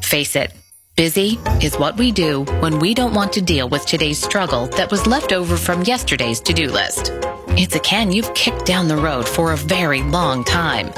Face 0.02 0.34
it, 0.34 0.52
busy 0.96 1.38
is 1.62 1.76
what 1.76 1.96
we 1.96 2.10
do 2.10 2.42
when 2.58 2.80
we 2.80 2.92
don't 2.92 3.14
want 3.14 3.32
to 3.34 3.40
deal 3.40 3.68
with 3.68 3.86
today's 3.86 4.20
struggle 4.20 4.66
that 4.78 4.90
was 4.90 5.06
left 5.06 5.32
over 5.32 5.56
from 5.56 5.84
yesterday's 5.84 6.40
to 6.40 6.52
do 6.52 6.72
list. 6.72 7.12
It's 7.50 7.76
a 7.76 7.80
can 7.80 8.10
you've 8.10 8.34
kicked 8.34 8.66
down 8.66 8.88
the 8.88 8.96
road 8.96 9.28
for 9.28 9.52
a 9.52 9.56
very 9.56 10.02
long 10.02 10.42
time. 10.42 10.90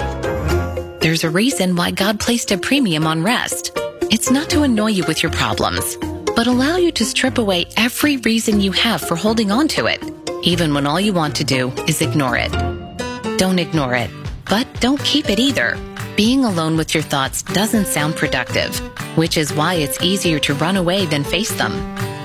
There's 1.00 1.24
a 1.24 1.28
reason 1.30 1.76
why 1.76 1.90
God 1.90 2.18
placed 2.18 2.50
a 2.50 2.56
premium 2.56 3.06
on 3.06 3.22
rest. 3.22 3.72
It's 4.10 4.30
not 4.30 4.48
to 4.50 4.62
annoy 4.62 4.92
you 4.92 5.04
with 5.06 5.22
your 5.22 5.32
problems, 5.32 5.98
but 6.36 6.46
allow 6.46 6.76
you 6.76 6.92
to 6.92 7.04
strip 7.04 7.38
away 7.38 7.66
every 7.76 8.16
reason 8.18 8.60
you 8.60 8.72
have 8.72 9.00
for 9.00 9.16
holding 9.16 9.50
on 9.50 9.68
to 9.68 9.86
it, 9.86 10.02
even 10.42 10.74
when 10.74 10.86
all 10.86 11.00
you 11.00 11.12
want 11.12 11.34
to 11.36 11.44
do 11.44 11.70
is 11.86 12.02
ignore 12.02 12.36
it. 12.36 12.52
Don't 13.38 13.58
ignore 13.58 13.94
it, 13.94 14.10
but 14.48 14.66
don't 14.80 15.02
keep 15.04 15.28
it 15.28 15.38
either. 15.38 15.78
Being 16.16 16.44
alone 16.44 16.76
with 16.76 16.94
your 16.94 17.02
thoughts 17.02 17.42
doesn't 17.42 17.86
sound 17.86 18.16
productive, 18.16 18.78
which 19.16 19.36
is 19.36 19.52
why 19.54 19.74
it's 19.74 20.02
easier 20.02 20.38
to 20.40 20.54
run 20.54 20.76
away 20.76 21.06
than 21.06 21.24
face 21.24 21.52
them. 21.56 21.72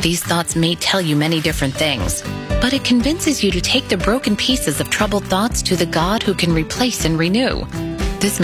These 0.01 0.24
thoughts 0.24 0.56
may 0.56 0.76
tell 0.76 1.01
you 1.01 1.16
many 1.16 1.39
different 1.39 1.74
things, 1.74 2.22
but 2.62 2.74
it 2.74 2.84
convinces 2.84 3.43
you 3.43 3.51
to 3.51 3.62
take 3.62 3.88
the 3.88 3.97
broken 3.97 4.36
pieces 4.36 4.80
of 4.80 4.89
troubled 4.89 5.26
thoughts 5.26 5.62
to 5.64 5.76
the 5.76 5.86
God 5.86 6.22
who 6.24 6.34
can 6.34 6.53
replace 6.53 7.06
and 7.06 7.18
renew. 7.18 7.66
This 8.20 8.39
may 8.39 8.43